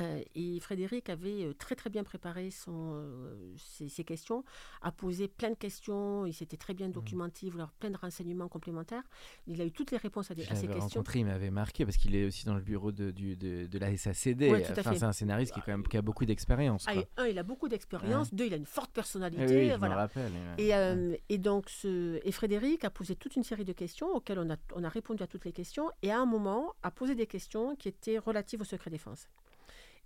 Euh, 0.00 0.20
et 0.34 0.58
Frédéric 0.58 1.08
avait 1.08 1.44
euh, 1.44 1.52
très 1.54 1.76
très 1.76 1.88
bien 1.88 2.02
préparé 2.02 2.50
son, 2.50 2.94
euh, 2.94 3.54
ses, 3.56 3.88
ses 3.88 4.02
questions, 4.02 4.44
a 4.82 4.90
posé 4.90 5.28
plein 5.28 5.50
de 5.50 5.54
questions, 5.54 6.26
il 6.26 6.32
s'était 6.34 6.56
très 6.56 6.74
bien 6.74 6.88
documenté, 6.88 7.46
il 7.46 7.50
voulait 7.50 7.62
avoir 7.62 7.74
plein 7.74 7.90
de 7.90 7.96
renseignements 7.96 8.48
complémentaires. 8.48 9.04
Il 9.46 9.60
a 9.60 9.64
eu 9.64 9.70
toutes 9.70 9.92
les 9.92 9.96
réponses 9.98 10.32
à, 10.32 10.34
des- 10.34 10.42
à 10.48 10.54
ces 10.56 10.66
questions. 10.66 10.80
rencontré, 10.88 11.20
il 11.20 11.26
m'avait 11.26 11.50
marqué 11.52 11.84
parce 11.84 11.96
qu'il 11.96 12.16
est 12.16 12.24
aussi 12.26 12.44
dans 12.44 12.54
le 12.54 12.60
bureau 12.60 12.90
de, 12.90 13.12
du- 13.12 13.36
de, 13.36 13.66
de 13.66 13.78
la 13.78 13.96
SACD. 13.96 14.50
Ouais, 14.50 14.66
enfin, 14.68 14.94
c'est 14.94 15.04
un 15.04 15.12
scénariste 15.12 15.52
qui, 15.54 15.60
est 15.60 15.62
quand 15.62 15.70
même, 15.72 15.86
qui 15.86 15.96
a 15.96 16.02
beaucoup 16.02 16.24
d'expérience. 16.24 16.86
Ah, 16.88 16.94
un, 17.18 17.26
il 17.26 17.38
a 17.38 17.44
beaucoup 17.44 17.68
d'expérience, 17.68 18.34
deux, 18.34 18.46
il 18.46 18.54
a 18.54 18.56
une 18.56 18.66
forte 18.66 18.90
personnalité. 18.90 19.44
oui, 19.46 19.70
je 19.70 19.76
voilà. 19.76 19.94
rappelle. 19.96 20.32
ouais. 20.32 20.64
Et, 20.64 20.74
euh, 20.74 21.16
et 21.28 21.38
donc, 21.38 21.68
ce, 21.70 22.20
et 22.24 22.32
Frédéric 22.32 22.84
a 22.84 22.90
posé 22.90 23.14
toute 23.14 23.36
une 23.36 23.44
série 23.44 23.64
de 23.64 23.72
questions 23.72 24.08
auxquelles 24.08 24.40
on 24.40 24.50
a, 24.50 24.56
on 24.74 24.82
a 24.82 24.88
répondu 24.88 25.22
à 25.22 25.28
toutes 25.28 25.44
les 25.44 25.52
questions 25.52 25.88
et 26.02 26.10
à 26.10 26.18
un 26.18 26.26
moment 26.26 26.74
a 26.82 26.90
posé 26.90 27.14
des 27.14 27.26
questions 27.28 27.76
qui 27.76 27.88
étaient 27.88 28.18
relatives 28.18 28.60
au 28.60 28.64
secret 28.64 28.90
défense. 28.90 29.28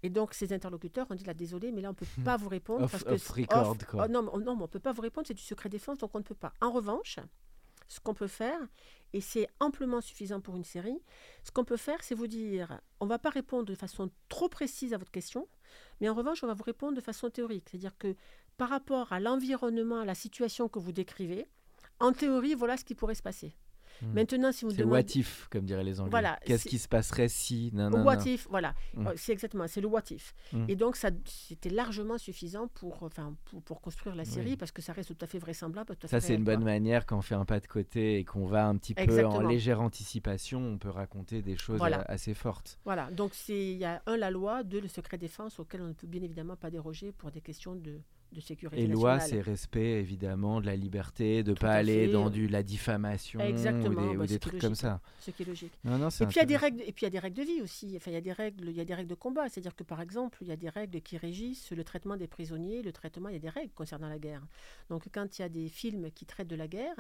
Et 0.02 0.10
donc, 0.10 0.32
ses 0.34 0.52
interlocuteurs 0.52 1.06
ont 1.10 1.14
dit 1.14 1.24
là, 1.24 1.34
désolé, 1.34 1.72
mais 1.72 1.80
là, 1.80 1.88
on 1.88 1.92
ne 1.92 1.96
peut 1.96 2.06
pas 2.24 2.36
vous 2.36 2.48
répondre. 2.48 2.84
Off- 2.84 2.92
parce 2.92 3.04
que 3.04 3.10
off 3.14 3.22
c'est- 3.22 3.40
record, 3.42 3.70
off- 3.70 3.84
quoi. 3.84 4.04
oh, 4.06 4.12
non, 4.12 4.22
mais 4.22 4.30
on- 4.32 4.38
non, 4.38 4.54
mais 4.54 4.62
on 4.62 4.66
ne 4.66 4.70
peut 4.70 4.78
pas 4.78 4.92
vous 4.92 5.02
répondre, 5.02 5.26
c'est 5.26 5.34
du 5.34 5.42
secret 5.42 5.68
défense, 5.68 5.98
donc 5.98 6.10
on 6.14 6.18
ne 6.18 6.24
peut 6.24 6.34
pas. 6.36 6.52
En 6.60 6.70
revanche, 6.70 7.18
ce 7.88 7.98
qu'on 8.00 8.14
peut 8.14 8.26
faire, 8.28 8.60
et 9.12 9.20
c'est 9.20 9.48
amplement 9.60 10.00
suffisant 10.00 10.40
pour 10.40 10.54
une 10.56 10.64
série, 10.64 11.00
ce 11.42 11.50
qu'on 11.50 11.64
peut 11.64 11.76
faire, 11.78 12.02
c'est 12.02 12.14
vous 12.14 12.26
dire, 12.26 12.80
on 13.00 13.06
ne 13.06 13.08
va 13.10 13.18
pas 13.18 13.30
répondre 13.30 13.64
de 13.64 13.74
façon 13.74 14.10
trop 14.28 14.48
précise 14.48 14.92
à 14.94 14.98
votre 14.98 15.10
question, 15.10 15.48
mais 16.00 16.08
en 16.08 16.14
revanche, 16.14 16.44
on 16.44 16.46
va 16.46 16.54
vous 16.54 16.64
répondre 16.64 16.94
de 16.94 17.00
façon 17.00 17.30
théorique. 17.30 17.66
C'est-à-dire 17.70 17.96
que 17.98 18.14
par 18.56 18.68
rapport 18.68 19.12
à 19.12 19.20
l'environnement, 19.20 20.00
à 20.00 20.04
la 20.04 20.14
situation 20.14 20.68
que 20.68 20.78
vous 20.78 20.92
décrivez, 20.92 21.46
en 22.00 22.12
théorie, 22.12 22.54
voilà 22.54 22.76
ce 22.76 22.84
qui 22.84 22.94
pourrait 22.94 23.14
se 23.16 23.22
passer. 23.22 23.54
Hmm. 24.02 24.12
Maintenant, 24.12 24.52
si 24.52 24.64
what 24.64 25.00
if, 25.14 25.48
comme 25.50 25.64
diraient 25.64 25.84
les 25.84 26.00
Anglais. 26.00 26.10
Voilà, 26.10 26.38
Qu'est-ce 26.44 26.68
qui 26.68 26.78
se 26.78 26.88
passerait 26.88 27.28
si. 27.28 27.70
Non, 27.72 27.90
What 28.04 28.24
if, 28.26 28.46
voilà, 28.48 28.74
Mm. 28.94 29.06
Euh, 29.08 29.12
c'est 29.16 29.32
exactement, 29.32 29.66
c'est 29.68 29.80
le 29.80 29.86
what 29.88 30.02
if. 30.10 30.34
Mm. 30.52 30.64
Et 30.68 30.76
donc, 30.76 30.96
ça, 30.96 31.10
c'était 31.24 31.70
largement 31.70 32.16
suffisant 32.18 32.68
pour, 32.68 33.02
enfin, 33.02 33.34
pour, 33.46 33.62
pour 33.62 33.80
construire 33.80 34.14
la 34.14 34.24
série, 34.24 34.50
Oui. 34.50 34.56
parce 34.56 34.72
que 34.72 34.82
ça 34.82 34.92
reste 34.92 35.08
tout 35.16 35.24
à 35.24 35.26
fait 35.26 35.38
vraisemblable. 35.38 35.96
tout 35.96 36.06
à 36.06 36.08
Ça, 36.08 36.20
fait 36.20 36.28
c'est 36.28 36.34
une 36.34 36.44
bonne 36.44 36.64
manière 36.64 37.06
quand 37.06 37.18
on 37.18 37.22
fait 37.22 37.34
un 37.34 37.44
pas 37.44 37.60
de 37.60 37.66
côté 37.66 38.18
et 38.18 38.24
qu'on 38.24 38.46
va 38.46 38.66
un 38.66 38.76
petit 38.76 38.94
peu 38.94 39.24
en 39.26 39.40
légère 39.42 39.80
anticipation. 39.80 40.60
On 40.60 40.78
peut 40.78 40.90
raconter 40.90 41.42
des 41.42 41.56
choses 41.56 41.78
Voilà. 41.78 42.00
euh, 42.00 42.04
assez 42.14 42.34
fortes. 42.34 42.78
Voilà, 42.84 43.10
donc 43.10 43.32
il 43.48 43.76
y 43.76 43.84
a 43.84 44.02
un, 44.06 44.16
la 44.16 44.30
loi, 44.30 44.62
deux, 44.62 44.80
le 44.80 44.88
secret 44.88 45.18
défense, 45.18 45.58
auquel 45.58 45.82
on 45.82 45.88
ne 45.88 45.92
peut 45.92 46.06
bien 46.06 46.22
évidemment 46.22 46.56
pas 46.56 46.70
déroger 46.70 47.12
pour 47.12 47.30
des 47.30 47.40
questions 47.40 47.74
de, 47.74 48.00
de 48.32 48.40
sécurité 48.40 48.82
Et 48.82 48.86
loi, 48.86 49.20
c'est 49.20 49.40
respect 49.40 50.00
évidemment 50.00 50.60
de 50.60 50.66
la 50.66 50.76
liberté, 50.76 51.42
de 51.42 51.54
Tout 51.54 51.60
pas 51.60 51.72
aller 51.72 52.06
fait. 52.06 52.12
dans 52.12 52.28
du, 52.30 52.46
la 52.48 52.62
diffamation 52.62 53.40
Exactement, 53.40 54.02
ou 54.02 54.08
des, 54.10 54.16
ou 54.16 54.18
bah, 54.20 54.26
des 54.26 54.32
c'est 54.34 54.38
trucs 54.38 54.54
logique. 54.54 54.66
comme 54.68 54.74
ça. 54.74 55.00
Ce 55.20 55.30
qui 55.30 55.42
est 55.42 55.46
logique. 55.46 55.72
Non, 55.84 55.98
non, 55.98 56.10
c'est 56.10 56.24
Et 56.24 56.26
puis, 56.26 56.36
il 56.36 56.40
y 56.40 56.42
a 56.42 56.46
des 56.46 56.56
règles, 56.56 56.82
et 56.82 56.92
puis 56.92 57.02
il 57.02 57.04
y 57.04 57.06
a 57.06 57.10
des 57.10 57.18
règles 57.18 57.36
de 57.36 57.42
vie 57.42 57.62
aussi. 57.62 57.94
Enfin, 57.96 58.10
il 58.10 58.14
y 58.14 58.18
a 58.18 58.20
des 58.20 58.32
règles, 58.32 58.68
il 58.68 58.76
y 58.76 58.80
a 58.80 58.84
des 58.84 58.94
règles 58.94 59.08
de 59.10 59.14
combat. 59.14 59.48
C'est-à-dire 59.48 59.74
que 59.74 59.84
par 59.84 60.00
exemple, 60.00 60.38
il 60.42 60.48
y 60.48 60.52
a 60.52 60.56
des 60.56 60.68
règles 60.68 61.00
qui 61.00 61.16
régissent 61.16 61.70
le 61.72 61.84
traitement 61.84 62.16
des 62.16 62.28
prisonniers, 62.28 62.82
le 62.82 62.92
traitement. 62.92 63.28
Il 63.28 63.32
y 63.32 63.36
a 63.36 63.40
des 63.40 63.48
règles 63.48 63.72
concernant 63.72 64.08
la 64.08 64.18
guerre. 64.18 64.46
Donc, 64.90 65.08
quand 65.12 65.38
il 65.38 65.42
y 65.42 65.44
a 65.44 65.48
des 65.48 65.68
films 65.68 66.10
qui 66.10 66.26
traitent 66.26 66.48
de 66.48 66.56
la 66.56 66.68
guerre, 66.68 66.96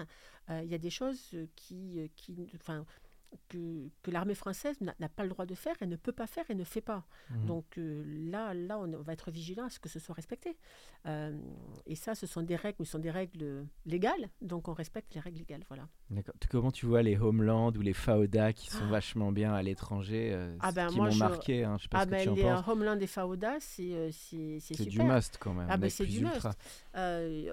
euh, 0.50 0.60
il 0.64 0.70
y 0.70 0.74
a 0.74 0.78
des 0.78 0.90
choses 0.90 1.34
qui, 1.56 2.00
euh, 2.00 2.06
qui, 2.16 2.48
enfin, 2.54 2.84
que, 3.48 3.88
que 4.02 4.10
l'armée 4.10 4.34
française 4.34 4.76
n'a 4.80 5.08
pas 5.08 5.22
le 5.22 5.28
droit 5.30 5.46
de 5.46 5.54
faire 5.54 5.74
et 5.80 5.86
ne 5.86 5.96
peut 5.96 6.12
pas 6.12 6.26
faire 6.26 6.44
et 6.50 6.54
ne 6.54 6.64
fait 6.64 6.80
pas. 6.80 7.04
Mhm. 7.30 7.46
Donc 7.46 7.78
euh, 7.78 8.02
là, 8.30 8.54
là, 8.54 8.78
on 8.78 8.86
va 9.02 9.12
être 9.12 9.30
vigilant 9.30 9.66
à 9.66 9.70
ce 9.70 9.78
que 9.78 9.88
ce 9.88 9.98
soit 9.98 10.14
respecté. 10.14 10.56
Euh, 11.06 11.38
et 11.86 11.94
ça, 11.94 12.14
ce 12.14 12.26
sont 12.26 12.42
des 12.42 12.56
règles, 12.56 12.84
ce 12.84 12.92
sont 12.92 12.98
des 12.98 13.10
règles 13.10 13.66
légales. 13.86 14.28
Donc 14.42 14.68
on 14.68 14.72
respecte 14.72 15.14
les 15.14 15.20
règles 15.20 15.38
légales. 15.38 15.64
Voilà. 15.68 15.88
D'accord. 16.10 16.34
Comment 16.50 16.70
tu 16.70 16.86
vois 16.86 17.02
les 17.02 17.16
Homeland 17.18 17.72
ou 17.72 17.80
les 17.80 17.92
Fauda 17.92 18.52
qui 18.52 18.68
sont 18.70 18.86
vachement 18.88 19.32
bien 19.32 19.52
à 19.54 19.62
l'étranger, 19.62 20.30
euh, 20.32 20.56
Ah 20.60 20.72
ben, 20.72 20.88
qui 20.88 20.96
m'ont 21.00 21.10
je- 21.10 21.18
marqué 21.18 21.64
hein, 21.64 21.76
Je 21.78 21.82
sais 21.84 21.88
pas 21.88 21.98
Ah 21.98 22.00
ce 22.02 22.06
que 22.06 22.10
ben, 22.12 22.22
tu 22.22 22.28
en 22.30 22.34
les 22.34 22.42
penses. 22.42 22.68
Homeland 22.68 22.98
et 22.98 23.06
c'est 23.60 23.92
euh, 23.94 24.10
c'est 24.12 24.58
c'est 24.60 24.84
du 24.86 25.02
must 25.02 25.36
quand 25.38 25.52
même. 25.54 25.66
Ah 25.70 25.76
ben, 25.76 25.90
c'est 25.90 26.06
du 26.06 26.20
must. 26.22 26.34
ultra. 26.34 26.54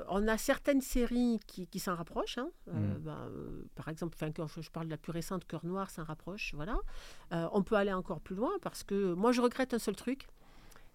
On 0.09 0.27
a 0.27 0.37
certaines 0.37 0.81
séries 0.81 1.39
qui, 1.47 1.67
qui 1.67 1.79
s'en 1.79 1.95
rapprochent. 1.95 2.37
hein. 2.37 2.49
Euh, 2.69 2.71
Mm. 2.95 2.99
ben, 2.99 3.31
par 3.75 3.89
exemple, 3.89 4.15
enfin, 4.15 4.31
Cœur- 4.31 4.47
je 4.61 4.69
parle 4.69 4.85
de 4.87 4.91
la 4.91 4.97
plus 4.97 5.11
récente, 5.11 5.45
Cœur 5.45 5.64
Noir 5.65 5.89
s'en 5.89 6.03
rapproche. 6.03 6.53
Voilà. 6.55 6.77
Euh, 7.33 7.47
on 7.51 7.63
peut 7.63 7.75
aller 7.75 7.93
encore 7.93 8.21
plus 8.21 8.35
loin 8.35 8.51
parce 8.61 8.83
que 8.83 9.13
moi, 9.13 9.31
je 9.31 9.41
regrette 9.41 9.73
un 9.73 9.79
seul 9.79 9.95
truc 9.95 10.27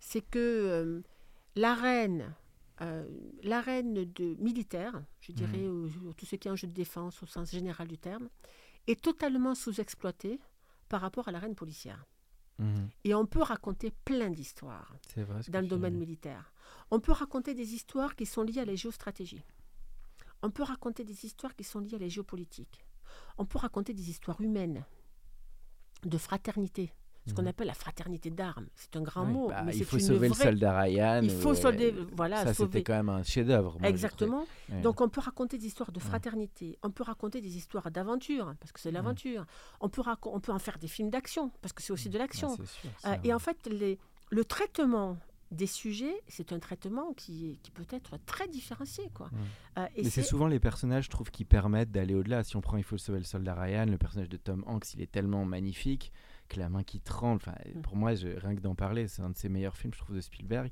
c'est 0.00 0.22
que 0.22 0.38
euh, 0.38 1.02
l'arène. 1.54 2.34
euh, 2.80 3.06
l'arène 3.42 4.10
de 4.14 4.34
militaire, 4.38 5.02
je 5.20 5.32
dirais, 5.32 5.68
ou 5.68 6.14
tout 6.14 6.24
ce 6.24 6.36
qui 6.36 6.48
est 6.48 6.50
un 6.50 6.56
jeu 6.56 6.66
de 6.66 6.72
défense 6.72 7.22
au 7.22 7.26
sens 7.26 7.50
général 7.50 7.86
du 7.86 7.98
terme, 7.98 8.30
est 8.86 9.00
totalement 9.00 9.54
sous-exploitée 9.54 10.40
par 10.88 11.02
rapport 11.02 11.28
à 11.28 11.32
l'arène 11.32 11.54
policière. 11.54 12.06
Mhm. 12.58 12.88
Et 13.04 13.14
on 13.14 13.26
peut 13.26 13.42
raconter 13.42 13.92
plein 14.04 14.30
d'histoires 14.30 14.94
dans 15.48 15.60
le 15.60 15.66
domaine 15.66 15.94
dis. 15.94 16.00
militaire. 16.00 16.52
On 16.90 17.00
peut 17.00 17.12
raconter 17.12 17.52
des 17.54 17.74
histoires 17.74 18.16
qui 18.16 18.24
sont 18.24 18.42
liées 18.42 18.60
à 18.60 18.64
la 18.64 18.74
géostratégie. 18.74 19.44
On 20.42 20.50
peut 20.50 20.62
raconter 20.62 21.04
des 21.04 21.26
histoires 21.26 21.54
qui 21.54 21.64
sont 21.64 21.80
liées 21.80 21.96
à 21.96 21.98
la 21.98 22.08
géopolitique. 22.08 22.84
On 23.38 23.44
peut 23.44 23.58
raconter 23.58 23.94
des 23.94 24.10
histoires 24.10 24.40
humaines, 24.40 24.84
de 26.04 26.18
fraternité, 26.18 26.92
ce 27.26 27.34
qu'on 27.34 27.42
Mhm. 27.42 27.48
appelle 27.48 27.66
la 27.66 27.74
fraternité 27.74 28.30
d'armes. 28.30 28.66
C'est 28.74 28.96
un 28.96 29.02
grand 29.02 29.26
Oui, 29.26 29.32
mot, 29.32 29.48
bah, 29.48 29.62
mais 29.64 29.76
il 29.76 29.84
faut 29.84 29.98
une 29.98 30.02
sauver 30.06 30.28
le 30.28 30.34
soldat 30.34 30.80
Ryan. 30.80 31.20
Il 31.22 31.30
faut 31.30 31.54
solder, 31.54 31.92
euh, 31.92 32.06
voilà, 32.16 32.36
Ça, 32.44 32.54
sauver. 32.54 32.68
c'était 32.78 32.82
quand 32.84 32.94
même 32.94 33.08
un 33.10 33.22
chef-d'œuvre. 33.22 33.76
Exactement. 33.84 34.46
Ouais. 34.70 34.80
Donc 34.80 35.00
on 35.02 35.08
peut 35.10 35.20
raconter 35.20 35.58
des 35.58 35.66
histoires 35.66 35.92
de 35.92 35.98
Ouais. 36.00 36.04
fraternité, 36.06 36.78
on 36.82 36.90
peut 36.90 37.02
raconter 37.04 37.40
des 37.42 37.56
histoires 37.56 37.90
d'aventure, 37.90 38.54
parce 38.58 38.72
que 38.72 38.80
c'est 38.80 38.90
l'aventure. 38.90 39.44
On, 39.80 39.88
peut 39.90 40.00
raco- 40.02 40.30
on 40.32 40.40
peut 40.40 40.52
en 40.52 40.58
faire 40.58 40.78
des 40.78 40.88
films 40.88 41.10
d'action, 41.10 41.50
parce 41.60 41.72
que 41.74 41.82
c'est 41.82 41.92
aussi 41.92 42.08
de 42.08 42.18
l'action. 42.18 42.56
sûr, 42.56 42.64
Euh, 43.06 43.16
et 43.24 43.34
en 43.34 43.38
fait, 43.38 43.66
les- 43.66 43.98
le 44.30 44.44
traitement 44.44 45.18
des 45.50 45.66
sujets, 45.66 46.14
c'est 46.28 46.52
un 46.52 46.58
traitement 46.60 47.12
qui, 47.14 47.58
peut 47.74 47.84
être 47.90 48.18
très 48.24 48.46
différencié. 48.48 49.10
Quoi. 49.14 49.30
Euh, 49.78 49.86
et 49.96 50.02
Mais 50.02 50.04
c'est 50.04 50.22
c'est- 50.22 50.28
souvent 50.28 50.46
les 50.46 50.60
personnages, 50.60 51.04
je 51.06 51.10
trouve, 51.10 51.30
qui 51.30 51.44
permettent 51.44 51.90
d'aller 51.90 52.14
au-delà. 52.14 52.44
Si 52.44 52.56
on 52.56 52.60
prend 52.60 52.76
Il 52.76 52.84
faut 52.84 52.98
sauver 52.98 53.18
le 53.18 53.24
soldat 53.24 53.54
Ryan, 53.54 53.86
le 53.86 53.98
personnage 53.98 54.28
de 54.28 54.36
Tom 54.36 54.62
Hanks, 54.66 54.94
il 54.94 55.00
est 55.02 55.10
tellement 55.10 55.44
magnifique 55.44 56.12
que 56.48 56.58
la 56.60 56.68
main 56.68 56.82
qui 56.82 57.00
tremble. 57.00 57.36
Enfin, 57.44 57.54
Mm. 57.74 57.80
pour 57.82 57.96
moi, 57.96 58.14
je- 58.14 58.28
rien 58.28 58.54
que 58.54 58.60
d'en 58.60 58.74
parler, 58.74 59.06
c'est 59.08 59.22
un 59.22 59.30
de 59.30 59.36
ses 59.36 59.48
meilleurs 59.48 59.76
films, 59.76 59.92
je 59.94 59.98
trouve, 59.98 60.16
de 60.16 60.20
Spielberg. 60.20 60.70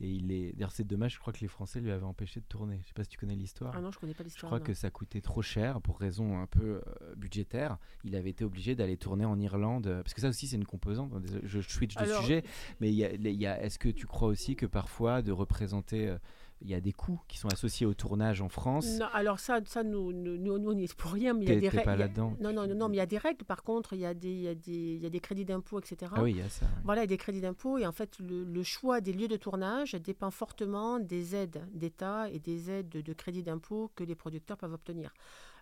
Et 0.00 0.08
il 0.10 0.30
est. 0.32 0.52
D'ailleurs, 0.52 0.72
c'est 0.72 0.84
dommage. 0.86 1.14
Je 1.14 1.18
crois 1.18 1.32
que 1.32 1.40
les 1.40 1.48
Français 1.48 1.80
lui 1.80 1.90
avaient 1.90 2.04
empêché 2.04 2.40
de 2.40 2.44
tourner. 2.44 2.78
Je 2.82 2.88
sais 2.88 2.92
pas 2.94 3.02
si 3.04 3.08
tu 3.10 3.16
connais 3.18 3.34
l'histoire. 3.34 3.72
Ah 3.74 3.80
non, 3.80 3.90
je 3.90 3.98
connais 3.98 4.12
pas 4.14 4.24
Je 4.24 4.28
l'histoire. 4.28 4.50
crois 4.50 4.58
non. 4.58 4.64
que 4.64 4.74
ça 4.74 4.90
coûtait 4.90 5.20
trop 5.22 5.40
cher 5.42 5.80
pour 5.80 5.98
raison 5.98 6.38
un 6.38 6.46
peu 6.46 6.82
euh, 7.02 7.14
budgétaire. 7.16 7.78
Il 8.04 8.14
avait 8.14 8.30
été 8.30 8.44
obligé 8.44 8.74
d'aller 8.74 8.96
tourner 8.98 9.24
en 9.24 9.38
Irlande 9.40 9.86
euh, 9.86 10.02
parce 10.02 10.12
que 10.12 10.20
ça 10.20 10.28
aussi 10.28 10.46
c'est 10.48 10.56
une 10.56 10.66
composante. 10.66 11.18
Désolé, 11.20 11.42
Je 11.46 11.60
switch 11.60 11.94
de 11.94 12.00
Alors, 12.00 12.20
sujet, 12.22 12.44
mais 12.80 12.92
y 12.92 13.04
a- 13.04 13.14
y 13.14 13.46
a- 13.46 13.62
est-ce 13.62 13.78
que 13.78 13.88
tu 13.88 14.06
crois 14.06 14.28
aussi 14.28 14.54
que 14.54 14.66
parfois 14.66 15.22
de 15.22 15.32
représenter 15.32 16.08
euh, 16.08 16.18
il 16.62 16.70
y 16.70 16.74
a 16.74 16.80
des 16.80 16.92
coûts 16.92 17.20
qui 17.28 17.36
sont 17.38 17.48
associés 17.48 17.84
au 17.86 17.92
tournage 17.94 18.40
en 18.40 18.48
France. 18.48 18.98
Non, 18.98 19.06
alors 19.12 19.38
ça, 19.38 19.60
ça 19.66 19.82
nous, 19.82 20.12
nous, 20.12 20.38
nous, 20.38 20.58
nous, 20.58 20.70
on 20.70 20.74
n'y 20.74 20.84
est 20.84 20.94
pour 20.94 21.12
rien, 21.12 21.34
mais 21.34 21.44
il 21.44 21.48
y 21.50 21.56
a 21.56 21.60
des 21.60 21.68
règles. 21.68 22.10
Non, 22.16 22.36
non, 22.40 22.52
non, 22.66 22.74
non, 22.74 22.88
mais 22.88 22.96
il 22.96 22.98
y 22.98 23.02
a 23.02 23.06
des 23.06 23.18
règles. 23.18 23.44
Par 23.44 23.62
contre, 23.62 23.92
il 23.92 24.00
y 24.00 24.06
a 24.06 24.14
des, 24.14 24.30
il 24.30 24.40
y 24.42 24.48
a 24.48 24.54
des, 24.54 24.72
il 24.72 25.02
y 25.02 25.06
a 25.06 25.10
des 25.10 25.20
crédits 25.20 25.44
d'impôt, 25.44 25.78
etc. 25.78 26.12
Ah 26.14 26.22
oui, 26.22 26.32
il 26.32 26.38
y 26.38 26.42
a 26.42 26.48
ça. 26.48 26.64
ouais. 26.64 26.72
Voilà, 26.84 27.02
il 27.02 27.04
y 27.04 27.08
a 27.08 27.08
des 27.08 27.18
crédits 27.18 27.40
d'impôt. 27.42 27.76
Et 27.78 27.86
en 27.86 27.92
fait, 27.92 28.18
le, 28.20 28.44
le 28.44 28.62
choix 28.62 29.00
des 29.00 29.12
lieux 29.12 29.28
de 29.28 29.36
tournage 29.36 29.92
dépend 29.92 30.30
fortement 30.30 30.98
des 30.98 31.34
aides 31.36 31.62
d'État 31.74 32.30
et 32.30 32.38
des 32.38 32.70
aides 32.70 32.88
de, 32.88 33.00
de 33.02 33.12
crédits 33.12 33.42
d'impôt 33.42 33.90
que 33.94 34.04
les 34.04 34.14
producteurs 34.14 34.56
peuvent 34.56 34.72
obtenir. 34.72 35.12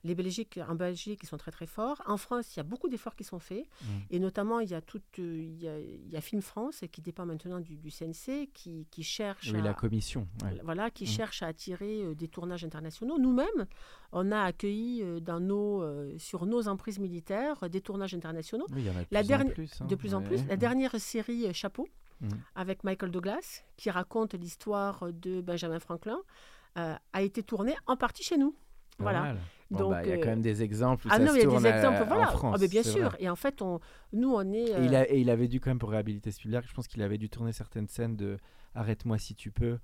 Les 0.04 0.14
Belgiques, 0.14 0.60
en 0.68 0.74
Belgique, 0.74 1.20
ils 1.22 1.26
sont 1.26 1.38
très 1.38 1.50
très 1.50 1.66
forts. 1.66 2.02
En 2.06 2.18
France, 2.18 2.54
il 2.54 2.58
y 2.58 2.60
a 2.60 2.62
beaucoup 2.62 2.88
d'efforts 2.90 3.16
qui 3.16 3.24
sont 3.24 3.38
faits. 3.38 3.66
Mm. 3.82 3.86
Et 4.10 4.18
notamment, 4.20 4.60
il 4.60 4.68
y 4.70 4.74
a, 4.74 4.82
toute, 4.82 5.18
euh, 5.18 5.42
il 5.42 5.62
y 5.62 5.66
a, 5.66 5.78
il 5.80 6.10
y 6.10 6.16
a 6.16 6.20
Film 6.20 6.42
France, 6.42 6.84
qui 6.92 7.00
dépend 7.00 7.24
maintenant 7.24 7.58
du, 7.60 7.76
du 7.76 7.90
CNC, 7.90 8.50
qui, 8.52 8.86
qui 8.90 9.02
cherche 9.02 9.50
Oui, 9.50 9.60
à, 9.60 9.62
la 9.62 9.72
commission. 9.74 10.28
ouais. 10.42 10.60
voilà, 10.62 10.90
qui 10.90 11.04
Mhm. 11.04 11.10
cherche 11.10 11.42
à 11.42 11.46
attirer 11.46 12.02
euh, 12.04 12.14
des 12.14 12.28
tournages 12.28 12.64
internationaux. 12.64 13.18
Nous-mêmes, 13.18 13.66
on 14.12 14.30
a 14.30 14.42
accueilli 14.42 15.02
euh, 15.02 15.20
dans 15.20 15.40
nos, 15.40 15.82
sur 16.18 16.44
nos 16.46 16.68
emprises 16.68 16.98
militaires 16.98 17.68
des 17.70 17.80
tournages 17.80 18.14
internationaux. 18.14 18.66
Oui, 18.72 18.82
il 18.82 18.86
y 18.86 18.90
en 18.90 18.96
a 18.96 19.00
de 19.00 19.06
La 19.10 19.22
plus 19.22 19.34
en 19.34 19.48
plus. 19.48 19.80
hein. 19.80 19.86
De 19.86 19.94
plus 19.94 20.14
en 20.14 20.22
plus. 20.22 20.46
La 20.46 20.56
dernière 20.56 21.00
série 21.00 21.52
Chapeau, 21.54 21.88
Mhm. 22.20 22.28
avec 22.54 22.84
Michael 22.84 23.10
Douglas, 23.10 23.64
qui 23.76 23.90
raconte 23.90 24.34
l'histoire 24.34 25.10
de 25.12 25.40
Benjamin 25.40 25.80
Franklin, 25.80 26.18
euh, 26.78 26.94
a 27.12 27.22
été 27.22 27.42
tournée 27.42 27.74
en 27.86 27.96
partie 27.96 28.22
chez 28.22 28.36
nous. 28.36 28.52
Pas 28.98 29.02
voilà. 29.04 29.20
mal. 29.22 29.38
Bon, 29.70 29.88
bah, 29.90 30.02
il 30.04 30.10
y 30.10 30.12
a 30.12 30.16
quand 30.18 30.24
euh, 30.26 30.30
même 30.30 30.42
des 30.42 30.62
exemples 30.62 31.06
où 31.06 31.10
Ah 31.10 31.16
ça 31.16 31.22
non, 31.22 31.32
se 31.32 31.38
il 31.38 31.42
y 31.42 31.56
a 31.56 31.58
des 31.60 31.66
à- 31.66 31.76
exemples, 31.76 32.02
en 32.02 32.06
voilà. 32.06 32.26
France. 32.28 32.54
Ah, 32.56 32.58
mais 32.60 32.68
bien 32.68 32.82
sûr. 32.82 33.08
vrai. 33.10 33.16
Et 33.20 33.28
en 33.28 33.36
fait, 33.36 33.62
on, 33.62 33.80
nous, 34.12 34.32
on 34.32 34.52
est. 34.52 34.58
Et 34.70 34.84
il, 34.84 34.94
euh, 34.94 34.98
a- 35.00 35.08
et 35.10 35.18
il 35.20 35.30
avait 35.30 35.48
dû 35.48 35.58
quand 35.60 35.70
même 35.70 35.78
pour 35.78 35.90
réhabiliter 35.90 36.30
Spielberg, 36.30 36.64
je 36.68 36.74
pense 36.74 36.86
qu'il 36.86 37.02
avait 37.02 37.18
dû 37.18 37.28
tourner 37.30 37.52
certaines 37.52 37.88
scènes 37.88 38.16
de 38.16 38.36
Arrête-moi 38.74 39.18
si 39.18 39.34
tu 39.34 39.50
peux, 39.52 39.78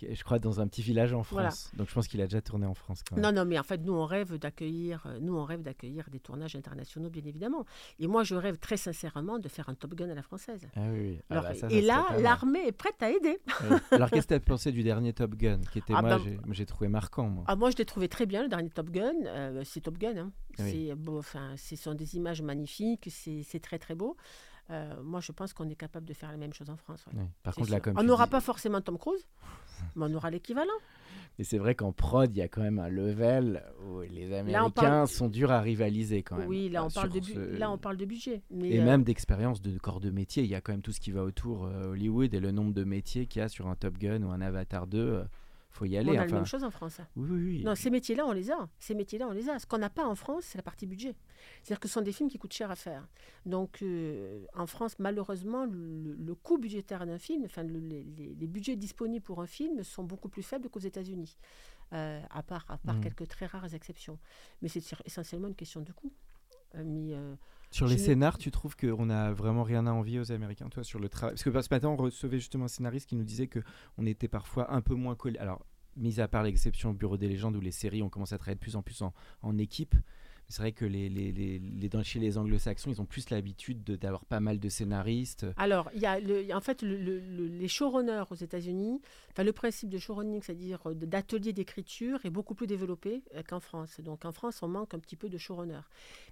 je 0.00 0.24
crois 0.24 0.38
dans 0.38 0.60
un 0.60 0.66
petit 0.66 0.82
village 0.82 1.12
en 1.12 1.22
France. 1.22 1.32
Voilà. 1.32 1.50
Donc 1.78 1.88
je 1.88 1.94
pense 1.94 2.08
qu'il 2.08 2.20
a 2.20 2.24
déjà 2.24 2.40
tourné 2.40 2.66
en 2.66 2.74
France 2.74 3.02
quand 3.08 3.16
même. 3.16 3.24
Non, 3.24 3.32
non, 3.32 3.44
mais 3.48 3.58
en 3.58 3.62
fait, 3.62 3.78
nous, 3.78 3.92
on 3.92 4.04
rêve 4.04 4.36
d'accueillir, 4.38 5.04
euh, 5.06 5.18
nous, 5.20 5.36
on 5.36 5.44
rêve 5.44 5.62
d'accueillir 5.62 6.08
des 6.10 6.18
tournages 6.20 6.56
internationaux, 6.56 7.10
bien 7.10 7.22
évidemment. 7.24 7.64
Et 7.98 8.06
moi, 8.06 8.24
je 8.24 8.34
rêve 8.34 8.58
très 8.58 8.76
sincèrement 8.76 9.38
de 9.38 9.48
faire 9.48 9.68
un 9.68 9.74
Top 9.74 9.94
Gun 9.94 10.10
à 10.10 10.14
la 10.14 10.22
française. 10.22 10.66
Ah 10.76 10.80
oui. 10.92 11.20
Ah 11.30 11.40
bah, 11.40 11.54
ça, 11.54 11.68
ça 11.68 11.74
et 11.74 11.80
là, 11.80 12.06
l'armée 12.18 12.66
est 12.66 12.72
prête 12.72 13.00
à 13.02 13.10
aider. 13.10 13.38
Alors 13.90 14.10
qu'est-ce 14.10 14.26
que 14.26 14.34
tu 14.34 14.34
as 14.34 14.40
pensé 14.40 14.72
du 14.72 14.82
dernier 14.82 15.12
Top 15.12 15.34
Gun 15.34 15.60
qui 15.72 15.78
était, 15.78 15.92
Ah 15.96 16.02
moi, 16.02 16.18
bah, 16.18 16.24
j'ai- 16.50 16.66
trouvé 16.66 16.88
marquant, 16.88 17.28
moi. 17.28 17.44
Ah, 17.46 17.56
moi, 17.56 17.70
je 17.70 17.76
l'ai 17.76 17.84
trouvé 17.84 18.08
très 18.08 18.26
bien, 18.26 18.42
le 18.42 18.48
dernier 18.48 18.70
Top 18.70 18.90
Gun. 18.90 19.12
Euh, 19.26 19.62
c'est 19.64 19.80
Top 19.80 19.98
Gun. 19.98 20.16
hein. 20.16 20.32
Oui. 20.58 20.88
C'est 20.88 20.94
beau, 20.94 21.18
enfin, 21.18 21.54
ce 21.56 21.76
sont 21.76 21.94
des 21.94 22.16
images 22.16 22.42
magnifiques, 22.42 23.08
c'est 23.10 23.60
très, 23.60 23.78
très 23.78 23.94
beau. 23.94 24.16
Euh, 24.70 25.02
moi, 25.02 25.20
je 25.20 25.32
pense 25.32 25.52
qu'on 25.52 25.68
est 25.68 25.74
capable 25.74 26.06
de 26.06 26.14
faire 26.14 26.30
la 26.30 26.36
même 26.38 26.52
chose 26.54 26.70
en 26.70 26.76
France. 26.76 27.04
ouais. 27.12 27.22
Par 27.42 27.54
contre, 27.54 27.70
là, 27.70 27.76
sûr. 27.76 27.82
comme 27.82 27.98
on 27.98 28.02
n'aura 28.04 28.24
dis- 28.26 28.30
pas 28.30 28.40
forcément 28.40 28.80
Tom 28.80 28.96
Cruise, 28.96 29.26
mais 29.96 30.06
on 30.08 30.14
aura 30.14 30.30
l'équivalent. 30.30 30.70
Et 31.38 31.44
c'est 31.44 31.58
vrai 31.58 31.74
qu'en 31.74 31.92
prod, 31.92 32.30
il 32.34 32.38
y 32.38 32.42
a 32.42 32.48
quand 32.48 32.60
même 32.60 32.78
un 32.78 32.88
level 32.88 33.62
où 33.86 34.00
les 34.02 34.32
Américains 34.34 34.70
parle- 34.70 35.08
sont 35.08 35.28
durs 35.28 35.50
à 35.50 35.60
rivaliser 35.60 36.22
quand 36.22 36.36
même. 36.36 36.46
Oui, 36.48 36.68
là, 36.68 36.80
Bah, 36.82 36.86
on 36.86 36.90
parle 36.90 37.08
de, 37.10 37.20
sur 37.20 37.34
bu- 37.36 37.40
ce- 37.54 37.58
là, 37.58 37.70
on 37.70 37.78
parle 37.78 37.96
de 37.96 38.04
budget. 38.04 38.42
Mais, 38.50 38.70
Et 38.70 38.80
euh, 38.80 38.84
même 38.84 39.02
d'expérience 39.02 39.60
de 39.62 39.76
corps 39.78 40.00
de 40.00 40.10
métier. 40.10 40.42
Il 40.44 40.50
y 40.50 40.54
a 40.54 40.60
quand 40.60 40.72
même 40.72 40.82
tout 40.82 40.92
ce 40.92 41.00
qui 41.00 41.10
va 41.10 41.22
autour 41.24 41.64
euh, 41.66 41.90
Hollywood 41.90 42.32
et 42.34 42.40
le 42.40 42.50
nombre 42.52 42.72
de 42.72 42.84
métiers 42.84 43.26
qu'il 43.26 43.40
y 43.40 43.42
a 43.44 43.48
sur 43.48 43.66
un 43.66 43.74
Top 43.74 43.98
Gun 43.98 44.22
ou 44.22 44.30
un 44.30 44.40
Avatar 44.40 44.86
2. 44.86 45.24
Faut 45.72 45.84
y 45.86 45.96
aller. 45.96 46.10
on 46.10 46.12
a 46.12 46.16
la 46.16 46.22
enfin. 46.24 46.34
même 46.36 46.44
chose 46.46 46.62
en 46.64 46.70
France. 46.70 47.00
Oui, 47.16 47.28
oui, 47.30 47.42
oui. 47.58 47.64
Non, 47.64 47.74
ces 47.74 47.90
métiers-là, 47.90 48.24
on 48.26 48.32
les 48.32 48.50
a. 48.50 48.68
Ces 48.78 48.94
métiers-là, 48.94 49.26
on 49.28 49.32
les 49.32 49.48
a. 49.48 49.58
Ce 49.58 49.66
qu'on 49.66 49.78
n'a 49.78 49.90
pas 49.90 50.06
en 50.06 50.14
France, 50.14 50.44
c'est 50.44 50.58
la 50.58 50.62
partie 50.62 50.86
budget. 50.86 51.14
C'est-à-dire 51.62 51.80
que 51.80 51.88
ce 51.88 51.94
sont 51.94 52.02
des 52.02 52.12
films 52.12 52.28
qui 52.28 52.38
coûtent 52.38 52.52
cher 52.52 52.70
à 52.70 52.76
faire. 52.76 53.08
Donc, 53.46 53.82
euh, 53.82 54.44
en 54.54 54.66
France, 54.66 54.96
malheureusement, 54.98 55.64
le, 55.64 56.14
le 56.14 56.34
coût 56.34 56.58
budgétaire 56.58 57.04
d'un 57.06 57.18
film, 57.18 57.44
enfin, 57.46 57.62
le- 57.62 57.78
les, 57.80 58.46
budgets 58.46 58.76
disponibles 58.76 59.24
pour 59.24 59.40
un 59.40 59.46
film 59.46 59.82
sont 59.82 60.04
beaucoup 60.04 60.28
plus 60.28 60.42
faibles 60.42 60.68
qu'aux 60.68 60.78
États-Unis, 60.80 61.36
euh, 61.94 62.20
à 62.30 62.42
part, 62.42 62.66
à 62.68 62.76
part 62.78 62.96
Mhm. 62.96 63.02
quelques 63.04 63.28
très 63.28 63.46
rares 63.46 63.74
exceptions. 63.74 64.18
Mais 64.60 64.68
c'est 64.68 64.82
essentiellement 65.04 65.48
une 65.48 65.54
question 65.54 65.80
de 65.80 65.92
coût. 65.92 66.12
Euh, 66.74 66.82
mais, 66.84 67.14
euh, 67.14 67.34
Sur 67.72 67.86
les 67.86 67.96
scénars, 67.96 68.36
tu 68.36 68.50
trouves 68.50 68.76
qu'on 68.76 69.08
a 69.08 69.32
vraiment 69.32 69.62
rien 69.62 69.86
à 69.86 69.92
envier 69.92 70.20
aux 70.20 70.30
Américains, 70.30 70.68
toi, 70.68 70.84
sur 70.84 71.00
le 71.00 71.08
travail? 71.08 71.34
Parce 71.34 71.42
que 71.42 71.50
ce 71.50 71.74
matin, 71.74 71.88
on 71.88 71.96
recevait 71.96 72.38
justement 72.38 72.66
un 72.66 72.68
scénariste 72.68 73.08
qui 73.08 73.16
nous 73.16 73.24
disait 73.24 73.46
que 73.46 73.60
on 73.96 74.04
était 74.04 74.28
parfois 74.28 74.72
un 74.72 74.82
peu 74.82 74.94
moins 74.94 75.14
collés. 75.14 75.38
Alors, 75.38 75.64
mis 75.96 76.20
à 76.20 76.28
part 76.28 76.42
l'exception 76.42 76.90
au 76.90 76.92
Bureau 76.92 77.16
des 77.16 77.28
légendes 77.28 77.56
où 77.56 77.60
les 77.60 77.70
séries 77.70 78.02
ont 78.02 78.10
commencé 78.10 78.34
à 78.34 78.38
travailler 78.38 78.56
de 78.56 78.60
plus 78.60 78.76
en 78.76 78.82
plus 78.82 79.00
en, 79.00 79.14
en 79.40 79.56
équipe, 79.56 79.94
c'est 80.52 80.62
vrai 80.62 80.72
que 80.72 80.84
les, 80.84 81.08
les, 81.08 81.32
les, 81.32 81.58
les- 81.58 81.88
dans- 81.88 82.02
chez 82.02 82.18
les 82.20 82.38
anglo-saxons, 82.38 82.90
ils 82.90 83.00
ont 83.00 83.04
plus 83.06 83.30
l'habitude 83.30 83.82
de- 83.82 83.96
d'avoir 83.96 84.24
pas 84.24 84.38
mal 84.40 84.60
de 84.60 84.68
scénaristes. 84.68 85.46
Alors, 85.56 85.90
il 85.94 86.00
y 86.02 86.06
a 86.06 86.20
le- 86.20 86.54
en 86.54 86.60
fait 86.60 86.82
le- 86.82 86.96
le- 86.96 87.18
le- 87.18 87.46
les 87.48 87.68
showrunners 87.68 88.24
aux 88.30 88.34
États-Unis. 88.36 89.00
Enfin, 89.30 89.44
le 89.44 89.52
principe 89.52 89.88
de 89.88 89.98
showrunning, 89.98 90.42
c'est-à-dire 90.42 90.80
euh, 90.86 90.94
d'atelier 90.94 91.52
d'écriture, 91.52 92.20
est 92.24 92.30
beaucoup 92.30 92.54
plus 92.54 92.66
développé 92.66 93.22
euh, 93.34 93.42
qu'en 93.48 93.60
France. 93.60 93.98
Donc, 94.00 94.24
en 94.24 94.32
France, 94.32 94.62
on 94.62 94.68
manque 94.68 94.94
un 94.94 94.98
petit 94.98 95.16
peu 95.16 95.28
de 95.28 95.38
showrunners. 95.38 95.80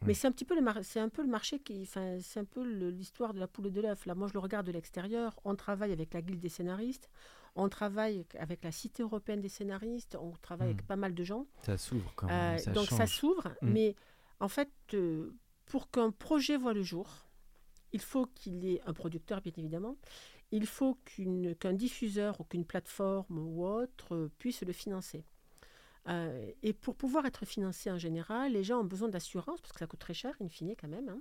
Mais 0.03 0.09
Ouais. 0.09 0.15
c'est 0.15 0.27
un 0.29 0.33
petit 0.33 0.45
peu 0.45 0.55
le 0.55 0.61
c'est 0.83 1.01
un 1.01 1.09
peu 1.09 1.23
le 1.23 1.29
marché 1.31 1.59
qui, 1.59 1.87
c'est 1.87 2.39
un 2.39 2.45
peu 2.45 2.63
l'histoire 2.91 3.33
de 3.35 3.41
la 3.41 3.47
poule 3.49 3.67
et 3.69 3.71
de 3.71 3.81
l'œuf. 3.81 4.05
Là, 4.07 4.15
moi, 4.15 4.29
je 4.29 4.35
le 4.35 4.39
regarde 4.41 4.67
de 4.67 4.73
l'extérieur. 4.73 5.41
On 5.45 5.55
travaille 5.57 5.93
avec 5.93 6.13
la 6.15 6.21
guilde 6.23 6.41
des 6.41 6.49
scénaristes. 6.51 7.09
On 7.57 7.69
travaille 7.69 8.25
avec 8.39 8.63
la 8.63 8.71
Cité 8.71 9.03
européenne 9.03 9.41
des 9.41 9.49
scénaristes. 9.49 10.17
On 10.21 10.31
travaille 10.41 10.69
Hmm. 10.69 10.75
avec 10.75 10.87
pas 10.87 10.95
mal 10.97 11.15
de 11.15 11.25
gens. 11.25 11.47
Ça 11.63 11.77
s'ouvre 11.77 12.13
quand 12.15 12.29
Euh, 12.29 12.31
même. 12.31 12.59
Ça 12.59 12.71
donc 12.71 12.87
ça 12.87 13.07
s'ouvre, 13.09 13.49
Mm. 13.63 13.71
mais 13.73 13.97
en 14.41 14.49
fait, 14.49 14.71
euh, 14.95 15.33
pour 15.67 15.91
qu'un 15.91 16.11
projet 16.11 16.57
voit 16.57 16.73
le 16.75 16.83
jour, 16.83 17.09
il 17.93 18.01
faut 18.01 18.27
qu'il 18.27 18.65
ait 18.65 18.81
un 18.87 18.93
producteur, 18.93 19.41
bien 19.41 19.53
évidemment. 19.57 19.97
Il 20.53 20.67
faut 20.67 20.99
qu'un 21.61 21.73
diffuseur 21.73 22.41
ou 22.41 22.45
qu'une 22.45 22.65
plateforme 22.65 23.39
ou 23.39 23.65
autre 23.65 24.15
euh, 24.15 24.31
puisse 24.39 24.63
le 24.63 24.73
financer. 24.73 25.25
Euh, 26.09 26.51
et 26.63 26.73
pour 26.73 26.97
pouvoir 26.97 27.27
être 27.27 27.45
financé 27.45 27.91
en 27.91 27.99
général, 27.99 28.53
les 28.53 28.65
gens 28.65 28.81
ont 28.81 28.85
besoin 28.85 29.09
d'assurance, 29.09 29.61
parce 29.61 29.73
que 29.73 29.79
ça 29.79 29.87
coûte 29.87 30.01
très 30.01 30.15
cher, 30.15 30.35
in 30.41 30.49
fine, 30.49 30.75
quand 30.81 30.89
même. 30.89 31.09
hein. 31.09 31.21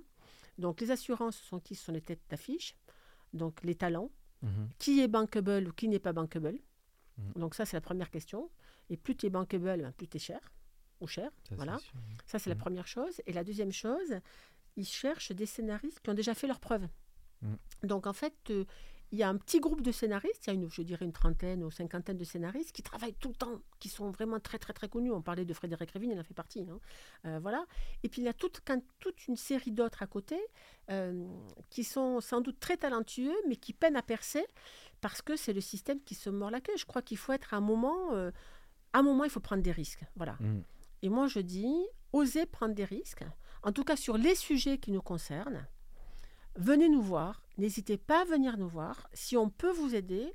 Donc 0.58 0.80
les 0.80 0.90
assurances 0.90 1.36
ce 1.36 1.44
sont 1.44 1.60
qui? 1.60 1.74
Ce 1.74 1.84
sont 1.84 1.92
les 1.92 2.00
têtes 2.00 2.22
d'affiche, 2.28 2.76
donc 3.32 3.62
les 3.62 3.74
talents, 3.74 4.10
Mhm. 4.42 4.70
qui 4.78 5.00
est 5.00 5.08
bankable 5.08 5.68
ou 5.68 5.72
qui 5.72 5.86
n'est 5.86 5.98
pas 5.98 6.14
bankable? 6.14 6.58
Mhm. 7.18 7.32
Donc 7.36 7.54
ça, 7.54 7.66
c'est 7.66 7.76
la 7.76 7.82
première 7.82 8.10
question. 8.10 8.50
Et 8.88 8.96
plus 8.96 9.14
tu 9.14 9.26
es 9.26 9.30
bankable, 9.30 9.82
ben, 9.82 9.92
plus 9.92 10.08
tu 10.08 10.16
es 10.16 10.20
cher, 10.20 10.40
ou 11.00 11.06
cher. 11.06 11.30
Ça, 11.48 11.54
voilà. 11.56 11.78
Ça, 12.26 12.38
c'est 12.38 12.50
la 12.50 12.56
première 12.56 12.86
chose. 12.86 13.20
Et 13.26 13.32
la 13.32 13.44
deuxième 13.44 13.72
chose, 13.72 14.18
ils 14.76 14.86
cherchent 14.86 15.32
des 15.32 15.46
scénaristes 15.46 16.00
qui 16.00 16.10
ont 16.10 16.14
déjà 16.14 16.34
fait 16.34 16.46
leurs 16.46 16.60
preuves. 16.60 16.86
Mhm. 17.42 17.56
Donc, 17.84 18.06
en 18.06 18.12
fait, 18.12 18.34
euh, 18.50 18.64
il 19.12 19.18
y 19.18 19.22
a 19.24 19.28
un 19.28 19.36
petit 19.36 19.58
groupe 19.58 19.80
de 19.80 19.90
scénaristes, 19.90 20.46
il 20.46 20.48
y 20.48 20.50
a 20.50 20.54
une, 20.54 20.70
je 20.70 20.82
dirais 20.82 21.04
une 21.04 21.12
trentaine 21.12 21.64
ou 21.64 21.70
cinquantaine 21.70 22.16
de 22.16 22.22
scénaristes 22.24 22.70
qui 22.70 22.82
travaillent 22.82 23.14
tout 23.14 23.30
le 23.30 23.34
temps, 23.34 23.60
qui 23.80 23.88
sont 23.88 24.10
vraiment 24.12 24.38
très, 24.38 24.58
très, 24.58 24.72
très 24.72 24.88
connus. 24.88 25.10
On 25.10 25.20
parlait 25.22 25.44
de 25.44 25.52
Frédéric 25.54 25.90
Révin, 25.90 26.10
il 26.12 26.20
en 26.20 26.22
fait 26.22 26.34
partie. 26.34 26.60
hein. 26.70 26.78
Euh, 27.24 27.38
voilà. 27.40 27.66
Et 28.04 28.08
puis, 28.08 28.22
il 28.22 28.26
y 28.26 28.28
a 28.28 28.32
toute, 28.34 28.60
quand- 28.64 28.84
toute 29.00 29.26
une 29.26 29.36
série 29.36 29.72
d'autres 29.72 30.02
à 30.02 30.06
côté 30.06 30.38
euh, 30.90 31.26
qui 31.70 31.82
sont 31.82 32.20
sans 32.20 32.40
doute 32.40 32.60
très 32.60 32.76
talentueux, 32.76 33.34
mais 33.48 33.56
qui 33.56 33.72
peinent 33.72 33.96
à 33.96 34.02
percer 34.02 34.46
parce 35.00 35.22
que 35.22 35.34
c'est 35.34 35.54
le 35.54 35.60
système 35.62 36.00
qui 36.02 36.14
se 36.14 36.30
mord 36.30 36.50
la 36.50 36.60
queue. 36.60 36.76
Je 36.78 36.84
crois 36.84 37.02
qu'il 37.02 37.16
faut 37.16 37.32
être 37.32 37.52
à 37.54 37.56
un 37.56 37.60
moment... 37.62 38.12
à 38.14 38.98
un 38.98 39.02
moment, 39.02 39.24
il 39.24 39.30
faut 39.30 39.40
prendre 39.40 39.62
des 39.62 39.72
risques. 39.72 40.04
Voilà. 40.14 40.36
Mhm. 40.40 40.62
Et 41.02 41.08
moi, 41.08 41.26
je 41.26 41.40
dis, 41.40 41.86
osez 42.12 42.46
prendre 42.46 42.74
des 42.74 42.84
risques, 42.84 43.24
en 43.62 43.72
tout 43.72 43.84
cas 43.84 43.96
sur 43.96 44.16
les 44.18 44.34
sujets 44.34 44.78
qui 44.78 44.92
nous 44.92 45.02
concernent. 45.02 45.66
Venez 46.56 46.88
nous 46.88 47.02
voir, 47.02 47.42
n'hésitez 47.58 47.96
pas 47.96 48.22
à 48.22 48.24
venir 48.24 48.58
nous 48.58 48.68
voir. 48.68 49.08
Si 49.12 49.36
on 49.36 49.50
peut 49.50 49.70
vous 49.70 49.94
aider, 49.94 50.34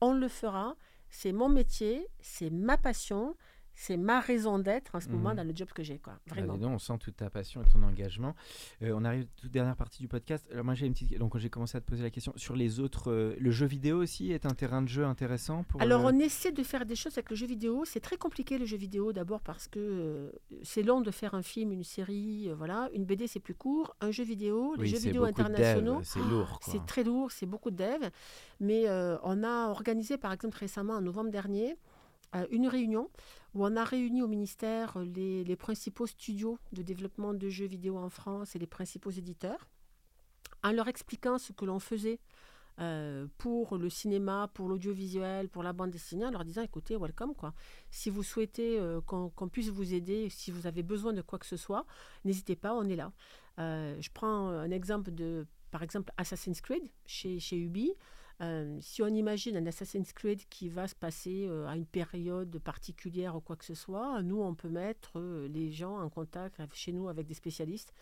on 0.00 0.12
le 0.12 0.28
fera. 0.28 0.76
C'est 1.10 1.32
mon 1.32 1.48
métier, 1.48 2.06
c'est 2.20 2.50
ma 2.50 2.76
passion, 2.76 3.36
c'est 3.80 3.96
ma 3.96 4.18
raison 4.18 4.58
d'être 4.58 4.94
en 4.96 5.00
ce 5.00 5.08
moment 5.08 5.30
Mhm. 5.30 5.36
dans 5.36 5.44
le 5.44 5.54
job 5.54 5.68
que 5.72 5.84
j'ai. 5.84 5.98
Quoi. 5.98 6.14
Bah, 6.26 6.34
Vraiment. 6.34 6.56
donc, 6.58 6.72
on 6.74 6.78
sent 6.78 6.98
toute 6.98 7.16
ta 7.16 7.30
passion 7.30 7.62
et 7.62 7.64
ton 7.72 7.80
engagement. 7.84 8.34
Euh, 8.82 8.92
on 8.94 9.04
arrive 9.04 9.20
à 9.20 9.24
la 9.24 9.40
toute 9.40 9.50
dernière 9.52 9.76
partie 9.76 10.00
du 10.02 10.08
podcast. 10.08 10.46
Alors 10.52 10.64
moi 10.64 10.74
j'ai 10.74 10.86
une 10.86 10.92
petite 10.94 11.16
donc 11.16 11.36
j'ai 11.38 11.48
commencé 11.48 11.78
à 11.78 11.80
te 11.80 11.86
poser 11.86 12.02
la 12.02 12.10
question 12.10 12.32
sur 12.36 12.56
les 12.56 12.80
autres. 12.80 13.10
euh, 13.12 13.36
le 13.38 13.50
jeu 13.52 13.66
vidéo 13.66 13.98
aussi 14.02 14.32
est 14.32 14.46
un 14.46 14.50
terrain 14.50 14.82
de 14.82 14.88
jeu 14.88 15.04
intéressant 15.04 15.62
pour. 15.62 15.80
Alors, 15.80 16.02
le- 16.10 16.16
on 16.16 16.18
essaie 16.18 16.50
de 16.52 16.62
faire 16.64 16.84
des 16.86 16.96
choses 16.96 17.12
avec 17.18 17.30
le 17.30 17.36
jeu 17.36 17.46
vidéo. 17.46 17.84
C'est 17.84 18.00
très 18.00 18.16
compliqué 18.16 18.58
le 18.58 18.66
jeu 18.66 18.76
vidéo, 18.76 19.12
d'abord 19.12 19.40
parce 19.42 19.68
que 19.68 19.78
euh, 19.78 20.32
c'est 20.62 20.82
long 20.82 21.00
de 21.00 21.10
faire 21.12 21.34
un 21.34 21.42
film, 21.42 21.70
une 21.72 21.84
série, 21.84 22.48
euh, 22.50 22.54
voilà. 22.56 22.88
Une 22.94 23.04
BD, 23.04 23.26
c'est 23.28 23.38
plus 23.40 23.54
court. 23.54 23.94
Un 24.00 24.10
jeu 24.10 24.24
vidéo, 24.24 24.74
les 24.74 24.82
Oui, 24.82 24.88
jeux 24.88 24.98
vidéo 24.98 25.24
internationaux, 25.24 26.00
c'est 26.02 26.18
lourd. 26.20 26.58
C'est 26.62 26.84
très 26.86 27.04
lourd, 27.04 27.30
c'est 27.30 27.46
beaucoup 27.46 27.70
de 27.70 27.76
dev. 27.76 28.08
Mais 28.60 28.88
euh, 28.88 29.16
on 29.22 29.44
a 29.44 29.68
organisé, 29.68 30.16
par 30.18 30.32
exemple, 30.32 30.56
récemment, 30.58 30.94
en 30.94 31.00
novembre 31.00 31.30
dernier, 31.30 31.72
euh, 31.72 31.74
une 32.50 32.68
réunion 32.68 33.10
où 33.54 33.64
on 33.64 33.76
a 33.76 33.84
réuni 33.84 34.22
au 34.22 34.28
ministère 34.28 34.98
les, 34.98 35.44
les 35.44 35.56
principaux 35.56 36.06
studios 36.06 36.58
de 36.72 36.82
développement 36.82 37.34
de 37.34 37.48
jeux 37.48 37.66
vidéo 37.66 37.96
en 37.96 38.10
France 38.10 38.54
et 38.54 38.58
les 38.58 38.66
principaux 38.66 39.10
éditeurs, 39.10 39.68
en 40.62 40.72
leur 40.72 40.88
expliquant 40.88 41.38
ce 41.38 41.52
que 41.52 41.64
l'on 41.64 41.78
faisait 41.78 42.20
euh, 42.80 43.26
pour 43.38 43.76
le 43.76 43.90
cinéma, 43.90 44.48
pour 44.54 44.68
l'audiovisuel, 44.68 45.48
pour 45.48 45.64
la 45.64 45.72
bande 45.72 45.90
dessinée, 45.90 46.24
en 46.24 46.30
leur 46.30 46.44
disant 46.44 46.62
écoutez, 46.62 46.96
welcome 46.96 47.34
quoi. 47.34 47.52
Si 47.90 48.08
vous 48.08 48.22
souhaitez 48.22 48.78
euh, 48.78 49.00
qu'on 49.00 49.48
puisse 49.48 49.68
vous 49.68 49.94
aider, 49.94 50.28
si 50.30 50.52
vous 50.52 50.68
avez 50.68 50.84
besoin 50.84 51.12
de 51.12 51.20
quoi 51.20 51.40
que 51.40 51.46
ce 51.46 51.56
soit, 51.56 51.86
n'hésitez 52.24 52.54
pas, 52.54 52.74
on 52.74 52.84
est 52.84 52.94
là. 52.94 53.12
Euh, 53.58 53.96
je 54.00 54.10
prends 54.14 54.48
un 54.48 54.70
exemple 54.70 55.10
de, 55.10 55.44
par 55.72 55.82
exemple, 55.82 56.12
Assassin's 56.16 56.60
Creed 56.60 56.88
chez, 57.04 57.40
chez 57.40 57.56
Ubi. 57.56 57.92
Euh, 58.40 58.78
si 58.80 59.02
on 59.02 59.08
imagine 59.08 59.56
un 59.56 59.66
Assassin's 59.66 60.12
Creed 60.12 60.42
qui 60.48 60.68
va 60.68 60.86
se 60.86 60.94
passer 60.94 61.46
euh, 61.48 61.66
à 61.66 61.74
une 61.76 61.86
période 61.86 62.58
particulière 62.60 63.34
ou 63.34 63.40
quoi 63.40 63.56
que 63.56 63.64
ce 63.64 63.74
soit, 63.74 64.22
nous, 64.22 64.40
on 64.40 64.54
peut 64.54 64.68
mettre 64.68 65.12
euh, 65.18 65.48
les 65.48 65.72
gens 65.72 65.98
en 65.98 66.08
contact 66.08 66.60
chez 66.72 66.92
nous 66.92 67.08
avec 67.08 67.26
des 67.26 67.34
spécialistes 67.34 67.92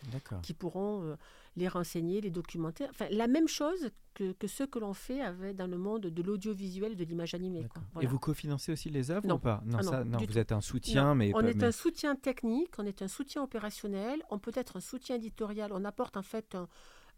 qui 0.43 0.53
pourront 0.53 1.17
les 1.55 1.67
renseigner, 1.67 2.21
les 2.21 2.29
documenter. 2.29 2.85
Enfin, 2.89 3.07
la 3.09 3.25
même 3.27 3.47
chose 3.47 3.89
que, 4.13 4.31
que 4.33 4.47
ce 4.47 4.63
que 4.63 4.77
l'on 4.77 4.93
fait 4.93 5.21
avec, 5.21 5.55
dans 5.55 5.65
le 5.67 5.77
monde 5.77 6.01
de 6.03 6.21
l'audiovisuel 6.21 6.95
de 6.95 7.03
l'image 7.03 7.33
animée. 7.33 7.65
quoi. 7.67 8.03
Et 8.03 8.05
vous 8.05 8.19
cofinancez 8.19 8.71
aussi 8.71 8.89
les 8.91 9.09
œuvres 9.09 9.25
Non. 9.27 9.35
ou 9.35 9.39
pas? 9.39 9.63
Non, 9.65 9.77
Ah 9.79 9.83
non, 9.83 9.89
ça, 9.91 10.03
non 10.03 10.17
vous 10.19 10.37
êtes 10.37 10.51
un 10.51 10.61
soutien, 10.61 11.15
mais 11.15 11.31
on 11.33 11.41
pas- 11.41 11.49
est 11.49 11.53
mais- 11.55 11.63
un 11.65 11.71
soutien 11.71 12.15
technique, 12.15 12.73
on 12.77 12.85
est 12.85 13.01
un 13.01 13.07
soutien 13.07 13.41
opérationnel, 13.43 14.21
on 14.29 14.37
peut 14.37 14.51
être 14.53 14.77
un 14.77 14.81
soutien 14.81 15.15
éditorial, 15.15 15.71
on 15.73 15.83
apporte 15.83 16.15
en 16.15 16.21
fait 16.23 16.53
un, 16.55 16.67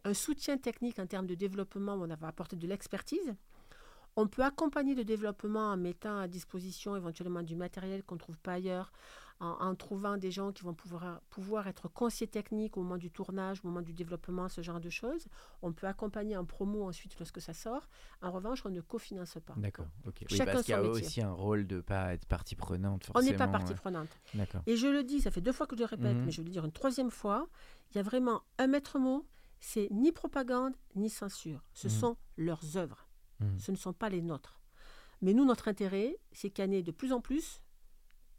un 0.05 0.13
soutien 0.13 0.57
technique 0.57 0.99
en 0.99 1.05
termes 1.07 1.27
de 1.27 1.35
développement, 1.35 1.95
où 1.95 2.03
on 2.03 2.07
va 2.07 2.27
apporter 2.27 2.55
de 2.55 2.67
l'expertise. 2.67 3.35
On 4.15 4.27
peut 4.27 4.43
accompagner 4.43 4.95
le 4.95 5.03
développement 5.05 5.71
en 5.71 5.77
mettant 5.77 6.17
à 6.19 6.27
disposition 6.27 6.95
éventuellement 6.95 7.43
du 7.43 7.55
matériel 7.55 8.03
qu'on 8.03 8.15
ne 8.15 8.19
trouve 8.19 8.39
pas 8.39 8.53
ailleurs, 8.53 8.91
en, 9.39 9.51
en 9.61 9.73
trouvant 9.75 10.17
des 10.17 10.31
gens 10.31 10.51
qui 10.51 10.63
vont 10.63 10.73
pouvoir, 10.73 11.21
pouvoir 11.29 11.67
être 11.67 11.87
conseillers 11.87 12.27
techniques 12.29 12.75
au 12.75 12.81
moment 12.83 12.97
du 12.97 13.09
tournage, 13.11 13.61
au 13.63 13.67
moment 13.69 13.81
du 13.81 13.93
développement, 13.93 14.49
ce 14.49 14.59
genre 14.61 14.81
de 14.81 14.89
choses. 14.89 15.27
On 15.61 15.71
peut 15.71 15.87
accompagner 15.87 16.35
en 16.35 16.43
promo 16.43 16.83
ensuite 16.85 17.17
lorsque 17.19 17.39
ça 17.39 17.53
sort. 17.53 17.87
En 18.21 18.31
revanche, 18.31 18.65
on 18.65 18.69
ne 18.69 18.81
cofinance 18.81 19.37
pas. 19.45 19.53
D'accord, 19.55 19.85
ok. 20.05 20.25
Oui, 20.31 20.37
parce 20.43 20.63
qu'il 20.63 20.71
y 20.71 20.73
a 20.73 20.81
métier. 20.81 21.05
aussi 21.05 21.21
un 21.21 21.31
rôle 21.31 21.67
de 21.67 21.79
pas 21.79 22.13
être 22.13 22.25
partie 22.25 22.55
prenante, 22.55 23.03
On 23.09 23.13
forcément. 23.13 23.31
n'est 23.31 23.37
pas 23.37 23.47
partie 23.47 23.73
prenante. 23.75 24.09
D'accord. 24.33 24.61
Et 24.67 24.75
je 24.75 24.87
le 24.87 25.03
dis, 25.05 25.21
ça 25.21 25.31
fait 25.31 25.39
deux 25.41 25.53
fois 25.53 25.67
que 25.67 25.75
je 25.77 25.81
le 25.81 25.85
répète, 25.85 26.17
Mhm. 26.17 26.25
mais 26.25 26.31
je 26.31 26.41
vais 26.41 26.45
le 26.47 26.51
dire 26.51 26.65
une 26.65 26.73
troisième 26.73 27.11
fois, 27.11 27.47
il 27.91 27.95
y 27.97 27.99
a 27.99 28.03
vraiment 28.03 28.41
un 28.57 28.67
maître 28.67 28.99
mot, 28.99 29.25
c'est 29.59 29.87
ni 29.91 30.11
propagande 30.11 30.73
ni 30.95 31.09
censure. 31.09 31.63
Ce 31.73 31.87
Mhm. 31.87 31.93
sont 31.93 32.17
leurs 32.37 32.77
œuvres, 32.77 33.07
Mhm. 33.39 33.59
ce 33.59 33.71
ne 33.71 33.77
sont 33.77 33.93
pas 33.93 34.09
les 34.09 34.21
nôtres. 34.21 34.59
Mais 35.21 35.33
nous, 35.33 35.45
notre 35.45 35.67
intérêt, 35.67 36.17
c'est 36.31 36.49
qu'il 36.49 36.63
y 36.65 36.67
en 36.67 36.71
ait 36.71 36.81
de 36.83 36.91
plus 36.91 37.11
en 37.11 37.19
plus 37.21 37.61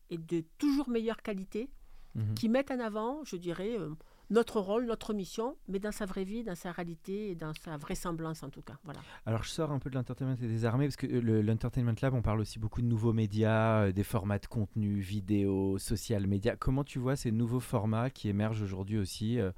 et 0.08 0.18
de 0.18 0.44
toujours 0.58 0.88
meilleure 0.88 1.22
qualité 1.22 1.70
Mhm. 2.14 2.34
qui 2.34 2.48
mettent 2.48 2.70
en 2.70 2.80
avant, 2.80 3.22
je 3.24 3.36
dirais, 3.36 3.76
euh, 3.78 3.90
notre 4.30 4.60
rôle, 4.60 4.86
notre 4.86 5.12
mission, 5.12 5.56
mais 5.68 5.78
dans 5.78 5.92
sa 5.92 6.06
vraie 6.06 6.24
vie, 6.24 6.42
dans 6.44 6.54
sa 6.54 6.70
réalité 6.72 7.30
et 7.30 7.34
dans 7.34 7.52
sa 7.52 7.76
vraisemblance 7.76 8.42
en 8.44 8.48
tout 8.50 8.62
cas. 8.62 8.78
Voilà. 8.84 9.00
Alors, 9.26 9.42
je 9.42 9.50
sors 9.50 9.70
un 9.72 9.78
peu 9.80 9.90
de 9.90 9.96
l'entertainment 9.96 10.34
et 10.40 10.46
des 10.46 10.64
armées, 10.64 10.86
parce 10.86 10.96
que 10.96 11.06
euh, 11.06 11.20
le- 11.20 11.42
l'Entertainment 11.42 11.94
Lab, 12.00 12.14
on 12.14 12.22
parle 12.22 12.40
aussi 12.40 12.58
beaucoup 12.60 12.80
de 12.80 12.86
nouveaux 12.86 13.12
médias, 13.12 13.86
euh, 13.86 13.92
des 13.92 14.04
formats 14.04 14.38
de 14.38 14.46
contenu, 14.46 15.00
vidéo, 15.00 15.78
social 15.78 16.26
média. 16.28 16.56
Comment 16.56 16.84
tu 16.84 16.98
vois 17.00 17.16
ces 17.16 17.30
nouveaux 17.32 17.60
formats 17.60 18.08
qui 18.10 18.28
émergent 18.28 18.62
aujourd'hui 18.62 18.98
aussi 18.98 19.38
euh, 19.40 19.50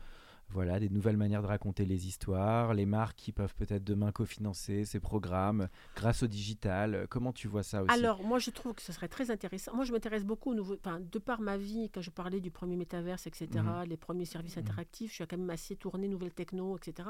voilà, 0.53 0.79
des 0.79 0.89
nouvelles 0.89 1.17
manières 1.17 1.43
de 1.43 1.47
raconter 1.47 1.85
les 1.85 2.07
histoires, 2.07 2.75
les 2.75 2.87
marques 2.87 3.17
qui 3.17 3.33
peuvent 3.33 3.55
peut-être 3.55 3.85
demain 3.85 4.13
cofinancer 4.13 4.85
ces 4.85 5.01
programmes 5.01 5.69
grâce 5.97 6.23
au 6.23 6.27
digital. 6.27 6.95
Euh, 6.95 7.07
Comment 7.09 7.33
tu 7.33 7.49
vois 7.49 7.63
ça 7.63 7.83
aussi? 7.83 7.93
Alors, 7.93 8.23
moi, 8.23 8.39
je 8.39 8.51
trouve 8.51 8.75
que 8.75 8.83
ce 8.83 8.93
serait 8.93 9.09
très 9.09 9.31
intéressant. 9.31 9.75
Moi, 9.75 9.85
je 9.85 9.93
m'intéresse 9.93 10.25
beaucoup. 10.25 10.55
Enfin, 10.61 11.01
de 11.01 11.19
par 11.19 11.41
ma 11.41 11.57
vie, 11.57 11.91
quand 11.93 12.01
je 12.03 12.11
parlais 12.11 12.41
du 12.41 12.51
premier 12.51 12.77
métaverse, 12.77 13.27
etc., 13.27 13.49
Mhm. 13.55 13.89
les 13.89 13.97
premiers 13.97 14.25
services 14.27 14.57
Mhm. 14.57 14.63
interactifs, 14.63 15.11
je 15.11 15.15
suis 15.17 15.27
quand 15.27 15.39
même 15.39 15.51
assez 15.51 15.77
tournée 15.77 16.09
nouvelle 16.09 16.33
techno, 16.35 16.77
etc. 16.77 17.09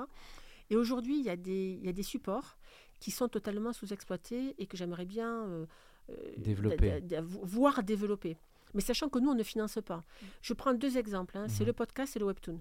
Et 0.70 0.76
aujourd'hui, 0.76 1.18
il 1.18 1.24
y, 1.24 1.30
a 1.30 1.36
des- 1.36 1.78
il 1.80 1.84
y 1.84 1.88
a 1.88 1.92
des 1.92 2.02
supports 2.02 2.56
qui 3.00 3.10
sont 3.10 3.28
totalement 3.28 3.72
sous-exploités 3.72 4.54
et 4.58 4.66
que 4.66 4.76
j'aimerais 4.76 5.04
bien 5.06 5.44
euh, 5.46 5.66
euh, 6.10 6.14
Développer. 6.38 7.00
voir 7.42 7.82
développer. 7.82 8.36
Mais 8.74 8.80
sachant 8.80 9.08
que 9.10 9.18
nous, 9.18 9.28
on 9.30 9.34
ne 9.34 9.42
finance 9.42 9.78
pas. 9.84 10.02
Je 10.40 10.54
prends 10.54 10.72
deux 10.72 10.96
exemples. 10.96 11.36
hein. 11.36 11.46
C'est 11.48 11.60
Mhm. 11.64 11.66
le 11.68 11.72
podcast 11.74 12.16
et 12.16 12.18
le 12.20 12.24
webtoon. 12.26 12.60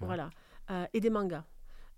Voilà. 0.00 0.30
Euh, 0.70 0.86
et 0.92 1.00
des 1.00 1.10
mangas. 1.10 1.44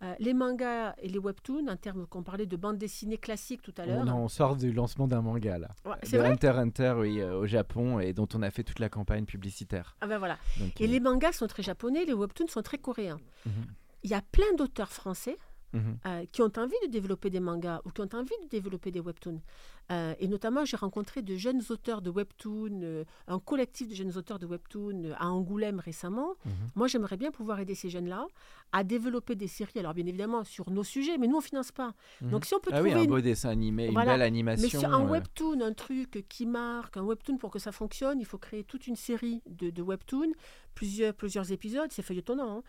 Euh, 0.03 0.15
les 0.19 0.35
mangas 0.35 0.95
et 1.01 1.09
les 1.09 1.19
webtoons, 1.19 1.69
en 1.69 1.77
termes 1.77 2.07
qu'on 2.07 2.23
parlait 2.23 2.45
de 2.45 2.57
bande 2.57 2.77
dessinée 2.77 3.17
classique 3.17 3.63
tout 3.63 3.73
à 3.79 3.87
l'heure. 3.87 4.05
On, 4.07 4.25
on 4.25 4.29
sort 4.29 4.55
du 4.57 4.71
lancement 4.71 5.09
d'un 5.09 5.23
manga 5.23 5.57
là. 5.59 5.69
Ouais, 5.87 5.95
de 6.03 6.19
vrai 6.19 6.29
Hunter 6.33 6.49
Hunter, 6.51 6.95
oui, 6.99 7.19
euh, 7.21 7.39
au 7.39 7.47
Japon, 7.47 7.99
et 7.99 8.13
dont 8.13 8.29
on 8.35 8.43
a 8.43 8.51
fait 8.51 8.63
toute 8.63 8.79
la 8.79 8.91
campagne 8.91 9.25
publicitaire. 9.25 9.97
Ah 10.03 10.07
ben 10.07 10.19
voilà. 10.19 10.37
Donc, 10.61 10.79
Et 10.81 10.85
euh, 10.85 10.87
les 10.89 11.01
mangas 11.01 11.33
sont 11.33 11.47
très 11.47 11.63
japonais, 11.63 12.05
les 12.05 12.13
webtoons 12.13 12.49
sont 12.49 12.61
très 12.61 12.77
coréens. 12.77 13.19
mhm, 13.47 13.53
Il 14.03 14.11
y 14.11 14.15
a 14.15 14.21
plein 14.21 14.53
d'auteurs 14.59 14.93
français 14.93 15.39
euh, 16.07 16.25
qui 16.33 16.43
ont 16.43 16.53
envie 16.57 16.75
de 16.87 16.91
développer 16.91 17.31
des 17.31 17.41
mangas 17.41 17.81
ou 17.85 17.91
qui 17.91 18.01
ont 18.01 18.09
envie 18.15 18.35
de 18.45 18.49
développer 18.49 18.91
des 18.91 19.01
webtoons. 19.01 19.41
Euh, 19.93 20.15
et 20.19 20.27
notamment, 20.27 20.65
j'ai 20.65 20.77
rencontré 20.77 21.23
de 21.23 21.37
jeunes 21.37 21.63
auteurs 21.71 22.03
de 22.03 22.11
webtoons, 22.11 22.81
euh, 22.83 23.05
un 23.29 23.39
collectif 23.39 23.89
de 23.89 23.95
jeunes 23.95 24.17
auteurs 24.17 24.41
de 24.41 24.47
webtoons 24.47 25.13
à 25.17 25.29
Angoulême 25.29 25.79
récemment. 25.79 26.31
Mhm. 26.45 26.53
Moi, 26.75 26.89
j'aimerais 26.89 27.17
bien 27.17 27.31
pouvoir 27.31 27.61
aider 27.61 27.77
ces 27.77 27.89
jeunes-là 27.89 28.27
à 28.73 28.83
développer 28.83 29.37
des 29.37 29.47
séries. 29.47 29.79
Alors, 29.79 29.95
bien 29.95 30.05
évidemment, 30.07 30.43
sur 30.43 30.71
nos 30.71 30.83
sujets, 30.83 31.19
mais 31.19 31.29
nous, 31.29 31.37
on 31.37 31.39
ne 31.39 31.45
finance 31.45 31.71
pas. 31.71 31.95
Mhm. 32.21 32.31
Donc, 32.31 32.47
si 32.47 32.55
on 32.55 32.59
peut 32.59 32.71
Ah 32.73 32.83
oui, 32.83 32.91
trouver 32.91 33.01
un 33.01 33.05
une- 33.05 33.11
beau 33.11 33.21
dessin 33.21 33.51
animé, 33.51 33.89
Voilà. 33.91 34.15
une 34.15 34.19
belle 34.19 34.19
Mais 34.21 34.27
animation. 34.27 34.81
sur 34.81 34.93
un 34.93 35.07
webtoon, 35.09 35.61
un 35.61 35.73
truc 35.73 36.25
qui 36.29 36.47
marque, 36.47 36.97
un 36.97 37.05
webtoon 37.05 37.37
pour 37.39 37.53
que 37.53 37.61
ça 37.61 37.71
fonctionne, 37.71 38.19
il 38.19 38.27
faut 38.27 38.39
créer 38.39 38.65
toute 38.65 38.89
une 38.89 38.97
série 38.97 39.41
de, 39.49 39.71
de 39.71 39.83
webtoons, 39.83 40.33
plusieurs, 40.75 41.15
plusieurs 41.15 41.53
épisodes, 41.53 41.91
c'est 41.93 42.03
feuilletonnant, 42.03 42.59
hein, 42.59 42.63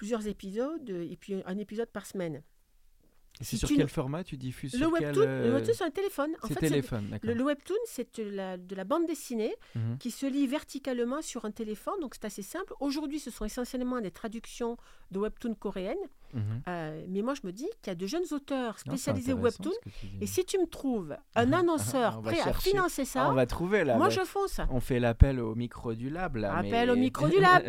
plusieurs 0.00 0.26
épisodes, 0.26 0.88
euh, 0.88 1.12
et 1.12 1.16
puis 1.16 1.34
un 1.44 1.58
épisode 1.58 1.90
par 1.90 2.06
semaine. 2.06 2.36
et 2.36 3.44
C'est 3.44 3.56
si 3.56 3.58
sur 3.58 3.68
quel 3.68 3.86
format 3.86 4.24
tu 4.24 4.38
diffuses 4.38 4.72
Le 4.72 4.78
sur 4.78 4.92
webtoon, 4.92 5.12
quel, 5.12 5.42
le 5.42 5.48
euh, 5.50 5.54
webtoon 5.56 5.74
sur 5.74 5.84
un 5.84 5.90
téléphone. 5.90 6.30
En 6.42 6.48
fait, 6.48 6.54
téléphone, 6.54 7.18
le, 7.22 7.34
le 7.34 7.44
webtoon, 7.44 7.76
c'est 7.84 8.18
de 8.18 8.22
la, 8.30 8.56
de 8.56 8.74
la 8.74 8.84
bande 8.84 9.06
dessinée 9.06 9.54
Mhm. 9.74 9.98
qui 9.98 10.10
se 10.10 10.24
lit 10.24 10.46
verticalement 10.46 11.20
sur 11.20 11.44
un 11.44 11.50
téléphone, 11.50 12.00
donc 12.00 12.14
c'est 12.14 12.24
assez 12.24 12.40
simple. 12.42 12.72
Aujourd'hui, 12.80 13.20
ce 13.20 13.30
sont 13.30 13.44
essentiellement 13.44 14.00
des 14.00 14.10
traductions 14.10 14.78
de 15.10 15.18
webtoons 15.18 15.54
coréennes, 15.54 16.06
Mhm. 16.34 16.62
euh, 16.68 17.04
mais 17.08 17.22
moi 17.22 17.34
je 17.34 17.46
me 17.46 17.52
dis 17.52 17.66
qu'il 17.82 17.90
y 17.90 17.90
a 17.90 17.94
de 17.94 18.06
jeunes 18.06 18.24
auteurs 18.32 18.76
Non, 18.86 18.92
spécialisés 18.92 19.32
intéressant 19.32 19.64
webtoon, 19.64 19.92
et 20.20 20.26
si 20.26 20.44
tu 20.44 20.58
me 20.58 20.66
trouves 20.66 21.16
un 21.34 21.52
annonceur 21.52 22.16
On 22.18 22.20
va 22.20 22.32
prêt 22.32 22.40
à 22.40 22.52
financer 22.52 23.02
Ah, 23.02 23.04
ça, 23.06 23.30
on 23.30 23.34
va 23.34 23.46
trouver 23.46 23.84
là. 23.84 23.96
moi 23.96 24.08
je 24.10 24.20
fonce. 24.20 24.60
On 24.70 24.80
fait 24.80 25.00
l'appel 25.00 25.40
au 25.40 25.54
micro 25.54 25.94
du 25.94 26.10
lab 26.10 26.36
là. 26.36 26.56
Appel 26.56 26.70
mais- 26.86 26.90
au 26.90 26.96
micro 26.96 27.28
du 27.28 27.40
lab. 27.40 27.64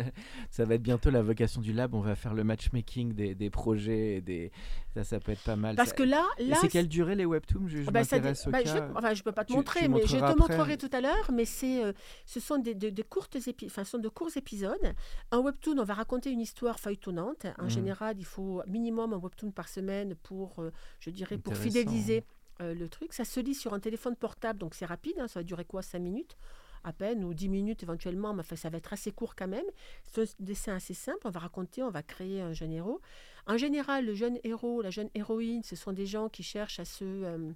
ça 0.50 0.64
va 0.64 0.74
être 0.74 0.82
bientôt 0.82 1.10
la 1.10 1.22
vocation 1.22 1.60
du 1.60 1.72
lab. 1.72 1.94
On 1.94 2.00
va 2.00 2.14
faire 2.14 2.34
le 2.34 2.44
matchmaking 2.44 3.12
des, 3.14 3.34
des 3.34 3.50
projets. 3.50 4.16
Et 4.16 4.20
des... 4.20 4.52
Ça, 4.94 5.04
ça 5.04 5.20
peut 5.20 5.32
être 5.32 5.42
pas 5.42 5.56
mal. 5.56 5.74
Parce 5.74 5.88
Ça- 5.90 5.94
que 5.94 6.02
là, 6.02 6.26
c'est 6.60 6.68
quelle 6.68 6.88
durée 6.88 7.14
les 7.14 7.24
webtoons 7.24 7.66
Je, 7.66 7.78
Ah 7.86 7.90
bah, 7.90 8.02
dé- 8.02 8.20
bah, 8.20 8.32
je, 8.34 8.78
enfin, 8.94 9.14
je 9.14 9.22
peux 9.22 9.32
pas 9.32 9.44
te 9.44 9.50
Tu- 9.52 9.56
montrer, 9.56 9.80
tu 9.80 9.88
mais 9.88 10.06
je 10.06 10.16
te 10.18 10.22
après. 10.22 10.34
montrerai 10.36 10.76
tout 10.76 10.90
à 10.92 11.00
l'heure. 11.00 11.30
Mais 11.32 11.44
c'est, 11.46 11.82
euh, 11.82 11.92
ce 12.26 12.40
sont 12.40 12.58
des, 12.58 12.74
de, 12.74 12.90
de 12.90 13.02
courtes 13.02 13.36
épi- 13.36 13.66
enfin, 13.66 13.84
ce 13.84 13.92
sont 13.92 13.98
de 13.98 14.08
courts 14.10 14.36
épisodes. 14.36 14.94
Un 15.30 15.38
webtoon, 15.38 15.78
on 15.78 15.84
va 15.84 15.94
raconter 15.94 16.30
une 16.30 16.40
histoire 16.40 16.78
feuilletonnante. 16.78 17.46
En 17.58 17.64
Mhm. 17.64 17.70
général, 17.70 18.16
il 18.18 18.24
faut 18.26 18.62
minimum 18.66 19.14
un 19.14 19.16
webtoon 19.18 19.50
par 19.50 19.68
semaine 19.68 20.14
pour, 20.16 20.60
euh, 20.60 20.70
je 21.00 21.08
dirais, 21.10 21.38
pour 21.38 21.54
fidéliser 21.56 22.24
euh, 22.60 22.74
le 22.74 22.88
truc. 22.88 23.14
Ça 23.14 23.24
se 23.24 23.40
lit 23.40 23.54
sur 23.54 23.72
un 23.72 23.80
téléphone 23.80 24.14
portable, 24.14 24.58
donc 24.58 24.74
c'est 24.74 24.84
rapide. 24.84 25.14
hein, 25.18 25.26
ça 25.26 25.40
va 25.40 25.44
durer 25.44 25.64
quoi 25.64 25.80
5 25.82 25.98
minutes? 26.00 26.36
À 26.84 26.92
peine 26.92 27.24
ou 27.24 27.34
10 27.34 27.48
minutes 27.48 27.82
éventuellement, 27.82 28.34
mais 28.34 28.40
enfin, 28.40 28.56
ça 28.56 28.70
va 28.70 28.78
être 28.78 28.92
assez 28.92 29.12
court 29.12 29.34
quand 29.36 29.48
même. 29.48 29.64
C'est 30.04 30.22
un 30.22 30.24
dessin 30.40 30.74
assez 30.74 30.94
simple, 30.94 31.20
on 31.24 31.30
va 31.30 31.40
raconter, 31.40 31.82
on 31.82 31.90
va 31.90 32.02
créer 32.02 32.40
un 32.40 32.52
jeune 32.52 32.72
héros. 32.72 33.00
En 33.46 33.56
général, 33.56 34.06
le 34.06 34.14
jeune 34.14 34.38
héros, 34.44 34.82
la 34.82 34.90
jeune 34.90 35.10
héroïne, 35.14 35.62
ce 35.62 35.76
sont 35.76 35.92
des 35.92 36.06
gens 36.06 36.28
qui 36.28 36.42
cherchent 36.42 36.80
à 36.80 36.84
se, 36.84 37.04
euh, 37.04 37.52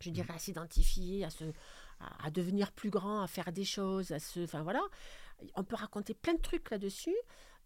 je 0.00 0.10
dirais, 0.10 0.34
à 0.34 0.38
s'identifier, 0.38 1.24
à, 1.24 1.30
se, 1.30 1.44
à, 2.00 2.26
à 2.26 2.30
devenir 2.30 2.72
plus 2.72 2.90
grand, 2.90 3.22
à 3.22 3.26
faire 3.26 3.52
des 3.52 3.64
choses, 3.64 4.12
à 4.12 4.18
se, 4.18 4.40
enfin 4.40 4.62
voilà. 4.62 4.82
On 5.56 5.64
peut 5.64 5.76
raconter 5.76 6.14
plein 6.14 6.34
de 6.34 6.40
trucs 6.40 6.70
là-dessus. 6.70 7.16